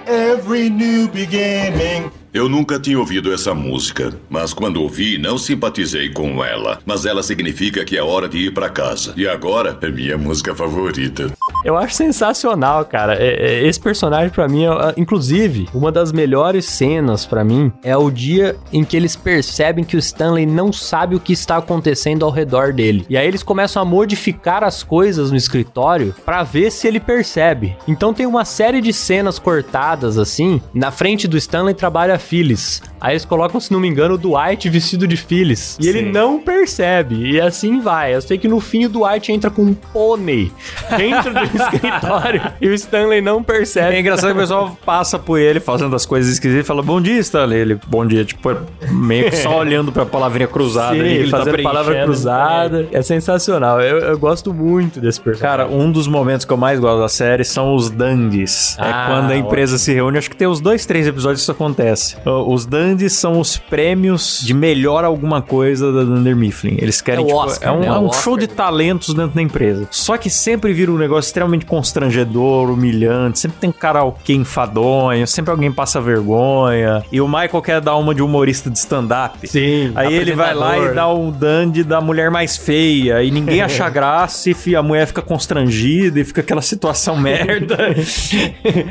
Every 0.08 0.70
new 0.70 1.08
beginning. 1.10 2.10
Eu 2.32 2.48
nunca 2.48 2.80
tinha 2.80 3.00
ouvido 3.00 3.34
essa 3.34 3.56
música, 3.56 4.14
mas 4.30 4.54
quando 4.54 4.84
ouvi, 4.84 5.18
não 5.18 5.36
simpatizei 5.36 6.10
com 6.10 6.44
ela. 6.46 6.80
Mas 6.86 7.04
ela 7.04 7.24
significa 7.24 7.84
que 7.84 7.98
é 7.98 8.04
hora 8.04 8.30
de 8.30 8.38
ir 8.38 8.54
pra 8.54 8.70
casa. 8.70 9.16
E 9.18 9.28
agora 9.28 9.76
é 9.82 9.90
minha 9.90 10.16
música 10.16 10.54
favorita. 10.54 11.34
Eu 11.66 11.78
acho 11.78 11.94
sensacional, 11.94 12.86
cara. 12.86 13.16
É- 13.16 13.64
é- 13.64 13.68
Esse 13.68 13.80
personagem, 13.80 14.30
pra 14.30 14.48
mim, 14.48 14.66
é, 14.66 14.70
é- 14.70 14.94
inclusive, 14.98 15.68
uma 15.74 15.92
das 15.92 16.12
melhores 16.12 16.66
cenas 16.66 17.26
pra 17.26 17.44
mim 17.44 17.72
é 17.84 17.96
o 17.98 18.10
dia 18.10 18.56
em 18.72 18.84
que 18.84 18.96
eles 18.96 19.16
percebem 19.16 19.84
que 19.84 19.96
o 19.96 20.00
Stanley 20.00 20.46
não 20.46 20.72
sabe 20.72 21.16
o 21.16 21.20
que 21.20 21.34
está 21.34 21.58
acontecendo 21.58 22.24
ao 22.26 22.32
redor 22.32 22.72
dele. 22.74 23.06
E 23.10 23.18
aí 23.18 23.28
eles 23.28 23.44
começam 23.44 23.82
a 23.82 23.86
modificar 23.86 24.64
as 24.64 24.84
coisas 24.84 25.32
no 25.32 25.38
escritório 25.38 26.16
pra 26.26 26.44
ver 26.44 26.72
se 26.72 26.88
ele 26.88 27.00
percebe. 27.00 27.76
Então 27.88 28.14
tem 28.14 28.26
uma 28.26 28.46
série 28.46 28.80
de 28.82 28.94
cenas 28.94 29.38
cortadas 29.38 30.18
assim. 30.18 30.62
Na 30.74 30.92
frente 30.92 31.28
do 31.28 31.38
Stanley 31.38 31.74
trabalha 31.74 32.16
a 32.16 32.20
Phyllis. 32.20 32.82
Aí 33.02 33.14
eles 33.14 33.26
colocam, 33.26 33.60
se 33.60 33.72
não 33.72 33.80
me 33.80 33.88
engano, 33.88 34.16
o 34.16 34.18
Dwight 34.18 34.68
vestido 34.70 35.08
de 35.08 35.16
Phyllis. 35.18 35.78
E 35.80 35.88
ele 35.88 36.00
Sim. 36.06 36.12
não 36.12 36.40
percebe. 36.40 37.32
E 37.32 37.40
assim 37.40 37.80
vai. 37.80 38.14
Eu 38.16 38.22
sei 38.22 38.38
que 38.38 38.48
no 38.48 38.60
fim 38.60 38.86
o 38.86 38.90
Dwight 38.90 39.32
entra 39.32 39.50
com 39.50 39.62
um 39.64 39.74
pônei 39.74 40.52
dentro 40.98 41.34
do 41.34 41.49
escritório 41.58 42.42
e 42.62 42.68
o 42.68 42.74
Stanley 42.74 43.22
não 43.22 43.44
percebe. 43.44 43.96
É 43.96 44.00
engraçado 44.00 44.32
que 44.32 44.38
o 44.38 44.42
pessoal 44.42 44.78
passa 44.86 45.18
por 45.18 45.40
ele 45.40 45.60
fazendo 45.60 45.96
as 45.96 46.06
coisas 46.06 46.32
esquisitas 46.34 46.66
e 46.66 46.68
fala 46.68 46.82
bom 46.82 47.02
dia, 47.02 47.20
Stanley. 47.20 47.60
Ele, 47.60 47.80
bom 47.88 48.06
dia, 48.06 48.24
tipo, 48.26 48.56
meio 48.92 49.30
que 49.30 49.38
só 49.38 49.58
olhando 49.60 49.92
pra 49.92 50.06
palavrinha 50.06 50.48
cruzada. 50.48 50.96
Sim, 50.96 51.02
e 51.02 51.08
ele 51.18 51.30
fazendo 51.30 51.58
tá 51.58 51.64
palavra 51.64 52.04
cruzada. 52.04 52.88
É 52.92 53.02
sensacional. 53.02 53.82
Eu, 53.82 54.00
eu 54.00 54.18
gosto 54.20 54.54
muito 54.54 55.00
desse 55.00 55.20
personagem. 55.20 55.58
Cara, 55.58 55.68
um 55.68 55.92
dos 55.92 56.08
momentos 56.08 56.46
que 56.46 56.54
eu 56.54 56.58
mais 56.58 56.80
gosto 56.80 57.00
da 57.00 57.10
série 57.10 57.44
são 57.44 57.76
os 57.76 57.90
dandies. 57.90 58.76
Ah, 58.80 58.88
é 58.88 59.08
quando 59.08 59.32
a 59.32 59.38
empresa 59.38 59.78
se 59.78 59.94
reúne. 59.94 60.18
Acho 60.18 60.30
que 60.30 60.36
tem 60.36 60.48
uns 60.48 60.60
dois, 60.62 60.86
três 60.86 61.08
episódios 61.08 61.42
que 61.42 61.44
isso 61.44 61.52
acontece. 61.52 62.18
Os 62.26 62.66
dandies 62.66 63.14
são 63.14 63.40
os 63.40 63.58
prêmios 63.58 64.42
de 64.44 64.54
melhor 64.54 65.04
alguma 65.04 65.42
coisa 65.42 65.92
da 65.92 66.04
Dunder 66.04 66.36
Mifflin. 66.36 66.78
Eles 66.80 67.02
querem, 67.02 67.24
É 67.24 67.28
tipo, 67.28 67.40
Oscar, 67.40 67.70
é 67.70 67.76
um, 67.76 67.80
né? 67.80 67.88
é 67.88 67.92
um 67.92 68.06
Oscar 68.06 68.24
show 68.24 68.38
de 68.38 68.48
talentos 68.48 69.14
dentro 69.14 69.36
da 69.36 69.42
empresa. 69.42 69.88
Só 69.92 70.18
que 70.18 70.30
sempre 70.30 70.74
vira 70.74 70.92
um 70.92 70.98
negócio 70.98 71.30
extremamente 71.40 71.66
constrangedor, 71.66 72.70
humilhante. 72.70 73.40
Sempre 73.40 73.58
tem 73.60 73.70
um 73.70 73.74
karaokê 73.74 74.34
enfadonho, 74.34 75.26
sempre 75.26 75.52
alguém 75.52 75.72
passa 75.72 76.02
vergonha. 76.02 77.04
E 77.12 77.22
o 77.22 77.28
Michael 77.28 77.62
quer 77.62 77.82
dar 77.82 77.96
uma 77.96 78.14
de 78.14 78.22
humorista 78.22 78.70
de 78.70 78.78
stand-up. 78.78 79.48
Sim, 79.48 79.92
Aí 79.96 80.14
ele 80.14 80.34
vai 80.34 80.54
lá 80.54 80.78
e 80.78 80.94
dá 80.94 81.08
um 81.14 81.32
dandy 81.32 81.84
da 81.84 82.02
mulher 82.02 82.30
mais 82.30 82.58
feia. 82.58 83.24
E 83.24 83.32
ninguém 83.32 83.62
acha 83.62 83.88
graça 83.90 84.50
e 84.50 84.76
a 84.76 84.84
mulher 84.84 85.08
fica 85.08 85.22
constrangida 85.22 86.20
e 86.20 86.24
fica 86.24 86.42
aquela 86.42 86.62
situação 86.62 87.16
merda. 87.20 87.78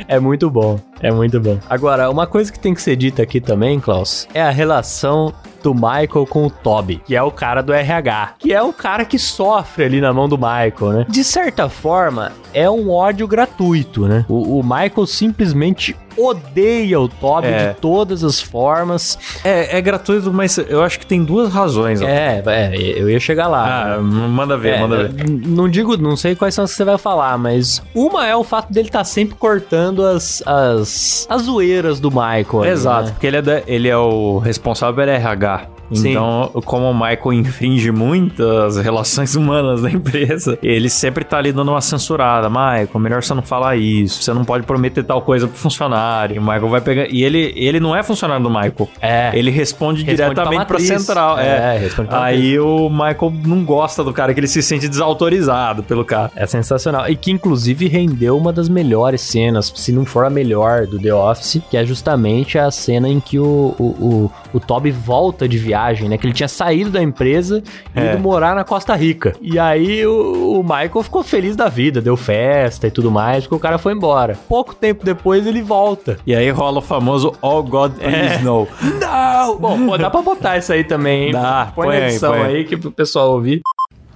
É 0.06 0.18
muito 0.18 0.50
bom, 0.50 0.80
é 1.00 1.10
muito 1.10 1.38
bom. 1.40 1.58
Agora, 1.68 2.10
uma 2.10 2.26
coisa 2.26 2.50
que 2.50 2.58
tem 2.58 2.72
que 2.72 2.80
ser 2.80 2.96
dita 2.96 3.22
aqui 3.22 3.40
também, 3.40 3.78
Klaus, 3.78 4.26
é 4.32 4.42
a 4.42 4.50
relação 4.50 5.34
do 5.62 5.74
Michael 5.74 6.26
com 6.28 6.46
o 6.46 6.50
Toby, 6.50 7.02
que 7.04 7.16
é 7.16 7.22
o 7.22 7.30
cara 7.30 7.62
do 7.62 7.72
RH, 7.72 8.34
que 8.38 8.52
é 8.52 8.62
um 8.62 8.72
cara 8.72 9.04
que 9.04 9.18
sofre 9.18 9.84
ali 9.84 10.00
na 10.00 10.12
mão 10.12 10.28
do 10.28 10.36
Michael, 10.36 10.92
né? 10.92 11.06
De 11.08 11.24
certa 11.24 11.68
forma, 11.68 12.32
é 12.52 12.68
um 12.68 12.90
ódio 12.90 13.26
gratuito, 13.26 14.06
né? 14.06 14.24
O, 14.28 14.58
o 14.58 14.62
Michael 14.62 15.06
simplesmente 15.06 15.96
odeia 16.18 17.00
o 17.00 17.08
Toby 17.08 17.46
É. 17.48 17.68
de 17.68 17.74
todas 17.80 18.24
as 18.24 18.40
formas. 18.40 19.18
É, 19.44 19.78
é 19.78 19.80
gratuito, 19.80 20.32
mas 20.32 20.58
eu 20.58 20.82
acho 20.82 20.98
que 20.98 21.06
tem 21.06 21.22
duas 21.24 21.52
razões. 21.52 22.00
É, 22.02 22.42
é, 22.46 22.76
eu 22.76 23.08
ia 23.08 23.20
chegar 23.20 23.46
lá. 23.48 23.94
Ah, 23.94 24.00
manda 24.00 24.56
ver, 24.56 24.74
É, 24.76 24.80
manda 24.80 25.08
ver. 25.08 25.28
Não 25.28 25.68
digo, 25.68 25.96
não 25.96 26.16
sei 26.16 26.34
quais 26.34 26.54
são 26.54 26.64
as 26.64 26.70
que 26.70 26.76
você 26.76 26.84
vai 26.84 26.98
falar, 26.98 27.36
mas 27.38 27.82
uma 27.94 28.26
é 28.26 28.34
o 28.34 28.42
fato 28.44 28.72
dele 28.72 28.88
estar 28.88 29.04
sempre 29.04 29.34
cortando 29.36 30.04
as, 30.04 30.42
as, 30.46 31.26
as 31.28 31.42
zoeiras 31.42 32.00
do 32.00 32.10
Michael. 32.10 32.62
ali, 32.62 32.70
Exato, 32.70 33.04
né? 33.06 33.10
porque 33.12 33.26
ele 33.26 33.36
é, 33.36 33.42
da- 33.42 33.62
ele 33.66 33.88
é 33.88 33.96
o 33.96 34.38
responsável 34.38 34.94
pelo 34.94 35.10
RH. 35.10 35.66
Sim. 35.92 36.10
Então, 36.10 36.50
como 36.64 36.90
o 36.90 36.94
Michael 36.94 37.32
infringe 37.32 37.90
muitas 37.90 38.76
relações 38.76 39.34
humanas 39.34 39.82
da 39.82 39.90
empresa, 39.90 40.58
ele 40.62 40.88
sempre 40.88 41.24
tá 41.24 41.38
ali 41.38 41.52
dando 41.52 41.70
uma 41.70 41.80
censurada. 41.80 42.48
Michael, 42.48 42.88
melhor 42.98 43.22
você 43.22 43.34
não 43.34 43.42
falar 43.42 43.76
isso. 43.76 44.22
Você 44.22 44.32
não 44.32 44.44
pode 44.44 44.64
prometer 44.66 45.02
tal 45.02 45.22
coisa 45.22 45.46
pro 45.46 45.56
funcionário. 45.56 46.40
O 46.40 46.44
Michael 46.44 46.68
vai 46.68 46.80
pegar. 46.80 47.06
E 47.10 47.22
ele, 47.22 47.52
ele 47.56 47.80
não 47.80 47.94
é 47.94 48.02
funcionário 48.02 48.42
do 48.42 48.50
Michael. 48.50 48.88
É. 49.00 49.30
Ele 49.34 49.50
responde, 49.50 50.02
Responde 50.04 50.16
diretamente 50.16 50.66
pra 50.66 50.66
pra 50.66 50.78
matriz. 50.78 50.86
central. 50.88 51.38
É, 51.38 51.76
É, 51.76 51.78
responde 51.78 52.08
pra 52.08 52.22
Aí 52.24 52.58
o 52.58 52.88
Michael 52.90 53.32
não 53.46 53.64
gosta 53.64 54.02
do 54.04 54.12
cara, 54.12 54.32
que 54.34 54.40
ele 54.40 54.46
se 54.48 54.62
sente 54.62 54.88
desautorizado 54.88 55.82
pelo 55.82 56.04
cara. 56.04 56.30
É 56.36 56.46
sensacional. 56.46 57.08
E 57.08 57.16
que 57.16 57.30
inclusive 57.30 57.88
rendeu 57.88 58.36
uma 58.36 58.52
das 58.52 58.68
melhores 58.68 59.20
cenas, 59.20 59.72
se 59.74 59.92
não 59.92 60.04
for 60.04 60.24
a 60.24 60.30
melhor 60.30 60.86
do 60.86 60.98
The 60.98 61.12
Office, 61.14 61.60
que 61.70 61.76
é 61.76 61.84
justamente 61.84 62.58
a 62.58 62.70
cena 62.70 63.08
em 63.08 63.20
que 63.20 63.38
o, 63.38 63.74
o, 63.78 63.84
o, 63.84 64.32
o 64.54 64.60
Toby 64.60 64.90
volta 64.90 65.48
de 65.48 65.58
viagem, 65.58 65.77
né? 66.08 66.18
Que 66.18 66.26
ele 66.26 66.32
tinha 66.34 66.48
saído 66.48 66.90
da 66.90 67.02
empresa 67.02 67.62
e 67.94 68.00
É. 68.00 68.12
ido 68.12 68.18
morar 68.18 68.54
na 68.54 68.64
Costa 68.64 68.94
Rica. 68.94 69.34
E 69.40 69.58
aí 69.58 70.04
o, 70.06 70.60
o 70.60 70.62
Michael 70.62 71.02
ficou 71.02 71.22
feliz 71.22 71.54
da 71.56 71.68
vida, 71.68 72.00
deu 72.00 72.16
festa 72.16 72.86
e 72.86 72.90
tudo 72.90 73.10
mais, 73.10 73.44
porque 73.44 73.54
o 73.54 73.58
cara 73.60 73.78
foi 73.78 73.92
embora. 73.92 74.36
Pouco 74.48 74.74
tempo 74.74 75.04
depois 75.04 75.46
ele 75.46 75.62
volta. 75.62 76.18
E 76.26 76.34
aí 76.34 76.50
rola 76.50 76.78
o 76.78 76.82
famoso 76.82 77.32
All 77.40 77.62
God 77.62 77.92
Please 77.94 78.42
No. 78.44 78.66
Não! 79.00 79.58
Bom, 79.58 79.86
pô, 79.86 79.98
dá 79.98 80.10
pra 80.10 80.22
botar 80.22 80.58
isso 80.58 80.72
aí 80.72 80.84
também, 80.84 81.26
hein? 81.26 81.32
Dá, 81.32 81.72
põe, 81.74 81.86
põe 81.86 81.96
aí, 81.96 82.02
edição 82.04 82.32
põe 82.32 82.42
aí, 82.44 82.64
que 82.64 82.76
pro 82.76 82.90
pessoal 82.90 83.32
ouvir. 83.32 83.60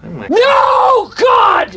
No, 0.02 1.04
God! 1.08 1.76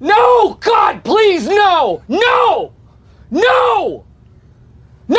No, 0.00 0.50
God, 0.50 1.00
please, 1.02 1.48
no! 1.48 2.00
No! 2.08 2.72
No! 3.30 4.04
No! 5.08 5.16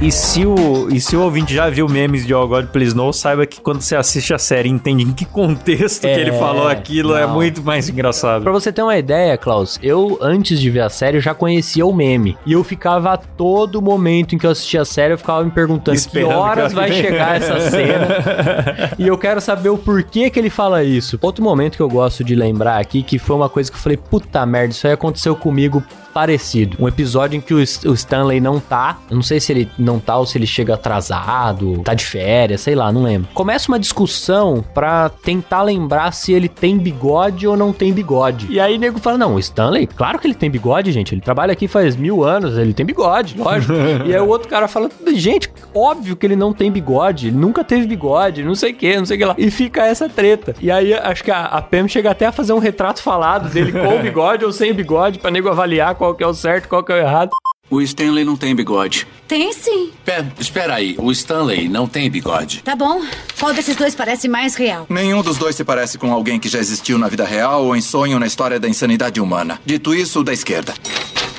E 0.00 0.10
se, 0.10 0.44
o, 0.44 0.88
e 0.90 1.00
se 1.00 1.16
o 1.16 1.22
ouvinte 1.22 1.54
já 1.54 1.70
viu 1.70 1.88
memes 1.88 2.26
de 2.26 2.34
All 2.34 2.46
God 2.46 2.66
Please 2.66 2.94
No, 2.94 3.12
saiba 3.12 3.46
que 3.46 3.60
quando 3.60 3.80
você 3.80 3.94
assiste 3.96 4.34
a 4.34 4.38
série 4.38 4.68
e 4.68 4.72
entende 4.72 5.02
em 5.04 5.12
que 5.12 5.24
contexto 5.24 6.02
que 6.02 6.06
É, 6.08 6.20
ele 6.20 6.32
falou 6.32 6.66
aquilo, 6.68 7.14
é 7.16 7.26
não. 7.26 7.34
muito 7.34 7.62
mais 7.62 7.88
engraçado. 7.88 8.42
Pra 8.42 8.52
você 8.52 8.72
ter 8.72 8.82
uma 8.82 8.96
ideia, 8.98 9.36
Klaus, 9.38 9.78
eu, 9.82 10.18
antes 10.20 10.60
de 10.60 10.68
ver 10.68 10.80
a 10.80 10.88
série, 10.90 11.20
já 11.20 11.32
conhecia 11.32 11.86
o 11.86 11.92
meme. 11.94 12.36
E 12.44 12.52
eu 12.52 12.62
ficava 12.64 13.12
a 13.12 13.16
todo 13.16 13.80
momento 13.80 14.34
em 14.34 14.38
que 14.38 14.46
eu 14.46 14.50
assistia 14.50 14.82
a 14.82 14.84
série, 14.84 15.14
eu 15.14 15.18
ficava 15.18 15.42
me 15.44 15.50
perguntando 15.50 15.96
Esperando 15.96 16.28
que 16.30 16.34
horas 16.34 16.68
que 16.68 16.74
vai 16.74 16.90
ela- 16.90 17.00
chegar 17.00 17.36
essa 17.36 17.60
cena. 17.70 18.08
e 18.98 19.06
eu 19.06 19.16
quero 19.16 19.40
saber 19.40 19.68
o 19.70 19.78
porquê 19.78 20.28
que 20.28 20.38
ele 20.38 20.50
fala 20.50 20.82
isso. 20.84 21.18
Outro 21.22 21.42
momento 21.42 21.76
que 21.76 21.82
eu 21.82 21.88
gosto 21.88 22.22
de 22.24 22.34
lembrar 22.34 22.78
aqui, 22.78 23.02
que 23.02 23.18
foi 23.18 23.36
uma 23.36 23.48
coisa 23.48 23.70
que 23.70 23.76
eu 23.76 23.80
falei, 23.82 23.96
puta 23.96 24.44
merda, 24.44 24.72
isso 24.74 24.86
aí 24.86 24.92
aconteceu 24.92 25.34
comigo 25.36 25.82
parecido. 26.14 26.76
Um 26.80 26.86
episódio 26.86 27.36
em 27.36 27.40
que 27.40 27.52
o, 27.52 27.60
Stanley 27.60 28.40
não 28.40 28.60
tá. 28.60 28.98
Eu 29.10 29.16
não 29.16 29.22
sei 29.22 29.40
se 29.40 29.52
ele 29.52 29.68
não 29.76 29.98
tá 29.98 30.16
ou 30.16 30.24
se 30.24 30.38
ele 30.38 30.46
chega 30.46 30.74
atrasado, 30.74 31.82
tá 31.82 31.92
de 31.92 32.04
férias, 32.04 32.60
sei 32.60 32.76
lá, 32.76 32.92
não 32.92 33.02
lembro. 33.02 33.28
Começa 33.34 33.68
uma 33.68 33.78
discussão 33.78 34.64
pra 34.72 35.08
tentar 35.08 35.62
lembrar 35.62 36.12
se 36.12 36.32
ele 36.32 36.48
tem 36.48 36.78
bigode 36.78 37.46
ou 37.46 37.56
não 37.56 37.72
tem 37.72 37.92
bigode. 37.92 38.46
E 38.48 38.60
aí 38.60 38.76
o 38.76 38.78
nego 38.78 39.00
fala: 39.00 39.18
Não, 39.18 39.34
o 39.34 39.38
Stanley, 39.40 39.88
claro 39.88 40.18
que 40.18 40.26
ele 40.26 40.34
tem 40.34 40.48
bigode, 40.48 40.92
gente. 40.92 41.14
Ele 41.14 41.20
trabalha 41.20 41.52
aqui 41.52 41.66
faz 41.66 41.96
mil 41.96 42.22
anos, 42.22 42.56
ele 42.56 42.72
tem 42.72 42.86
bigode, 42.86 43.36
lógico. 43.36 43.72
e 44.06 44.14
aí 44.14 44.20
o 44.20 44.28
outro 44.28 44.48
cara 44.48 44.68
fala: 44.68 44.88
Gente, 45.14 45.50
óbvio 45.74 46.14
que 46.14 46.24
ele 46.24 46.36
não 46.36 46.52
tem 46.52 46.70
bigode, 46.70 47.28
ele 47.28 47.36
nunca 47.36 47.64
teve 47.64 47.86
bigode, 47.86 48.44
não 48.44 48.54
sei 48.54 48.72
o 48.72 48.74
que, 48.74 48.96
não 48.96 49.04
sei 49.04 49.16
o 49.16 49.18
que 49.18 49.24
lá. 49.24 49.34
E 49.36 49.50
fica 49.50 49.84
essa 49.84 50.08
treta. 50.08 50.54
E 50.60 50.70
aí 50.70 50.94
acho 50.94 51.24
que 51.24 51.30
a, 51.30 51.44
a 51.46 51.60
Pam 51.60 51.88
chega 51.88 52.10
até 52.10 52.26
a 52.26 52.32
fazer 52.32 52.52
um 52.52 52.58
retrato 52.58 53.02
falado 53.02 53.48
dele 53.48 53.72
com 53.72 53.98
bigode 54.02 54.44
ou 54.44 54.52
sem 54.52 54.72
bigode, 54.72 55.18
pra 55.18 55.30
nego 55.30 55.48
avaliar 55.48 55.94
qual 56.04 56.14
que 56.14 56.22
é 56.22 56.26
o 56.26 56.34
certo, 56.34 56.68
qual 56.68 56.84
que 56.84 56.92
é 56.92 56.96
o 56.96 56.98
errado. 56.98 57.30
O 57.70 57.80
Stanley 57.80 58.26
não 58.26 58.36
tem 58.36 58.54
bigode. 58.54 59.06
Tem 59.26 59.50
sim. 59.54 59.90
Pera, 60.04 60.30
espera 60.38 60.74
aí, 60.74 60.94
o 60.98 61.10
Stanley 61.10 61.66
não 61.66 61.88
tem 61.88 62.10
bigode. 62.10 62.62
Tá 62.62 62.76
bom. 62.76 63.00
Qual 63.40 63.54
desses 63.54 63.74
dois 63.74 63.94
parece 63.94 64.28
mais 64.28 64.54
real? 64.54 64.84
Nenhum 64.90 65.22
dos 65.22 65.38
dois 65.38 65.56
se 65.56 65.64
parece 65.64 65.96
com 65.96 66.12
alguém 66.12 66.38
que 66.38 66.46
já 66.46 66.58
existiu 66.58 66.98
na 66.98 67.08
vida 67.08 67.24
real 67.24 67.64
ou 67.64 67.74
em 67.74 67.80
sonho 67.80 68.18
na 68.18 68.26
história 68.26 68.60
da 68.60 68.68
insanidade 68.68 69.18
humana. 69.18 69.58
Dito 69.64 69.94
isso, 69.94 70.22
da 70.22 70.34
esquerda. 70.34 70.74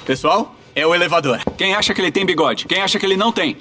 Pessoal, 0.03 0.55
é 0.74 0.86
o 0.86 0.95
elevador. 0.95 1.39
Quem 1.55 1.76
acha 1.76 1.93
que 1.93 2.01
ele 2.01 2.11
tem 2.11 2.26
bigode? 2.26 2.66
Quem 2.66 2.82
acha 2.82 2.97
que 2.97 3.05
ele 3.05 3.18
não 3.18 3.32
tem? 3.32 3.57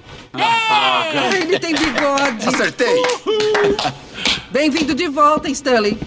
Ele 1.42 1.58
tem 1.58 1.74
bigode. 1.74 2.48
Acertei. 2.48 3.02
Bem-vindo 4.50 4.94
de 4.94 5.06
volta, 5.08 5.50
Stanley. 5.50 5.98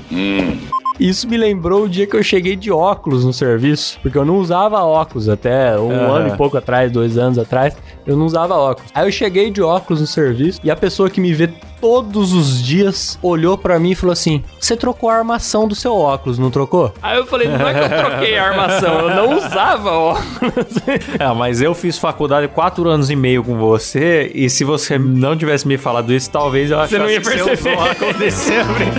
Isso 0.99 1.27
me 1.29 1.37
lembrou 1.37 1.83
o 1.83 1.89
dia 1.89 2.07
que 2.07 2.15
eu 2.15 2.23
cheguei 2.23 2.55
de 2.55 2.71
óculos 2.71 3.23
no 3.23 3.31
serviço, 3.31 3.99
porque 4.01 4.17
eu 4.17 4.25
não 4.25 4.37
usava 4.37 4.83
óculos 4.83 5.29
até 5.29 5.79
um 5.79 5.91
Aham. 5.91 6.15
ano 6.17 6.33
e 6.33 6.37
pouco 6.37 6.57
atrás, 6.57 6.91
dois 6.91 7.17
anos 7.17 7.37
atrás, 7.37 7.77
eu 8.07 8.15
não 8.15 8.25
usava 8.25 8.55
óculos. 8.55 8.89
Aí 8.95 9.05
eu 9.05 9.11
cheguei 9.11 9.51
de 9.51 9.61
óculos 9.61 9.99
no 10.01 10.07
serviço 10.07 10.59
e 10.63 10.71
a 10.71 10.75
pessoa 10.75 11.09
que 11.09 11.19
me 11.19 11.33
vê 11.33 11.49
todos 11.79 12.33
os 12.33 12.63
dias 12.63 13.19
olhou 13.21 13.55
pra 13.57 13.77
mim 13.79 13.91
e 13.91 13.95
falou 13.95 14.13
assim: 14.13 14.43
Você 14.59 14.75
trocou 14.75 15.09
a 15.09 15.15
armação 15.17 15.67
do 15.67 15.75
seu 15.75 15.95
óculos, 15.95 16.39
não 16.39 16.49
trocou? 16.49 16.93
Aí 17.01 17.17
eu 17.17 17.25
falei: 17.27 17.49
Não 17.49 17.67
é 17.67 17.73
que 17.73 17.93
eu 17.93 17.97
troquei 17.99 18.37
a 18.37 18.45
armação, 18.45 18.99
eu 18.99 19.09
não 19.15 19.37
usava 19.37 19.91
óculos. 19.91 20.77
É, 21.19 21.27
mas 21.35 21.61
eu 21.61 21.73
fiz 21.75 21.97
faculdade 21.97 22.47
quatro 22.47 22.87
anos 22.89 23.09
e 23.09 23.15
meio 23.15 23.43
com 23.43 23.57
você, 23.57 24.31
e 24.33 24.49
se 24.49 24.63
você 24.63 24.97
não 24.97 25.35
tivesse 25.37 25.67
me 25.67 25.77
falado 25.77 26.13
isso, 26.13 26.29
talvez 26.31 26.71
eu 26.71 26.77
achasse 26.79 26.93
Você 26.95 26.99
não 26.99 27.09
ia 27.09 27.19
que 27.19 27.25
você 27.25 27.43
perceber. 27.43 27.75
usou 27.75 27.91
óculos 27.91 28.17
de 28.17 28.31
sempre. 28.31 28.85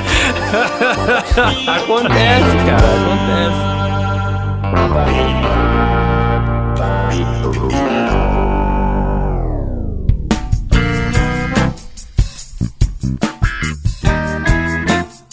acontece, 1.66 2.56
cara, 2.66 2.86
acontece. 3.00 3.78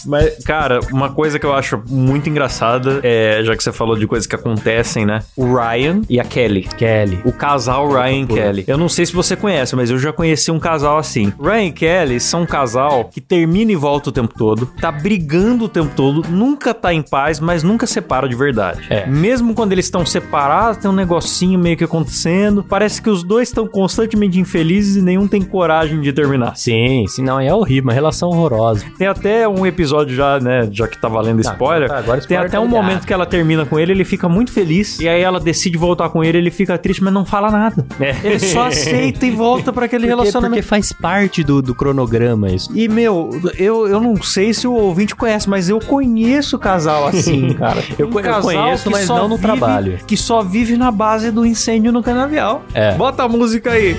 Mas, 0.06 0.42
cara, 0.44 0.80
uma 0.92 1.10
coisa 1.10 1.38
que 1.38 1.46
eu 1.46 1.52
acho 1.52 1.82
muito 1.88 2.28
engraçada 2.28 3.00
é, 3.02 3.42
já 3.42 3.56
que 3.56 3.62
você 3.62 3.72
falou 3.72 3.96
de 3.96 4.06
coisas 4.06 4.26
que 4.26 4.34
acontecem, 4.34 5.04
né? 5.04 5.22
O 5.36 5.54
Ryan 5.54 6.02
e 6.08 6.20
a 6.20 6.24
Kelly. 6.24 6.62
Kelly. 6.62 7.20
O 7.24 7.32
casal 7.32 7.88
Ryan 7.88 8.22
e 8.22 8.26
Kelly. 8.26 8.64
Eu 8.66 8.78
não 8.78 8.88
sei 8.88 9.06
se 9.06 9.12
você 9.12 9.36
conhece, 9.36 9.74
mas 9.76 9.90
eu 9.90 9.98
já 9.98 10.12
conheci 10.12 10.50
um 10.50 10.58
casal 10.58 10.98
assim. 10.98 11.32
Ryan 11.40 11.64
e 11.64 11.72
Kelly 11.72 12.20
são 12.20 12.42
um 12.42 12.46
casal 12.46 13.04
que 13.04 13.20
termina 13.20 13.72
e 13.72 13.76
volta 13.76 14.10
o 14.10 14.12
tempo 14.12 14.34
todo, 14.36 14.66
tá 14.80 14.92
brigando 14.92 15.64
o 15.64 15.68
tempo 15.68 15.92
todo, 15.94 16.22
nunca 16.28 16.72
tá 16.72 16.92
em 16.92 17.02
paz, 17.02 17.40
mas 17.40 17.62
nunca 17.62 17.86
separa 17.86 18.28
de 18.28 18.36
verdade. 18.36 18.86
É. 18.90 19.06
Mesmo 19.06 19.54
quando 19.54 19.72
eles 19.72 19.86
estão 19.86 20.04
separados, 20.04 20.78
tem 20.78 20.90
um 20.90 20.94
negocinho 20.94 21.58
meio 21.58 21.76
que 21.76 21.84
acontecendo. 21.84 22.62
Parece 22.62 23.00
que 23.00 23.10
os 23.10 23.22
dois 23.22 23.48
estão 23.48 23.66
constantemente 23.66 24.38
infelizes 24.38 24.96
e 24.96 25.02
nenhum 25.02 25.26
tem 25.26 25.42
coragem 25.42 26.00
de 26.00 26.12
terminar. 26.12 26.56
Sim, 26.56 27.04
sim, 27.08 27.22
não, 27.22 27.40
é 27.40 27.52
horrível, 27.52 27.84
uma 27.84 27.92
relação 27.92 28.28
horrorosa. 28.28 28.84
Tem 28.98 29.06
até 29.06 29.48
um 29.48 29.66
episódio 29.66 29.95
já, 30.08 30.40
né, 30.40 30.68
já 30.72 30.88
que 30.88 30.98
tá 30.98 31.08
valendo 31.08 31.42
Tá, 31.42 31.52
spoiler. 31.52 31.88
tá, 31.88 31.98
agora 31.98 32.12
tem 32.18 32.20
spoiler 32.20 32.46
até 32.46 32.56
tá 32.56 32.60
um 32.60 32.68
momento 32.68 33.06
que 33.06 33.12
ela 33.12 33.24
termina 33.26 33.64
com 33.64 33.78
ele, 33.78 33.92
ele 33.92 34.04
fica 34.04 34.28
muito 34.28 34.50
feliz. 34.52 34.98
E 35.00 35.08
aí 35.08 35.22
ela 35.22 35.38
decide 35.38 35.78
voltar 35.78 36.08
com 36.08 36.22
ele, 36.24 36.38
ele 36.38 36.50
fica 36.50 36.76
triste, 36.78 37.02
mas 37.02 37.12
não 37.12 37.24
fala 37.24 37.50
nada. 37.50 37.86
Ele 38.24 38.38
só 38.38 38.66
aceita 38.66 39.24
e 39.26 39.30
volta 39.30 39.72
pra 39.72 39.84
aquele 39.86 40.06
Porque, 40.06 40.16
relacionamento. 40.20 40.54
porque 40.62 40.68
faz 40.68 40.92
parte 40.92 41.42
do, 41.44 41.60
do 41.62 41.74
cronograma 41.74 42.48
isso. 42.50 42.70
E, 42.74 42.88
meu, 42.88 43.30
eu, 43.58 43.86
eu 43.86 44.00
não 44.00 44.20
sei 44.22 44.52
se 44.52 44.66
o 44.66 44.72
ouvinte 44.72 45.14
conhece, 45.14 45.48
mas 45.48 45.68
eu 45.68 45.78
conheço 45.78 46.58
casal 46.58 47.06
assim, 47.08 47.52
cara. 47.58 47.82
Eu 47.98 48.08
co- 48.08 48.20
eu 48.20 48.40
conheço, 48.40 48.84
que 48.84 48.90
mas 48.90 49.04
só 49.06 49.16
não 49.18 49.28
no 49.28 49.36
vive- 49.36 49.42
trabalho. 49.42 49.98
Que 50.06 50.16
só 50.16 50.42
vive 50.42 50.76
na 50.76 50.90
base 50.90 51.30
do 51.30 51.44
incêndio 51.46 51.92
no 51.92 52.02
canavial. 52.02 52.62
É. 52.74 52.94
Bota 52.94 53.22
a 53.24 53.28
música 53.28 53.72
aí. 53.72 53.94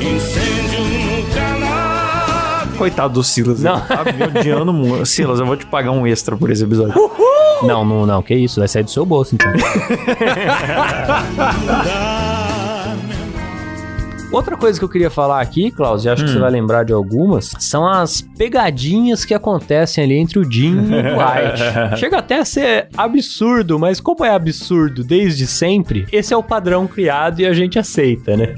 Coitado 2.78 3.14
do 3.14 3.24
Silas. 3.24 3.62
Não. 3.62 3.78
Não. 3.78 3.86
Tá 3.86 4.04
me 4.06 4.24
odiando 4.24 4.74
muito. 4.74 5.06
Silas, 5.08 5.40
eu 5.40 5.46
vou 5.46 5.56
te 5.56 5.66
pagar 5.66 5.92
um 5.92 6.06
extra 6.06 6.36
por 6.38 6.52
esse 6.52 6.64
episódio. 6.64 6.94
Não, 7.64 7.84
não, 7.84 8.06
não, 8.06 8.22
que 8.22 8.36
isso, 8.36 8.60
vai 8.60 8.68
sair 8.68 8.84
do 8.84 8.92
seu 8.92 9.06
bolso 9.06 9.36
então. 9.36 9.52
Outra 14.32 14.58
coisa 14.58 14.78
que 14.78 14.84
eu 14.84 14.90
queria 14.90 15.10
falar 15.10 15.42
aqui, 15.42 15.72
Klaus, 15.72 16.04
e 16.06 16.10
acho 16.10 16.24
que 16.26 16.32
você 16.32 16.40
vai 16.40 16.52
lembrar 16.52 16.84
de 16.84 16.92
algumas, 16.94 17.54
são 17.60 17.88
as 17.88 18.22
pegadinhas 18.38 19.24
que 19.24 19.34
acontecem 19.34 20.04
ali 20.04 20.16
entre 20.16 20.38
o 20.40 20.44
Jim 20.52 20.76
e 20.76 20.80
o 20.80 21.02
Dwight. 21.02 21.62
Chega 21.98 22.18
até 22.20 22.40
a 22.40 22.46
ser 22.46 22.88
absurdo, 22.98 23.80
mas 23.80 24.00
como 24.00 24.26
é 24.26 24.30
absurdo 24.30 25.04
desde 25.04 25.48
sempre, 25.48 26.06
esse 26.12 26.34
é 26.34 26.38
o 26.38 26.44
padrão 26.44 26.86
criado 26.88 27.40
e 27.40 27.46
a 27.46 27.54
gente 27.54 27.80
aceita, 27.80 28.36
né? 28.36 28.56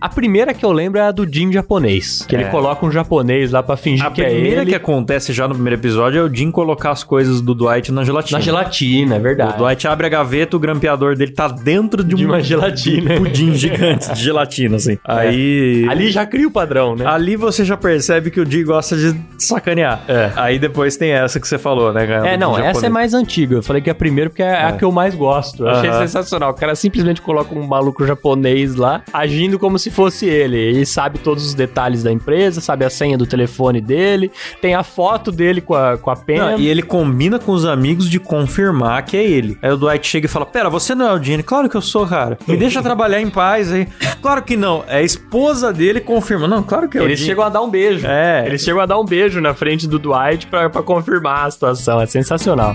A 0.00 0.08
primeira 0.08 0.54
que 0.54 0.64
eu 0.64 0.72
lembro 0.72 0.98
é 0.98 1.02
a 1.02 1.10
do 1.10 1.26
Jim 1.30 1.52
japonês, 1.52 2.24
que 2.26 2.34
ele 2.34 2.44
É. 2.44 2.48
coloca 2.48 2.84
um 2.86 2.90
japonês 2.90 3.50
lá 3.50 3.62
pra 3.62 3.76
fingir 3.76 4.06
A 4.06 4.10
que 4.10 4.22
é 4.22 4.30
primeira 4.30 4.62
ele. 4.62 4.70
que 4.70 4.76
acontece 4.76 5.32
já 5.32 5.46
no 5.46 5.54
primeiro 5.54 5.78
episódio 5.80 6.20
é 6.20 6.22
o 6.24 6.34
Jim 6.34 6.50
colocar 6.50 6.90
as 6.92 7.04
coisas 7.04 7.40
do 7.40 7.54
Dwight 7.54 7.92
na 7.92 8.04
gelatina. 8.04 8.38
Na 8.38 8.44
gelatina, 8.44 9.16
é 9.16 9.18
verdade. 9.18 9.54
O 9.54 9.58
Dwight 9.58 9.86
abre 9.86 10.06
a 10.06 10.10
gaveta, 10.10 10.56
o 10.56 10.60
grampeador 10.60 11.14
dele 11.16 11.32
tá 11.32 11.46
dentro 11.48 12.02
de, 12.02 12.14
De 12.14 12.24
um- 12.24 12.28
uma 12.28 12.40
gelatina. 12.42 13.14
um 13.14 13.18
pudim 13.24 13.54
gigante 13.54 14.12
de 14.12 14.22
gelatina, 14.22 14.76
assim. 14.76 14.98
Aí... 15.18 15.86
Ali 15.88 16.10
já 16.10 16.26
cria 16.26 16.46
o 16.46 16.50
padrão, 16.50 16.94
né? 16.94 17.04
Ali 17.06 17.36
você 17.36 17.64
já 17.64 17.76
percebe 17.76 18.30
que 18.30 18.40
o 18.40 18.50
Jim 18.50 18.64
gosta 18.64 18.96
de 18.96 19.14
sacanear. 19.38 20.02
É. 20.08 20.30
Aí 20.36 20.58
depois 20.58 20.96
tem 20.96 21.12
essa 21.12 21.40
que 21.40 21.48
você 21.48 21.58
falou, 21.58 21.92
né, 21.92 22.06
cara? 22.06 22.28
É, 22.28 22.36
não, 22.36 22.58
essa 22.58 22.86
é 22.86 22.88
mais 22.88 23.14
antiga. 23.14 23.56
Eu 23.56 23.62
falei 23.62 23.82
que 23.82 23.90
é 23.90 23.92
a 23.92 23.94
primeira 23.94 24.30
porque 24.30 24.42
é, 24.42 24.64
a 24.64 24.72
que 24.72 24.84
eu 24.84 24.92
mais 24.92 25.14
gosto. 25.14 25.64
Eu 25.64 25.70
achei 25.70 25.92
sensacional. 25.92 26.50
O 26.50 26.54
cara 26.54 26.74
simplesmente 26.74 27.20
coloca 27.20 27.54
um 27.54 27.66
maluco 27.66 28.06
japonês 28.06 28.74
lá, 28.74 29.02
agindo 29.12 29.58
como 29.58 29.78
se 29.78 29.90
fosse 29.90 30.26
ele. 30.26 30.56
Ele 30.56 30.86
sabe 30.86 31.18
todos 31.18 31.44
os 31.44 31.54
detalhes 31.54 32.02
da 32.02 32.12
empresa, 32.12 32.60
sabe 32.60 32.84
a 32.84 32.90
senha 32.90 33.16
do 33.16 33.26
telefone 33.26 33.80
dele, 33.80 34.30
tem 34.60 34.74
a 34.74 34.82
foto 34.82 35.32
dele 35.32 35.60
com 35.60 35.74
a, 35.74 35.96
com 35.96 36.10
a 36.10 36.16
pena. 36.16 36.52
Não, 36.52 36.58
e 36.58 36.68
ele 36.68 36.82
combina 36.82 37.38
com 37.38 37.52
os 37.52 37.64
amigos 37.64 38.08
de 38.08 38.18
confirmar 38.18 39.04
que 39.04 39.16
é 39.16 39.24
ele. 39.24 39.58
Aí 39.62 39.70
o 39.70 39.76
Dwight 39.76 40.06
chega 40.06 40.26
e 40.26 40.28
fala: 40.28 40.46
Pera, 40.46 40.68
você 40.70 40.94
não 40.94 41.06
é 41.06 41.12
o 41.12 41.22
Jim? 41.22 41.40
Claro 41.42 41.68
que 41.68 41.76
eu 41.76 41.82
sou, 41.82 42.06
cara. 42.06 42.38
Me 42.46 42.56
deixa 42.58 42.82
trabalhar 42.82 43.20
em 43.20 43.30
paz 43.30 43.72
aí. 43.72 43.86
Claro 44.20 44.42
que 44.42 44.56
não. 44.56 44.84
É 44.86 44.99
a 45.00 45.04
esposa 45.04 45.72
dele 45.72 46.00
confirma. 46.00 46.46
Não, 46.46 46.62
claro 46.62 46.88
que 46.88 46.98
é 46.98 47.00
o 47.00 47.04
Eles 47.04 47.18
Jim. 47.18 47.26
chegam 47.26 47.44
a 47.44 47.48
dar 47.48 47.62
um 47.62 47.70
beijo. 47.70 48.06
É. 48.06 48.44
Eles 48.46 48.62
chegam 48.62 48.80
a 48.80 48.86
dar 48.86 48.98
um 48.98 49.04
beijo 49.04 49.40
na 49.40 49.54
frente 49.54 49.86
do 49.88 49.98
Dwight 49.98 50.46
pra, 50.46 50.68
pra 50.70 50.82
confirmar 50.82 51.46
a 51.46 51.50
situação. 51.50 52.00
É 52.00 52.06
sensacional. 52.06 52.74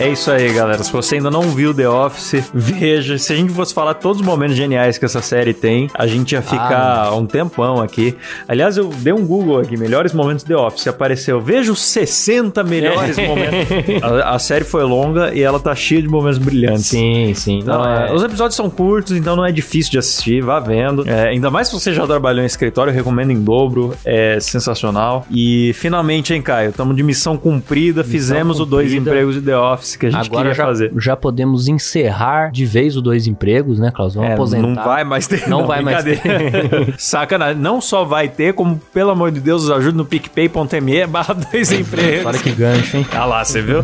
É 0.00 0.08
isso 0.08 0.30
aí, 0.30 0.50
galera. 0.54 0.82
Se 0.82 0.90
você 0.90 1.16
ainda 1.16 1.30
não 1.30 1.42
viu 1.42 1.74
The 1.74 1.86
Office, 1.86 2.42
veja. 2.54 3.18
Se 3.18 3.34
a 3.34 3.36
gente 3.36 3.52
fosse 3.52 3.74
falar 3.74 3.92
todos 3.94 4.20
os 4.20 4.26
momentos 4.26 4.56
geniais 4.56 4.96
que 4.96 5.04
essa 5.04 5.20
série 5.20 5.52
tem, 5.52 5.90
a 5.92 6.06
gente 6.06 6.32
ia 6.32 6.40
ficar 6.40 7.12
um 7.14 7.26
tempão 7.26 7.82
aqui. 7.82 8.16
Aliás, 8.48 8.78
eu 8.78 8.88
dei 8.88 9.12
um 9.12 9.26
Google 9.26 9.58
aqui, 9.60 9.76
melhores 9.76 10.14
momentos 10.14 10.42
The 10.42 10.56
Office. 10.56 10.86
Apareceu, 10.86 11.38
veja 11.38 11.70
os 11.70 11.82
60 11.82 12.64
melhores 12.64 13.18
momentos. 13.18 13.60
A, 14.02 14.34
a 14.36 14.38
série 14.38 14.64
foi 14.64 14.82
longa 14.84 15.34
e 15.34 15.42
ela 15.42 15.60
tá 15.60 15.74
cheia 15.74 16.00
de 16.00 16.08
momentos 16.08 16.38
brilhantes. 16.38 16.86
Sim, 16.86 17.34
sim. 17.34 17.62
Não, 17.62 17.82
Não, 17.82 17.90
é- 17.90 18.12
Os 18.14 18.22
episódios 18.22 18.56
são 18.56 18.70
curtos, 18.70 19.12
então 19.16 19.36
não 19.36 19.44
é 19.44 19.52
difícil 19.52 19.90
de 19.92 19.98
assistir, 19.98 20.42
vá 20.42 20.58
vendo. 20.60 21.06
É, 21.06 21.28
ainda 21.28 21.50
mais 21.50 21.68
se 21.68 21.74
você 21.74 21.92
já 21.92 22.06
trabalhou 22.06 22.42
em 22.42 22.46
escritório, 22.46 22.90
eu 22.90 22.94
recomendo 22.94 23.30
em 23.32 23.40
dobro, 23.40 23.94
é 24.04 24.38
sensacional. 24.40 25.26
E 25.30 25.72
finalmente, 25.74 26.32
hein, 26.32 26.40
Caio, 26.40 26.70
estamos 26.70 26.96
de 26.96 27.02
missão 27.02 27.36
cumprida, 27.36 28.02
fizemos 28.02 28.60
o 28.60 28.64
dois 28.64 28.86
cumprida. 28.88 29.10
empregos 29.10 29.34
de 29.34 29.42
The 29.42 29.58
Office 29.58 29.89
que 29.98 30.06
a 30.06 30.10
gente 30.10 30.26
Agora 30.26 30.42
queria 30.42 30.54
já, 30.54 30.64
fazer. 30.64 30.92
já 30.98 31.16
podemos 31.16 31.68
encerrar 31.68 32.50
de 32.50 32.64
vez 32.64 32.96
o 32.96 33.02
dois 33.02 33.26
empregos, 33.26 33.78
né, 33.78 33.90
Klaus? 33.94 34.14
Vamos 34.14 34.30
É, 34.30 34.34
aposentar. 34.34 34.66
não 34.66 34.74
vai 34.84 35.04
mais 35.04 35.26
ter. 35.26 35.48
Não 35.48 35.66
vai 35.66 35.82
mais 35.82 36.04
brincadeira. 36.04 36.94
Sacanagem. 36.98 37.60
Não 37.60 37.80
só 37.80 38.04
vai 38.04 38.28
ter, 38.28 38.54
como, 38.54 38.80
pelo 38.92 39.10
amor 39.10 39.30
de 39.30 39.40
Deus, 39.40 39.70
ajude 39.70 39.96
no 39.96 40.04
picpay.me 40.04 41.06
barra 41.06 41.34
dois 41.34 41.70
empregos. 41.72 42.26
Olha 42.26 42.38
que 42.38 42.50
gancho, 42.52 42.96
hein? 42.96 43.06
Ah 43.12 43.24
lá, 43.24 43.44
você 43.44 43.60
viu? 43.62 43.82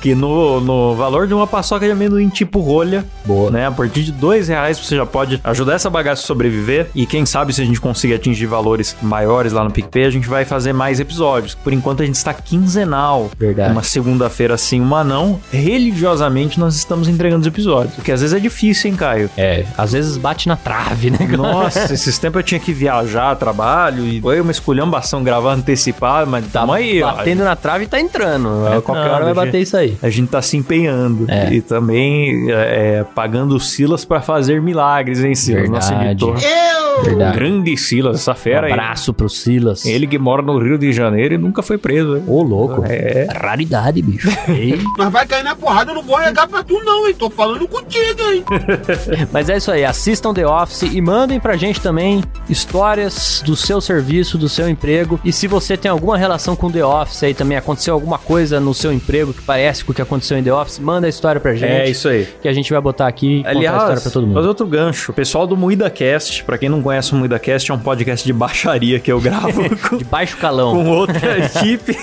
que 0.00 0.14
no, 0.14 0.60
no 0.60 0.94
valor 0.94 1.26
de 1.26 1.34
uma 1.34 1.46
paçoca 1.46 1.84
de 1.86 1.92
amendoim 1.92 2.28
tipo 2.28 2.60
rolha, 2.60 3.04
Boa. 3.24 3.50
né? 3.50 3.66
A 3.66 3.70
partir 3.70 4.02
de 4.02 4.12
dois 4.12 4.48
reais 4.48 4.78
você 4.78 4.96
já 4.96 5.06
pode 5.06 5.40
ajudar 5.44 5.74
essa 5.74 5.90
bagaça 5.90 6.22
a 6.22 6.26
sobreviver. 6.26 6.88
E 6.94 7.06
quem 7.06 7.24
sabe 7.26 7.52
se 7.52 7.62
a 7.62 7.64
gente 7.64 7.80
conseguir 7.80 8.14
atingir 8.14 8.46
valores 8.46 8.96
maiores 9.02 9.52
lá 9.52 9.62
no 9.64 9.70
PicPay, 9.70 10.04
a 10.04 10.10
gente 10.10 10.28
vai 10.28 10.44
fazer 10.44 10.72
mais 10.72 11.00
episódios. 11.00 11.54
Por 11.54 11.72
enquanto 11.72 12.02
a 12.02 12.06
gente 12.06 12.16
está 12.16 12.32
quinzenal. 12.32 13.30
Verdade. 13.38 13.72
Uma 13.72 13.82
segunda-feira 13.82 14.56
sim, 14.56 14.80
uma 14.80 15.02
não. 15.04 15.40
Religiosamente 15.52 16.58
nós 16.58 16.74
estamos 16.76 17.08
entregando 17.08 17.42
os 17.42 17.46
episódios. 17.46 17.94
Porque 17.94 18.12
às 18.12 18.20
vezes 18.20 18.34
é 18.36 18.40
difícil, 18.40 18.90
hein, 18.90 18.96
Caio? 18.96 19.30
É, 19.36 19.64
às 19.76 19.92
vezes 19.92 20.16
bate 20.16 20.48
na 20.48 20.56
trave, 20.56 21.10
né? 21.10 21.18
Nossa, 21.36 21.92
esses 21.94 22.18
tempos 22.18 22.38
eu 22.40 22.42
tinha 22.42 22.60
que 22.60 22.72
viajar, 22.72 23.34
trabalho, 23.36 24.04
e 24.06 24.20
foi 24.20 24.40
uma 24.40 24.50
esculhambação 24.50 25.22
gravar 25.22 25.52
antecipado, 25.54 26.30
mas 26.30 26.44
tamo 26.46 26.72
aí, 26.72 27.02
ó. 27.02 27.12
Batendo 27.14 27.44
na 27.44 27.56
trave 27.56 27.84
e 27.84 27.86
tá 27.86 28.00
entrando. 28.00 28.66
É, 28.68 28.80
Qualquer 28.80 29.04
não, 29.06 29.14
hora 29.14 29.24
vai 29.24 29.32
a 29.32 29.34
gente- 29.34 29.46
bater 29.46 29.60
isso 29.62 29.76
aí. 29.76 29.96
A 30.02 30.10
gente 30.10 30.28
tá 30.28 30.42
se 30.42 30.56
empenhando. 30.56 31.24
É. 31.28 31.52
E 31.52 31.60
também 31.60 32.50
é, 32.50 32.98
é, 33.00 33.04
pagando 33.14 33.54
o 33.56 33.60
Silas 33.60 34.04
pra 34.04 34.20
fazer 34.20 34.60
milagres, 34.60 35.22
hein, 35.22 35.34
Silas? 35.34 35.68
Nosso 35.70 35.88
Verdade. 35.90 36.10
editor. 36.10 36.36
Verdade. 37.02 37.36
Grande 37.36 37.76
Silas, 37.76 38.16
essa 38.20 38.32
Um 38.32 38.36
fera 38.36 38.66
aí. 38.66 38.72
abraço 38.72 39.12
pro 39.12 39.28
Silas. 39.28 39.84
Ele 39.84 40.06
que 40.06 40.18
mora 40.18 40.42
no 40.42 40.58
Rio 40.58 40.78
de 40.78 40.92
Janeiro 40.92 41.34
e 41.34 41.38
nunca 41.38 41.62
foi 41.62 41.78
preso, 41.78 42.16
hein? 42.16 42.24
Ô, 42.26 42.42
louco. 42.42 42.84
É. 42.86 43.26
Raridade, 43.34 44.00
bicho. 44.02 44.28
Mas 44.98 45.12
vai 45.12 45.26
cair 45.26 45.42
na 45.44 45.54
porrada, 45.56 45.90
eu 45.90 45.94
não 45.96 46.02
vou 46.02 46.16
regar 46.16 46.48
pra 46.48 46.62
tu 46.62 46.80
não, 46.84 47.06
hein? 47.08 47.14
Tô 47.18 47.28
falando 47.30 47.66
contigo, 47.68 48.20
hein? 48.32 48.44
Mas 49.32 49.48
é 49.48 49.56
isso 49.56 49.70
aí, 49.70 49.84
assistam 49.84 50.32
The 50.34 50.46
Office 50.46 50.82
e 50.82 51.00
mandem 51.00 51.40
pra 51.40 51.56
gente 51.56 51.80
também 51.80 52.22
histórias 52.48 53.42
do 53.44 53.54
seu 53.56 53.80
serviço, 53.80 54.38
do 54.38 54.48
seu 54.48 54.68
emprego. 54.68 55.20
E 55.24 55.32
se 55.32 55.46
você 55.46 55.76
tem 55.76 55.90
alguma 55.90 56.16
relação 56.16 56.56
com 56.56 56.70
The 56.70 56.84
Office 56.84 57.22
aí 57.22 57.34
também, 57.34 57.56
aconteceu 57.58 57.94
alguma 57.94 58.18
coisa 58.18 58.58
no 58.60 58.72
seu 58.74 58.92
emprego 58.92 59.32
que 59.32 59.42
parece 59.42 59.84
com 59.84 59.92
o 59.92 59.94
que 59.94 60.02
aconteceu 60.02 60.38
em 60.38 60.42
The 60.42 60.52
Office, 60.52 60.78
manda 60.78 61.06
a 61.06 61.10
história 61.10 61.40
pra 61.40 61.52
gente. 61.54 61.64
É 61.70 61.88
isso 61.88 62.08
aí. 62.08 62.26
Que 62.40 62.48
a 62.48 62.52
gente 62.52 62.72
vai 62.72 62.80
botar 62.80 63.06
aqui 63.06 63.40
e 63.40 63.42
contar 63.44 63.48
a 63.50 63.52
história 63.54 63.70
Aliás, 63.84 64.02
pra 64.02 64.10
todo 64.10 64.26
mundo. 64.26 64.46
outro 64.48 64.66
gancho. 64.66 65.12
O 65.12 65.14
pessoal 65.14 65.46
do 65.46 65.56
MuidaCast, 65.56 66.44
pra 66.44 66.56
quem 66.58 66.68
não 66.68 66.80
conhece 66.84 67.12
o 67.12 67.16
MuidaCast, 67.16 67.70
é 67.70 67.74
um 67.74 67.78
podcast 67.78 68.24
de 68.24 68.32
baixaria 68.32 69.00
que 69.00 69.10
eu 69.10 69.20
gravo 69.20 69.62
com, 69.88 69.96
De 69.96 70.04
baixo 70.04 70.36
calão. 70.36 70.72
com 70.72 70.88
outra 70.90 71.38
equipe. 71.38 71.96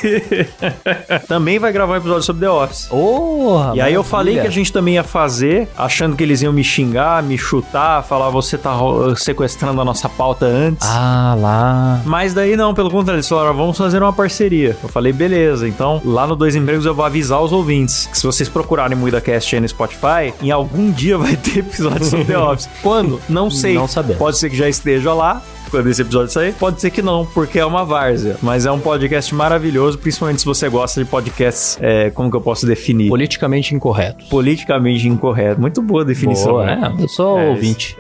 também 1.28 1.60
vai 1.60 1.72
gravar 1.72 1.94
um 1.94 1.98
episódio 1.98 2.24
sobre 2.24 2.42
The 2.42 2.50
Office. 2.50 2.88
Oh, 2.92 3.72
E 3.74 3.82
aí 3.82 3.94
eu 3.94 4.04
falei 4.04 4.36
que 4.40 4.48
a 4.48 4.50
gente 4.50 4.72
também 4.72 4.96
ia 4.96 5.04
fazer, 5.04 5.68
achando 5.78 6.16
que 6.16 6.24
eles 6.24 6.42
iam 6.42 6.52
me 6.54 6.64
xingar, 6.64 7.22
me 7.24 7.38
chutar, 7.38 8.04
falar 8.04 8.30
você 8.30 8.58
tá 8.58 8.72
sequestrando 9.16 9.80
a 9.82 9.86
nossa 9.86 10.10
pauta 10.10 10.46
antes. 10.46 10.88
Ah, 10.90 11.36
lá. 11.40 12.02
Mas 12.06 12.34
daí 12.34 12.56
não, 12.58 12.74
pelo 12.74 12.90
contrário, 12.90 13.18
eles 13.20 13.30
falaram, 13.30 13.56
vamos 13.56 13.78
fazer 13.78 14.02
uma 14.02 14.14
parceria. 14.14 14.76
Eu 14.82 14.90
falei, 14.90 15.14
beleza. 15.14 15.68
Então, 15.68 16.02
lá 16.04 16.26
no 16.28 16.36
Dois 16.36 16.56
Empregos 16.56 16.86
eu 16.86 16.94
vou 16.94 17.06
avisar 17.06 17.42
os 17.42 17.52
ouvintes 17.52 18.08
que 18.08 18.18
se 18.18 18.26
vocês 18.26 18.50
procurarem 18.50 18.98
MuidaCast 18.98 19.56
aí 19.56 19.62
no 19.62 19.68
Spotify, 19.68 20.34
em 20.42 20.52
algum 20.52 20.92
dia 20.92 21.18
vai 21.18 21.36
ter 21.36 21.60
episódio 21.60 22.06
sobre 22.06 22.26
The 22.26 22.38
Office. 22.40 22.70
Quando? 22.82 23.22
Não 23.30 23.50
sei. 23.52 23.76
Não 23.76 23.88
sabemos. 23.88 24.18
Pode 24.18 24.38
ser 24.38 24.50
que 24.50 24.56
já 24.56 24.68
esteja 24.72 25.14
lá 25.14 25.42
quando 25.72 25.88
esse 25.90 26.02
episódio 26.02 26.32
sair. 26.32 26.54
Pode 26.54 26.82
ser 26.82 26.92
que 26.92 27.02
não, 27.02 27.26
porque 27.26 27.58
é 27.58 27.66
uma 27.66 27.86
várzea. 27.86 28.36
Mas 28.42 28.66
é 28.66 28.72
um 28.72 28.80
podcast 28.80 29.34
maravilhoso, 29.34 29.98
principalmente 29.98 30.42
se 30.42 30.46
você 30.46 30.68
gosta 30.68 31.02
de 31.04 31.10
podcasts, 31.10 31.78
é, 31.82 32.10
como 32.10 32.30
que 32.30 32.36
eu 32.36 32.42
posso 32.42 32.68
definir? 32.68 33.08
Politicamente 33.08 33.74
incorreto. 33.74 34.26
Politicamente 34.26 35.08
incorreto. 35.08 35.60
Muito 35.60 35.82
boa 35.82 36.02
a 36.02 36.06
definição. 36.06 36.52
Boa, 36.52 36.66
né? 36.66 36.94
é, 37.00 37.04
eu 37.04 37.08
sou 37.08 37.40
É 37.40 37.48
ouvinte. 37.48 37.96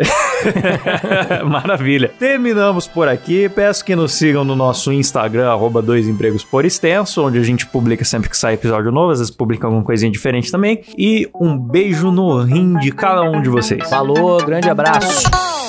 Maravilha. 1.47 2.11
Terminamos 2.19 2.87
por 2.87 3.07
aqui. 3.07 3.47
Peço 3.49 3.85
que 3.85 3.95
nos 3.95 4.11
sigam 4.13 4.43
no 4.43 4.55
nosso 4.55 4.91
Instagram, 4.91 5.49
arroba 5.49 5.81
dois 5.81 6.07
empregos 6.07 6.43
por 6.43 6.65
extenso, 6.65 7.23
onde 7.23 7.37
a 7.37 7.43
gente 7.43 7.65
publica 7.65 8.03
sempre 8.03 8.29
que 8.29 8.37
sai 8.37 8.55
episódio 8.55 8.91
novo, 8.91 9.11
às 9.11 9.19
vezes 9.19 9.33
publica 9.33 9.67
alguma 9.67 9.83
coisinha 9.83 10.11
diferente 10.11 10.51
também. 10.51 10.81
E 10.97 11.29
um 11.39 11.57
beijo 11.57 12.11
no 12.11 12.41
rim 12.41 12.77
de 12.79 12.91
cada 12.91 13.21
um 13.21 13.41
de 13.41 13.49
vocês. 13.49 13.87
Falou, 13.89 14.43
grande 14.43 14.69
abraço. 14.69 15.60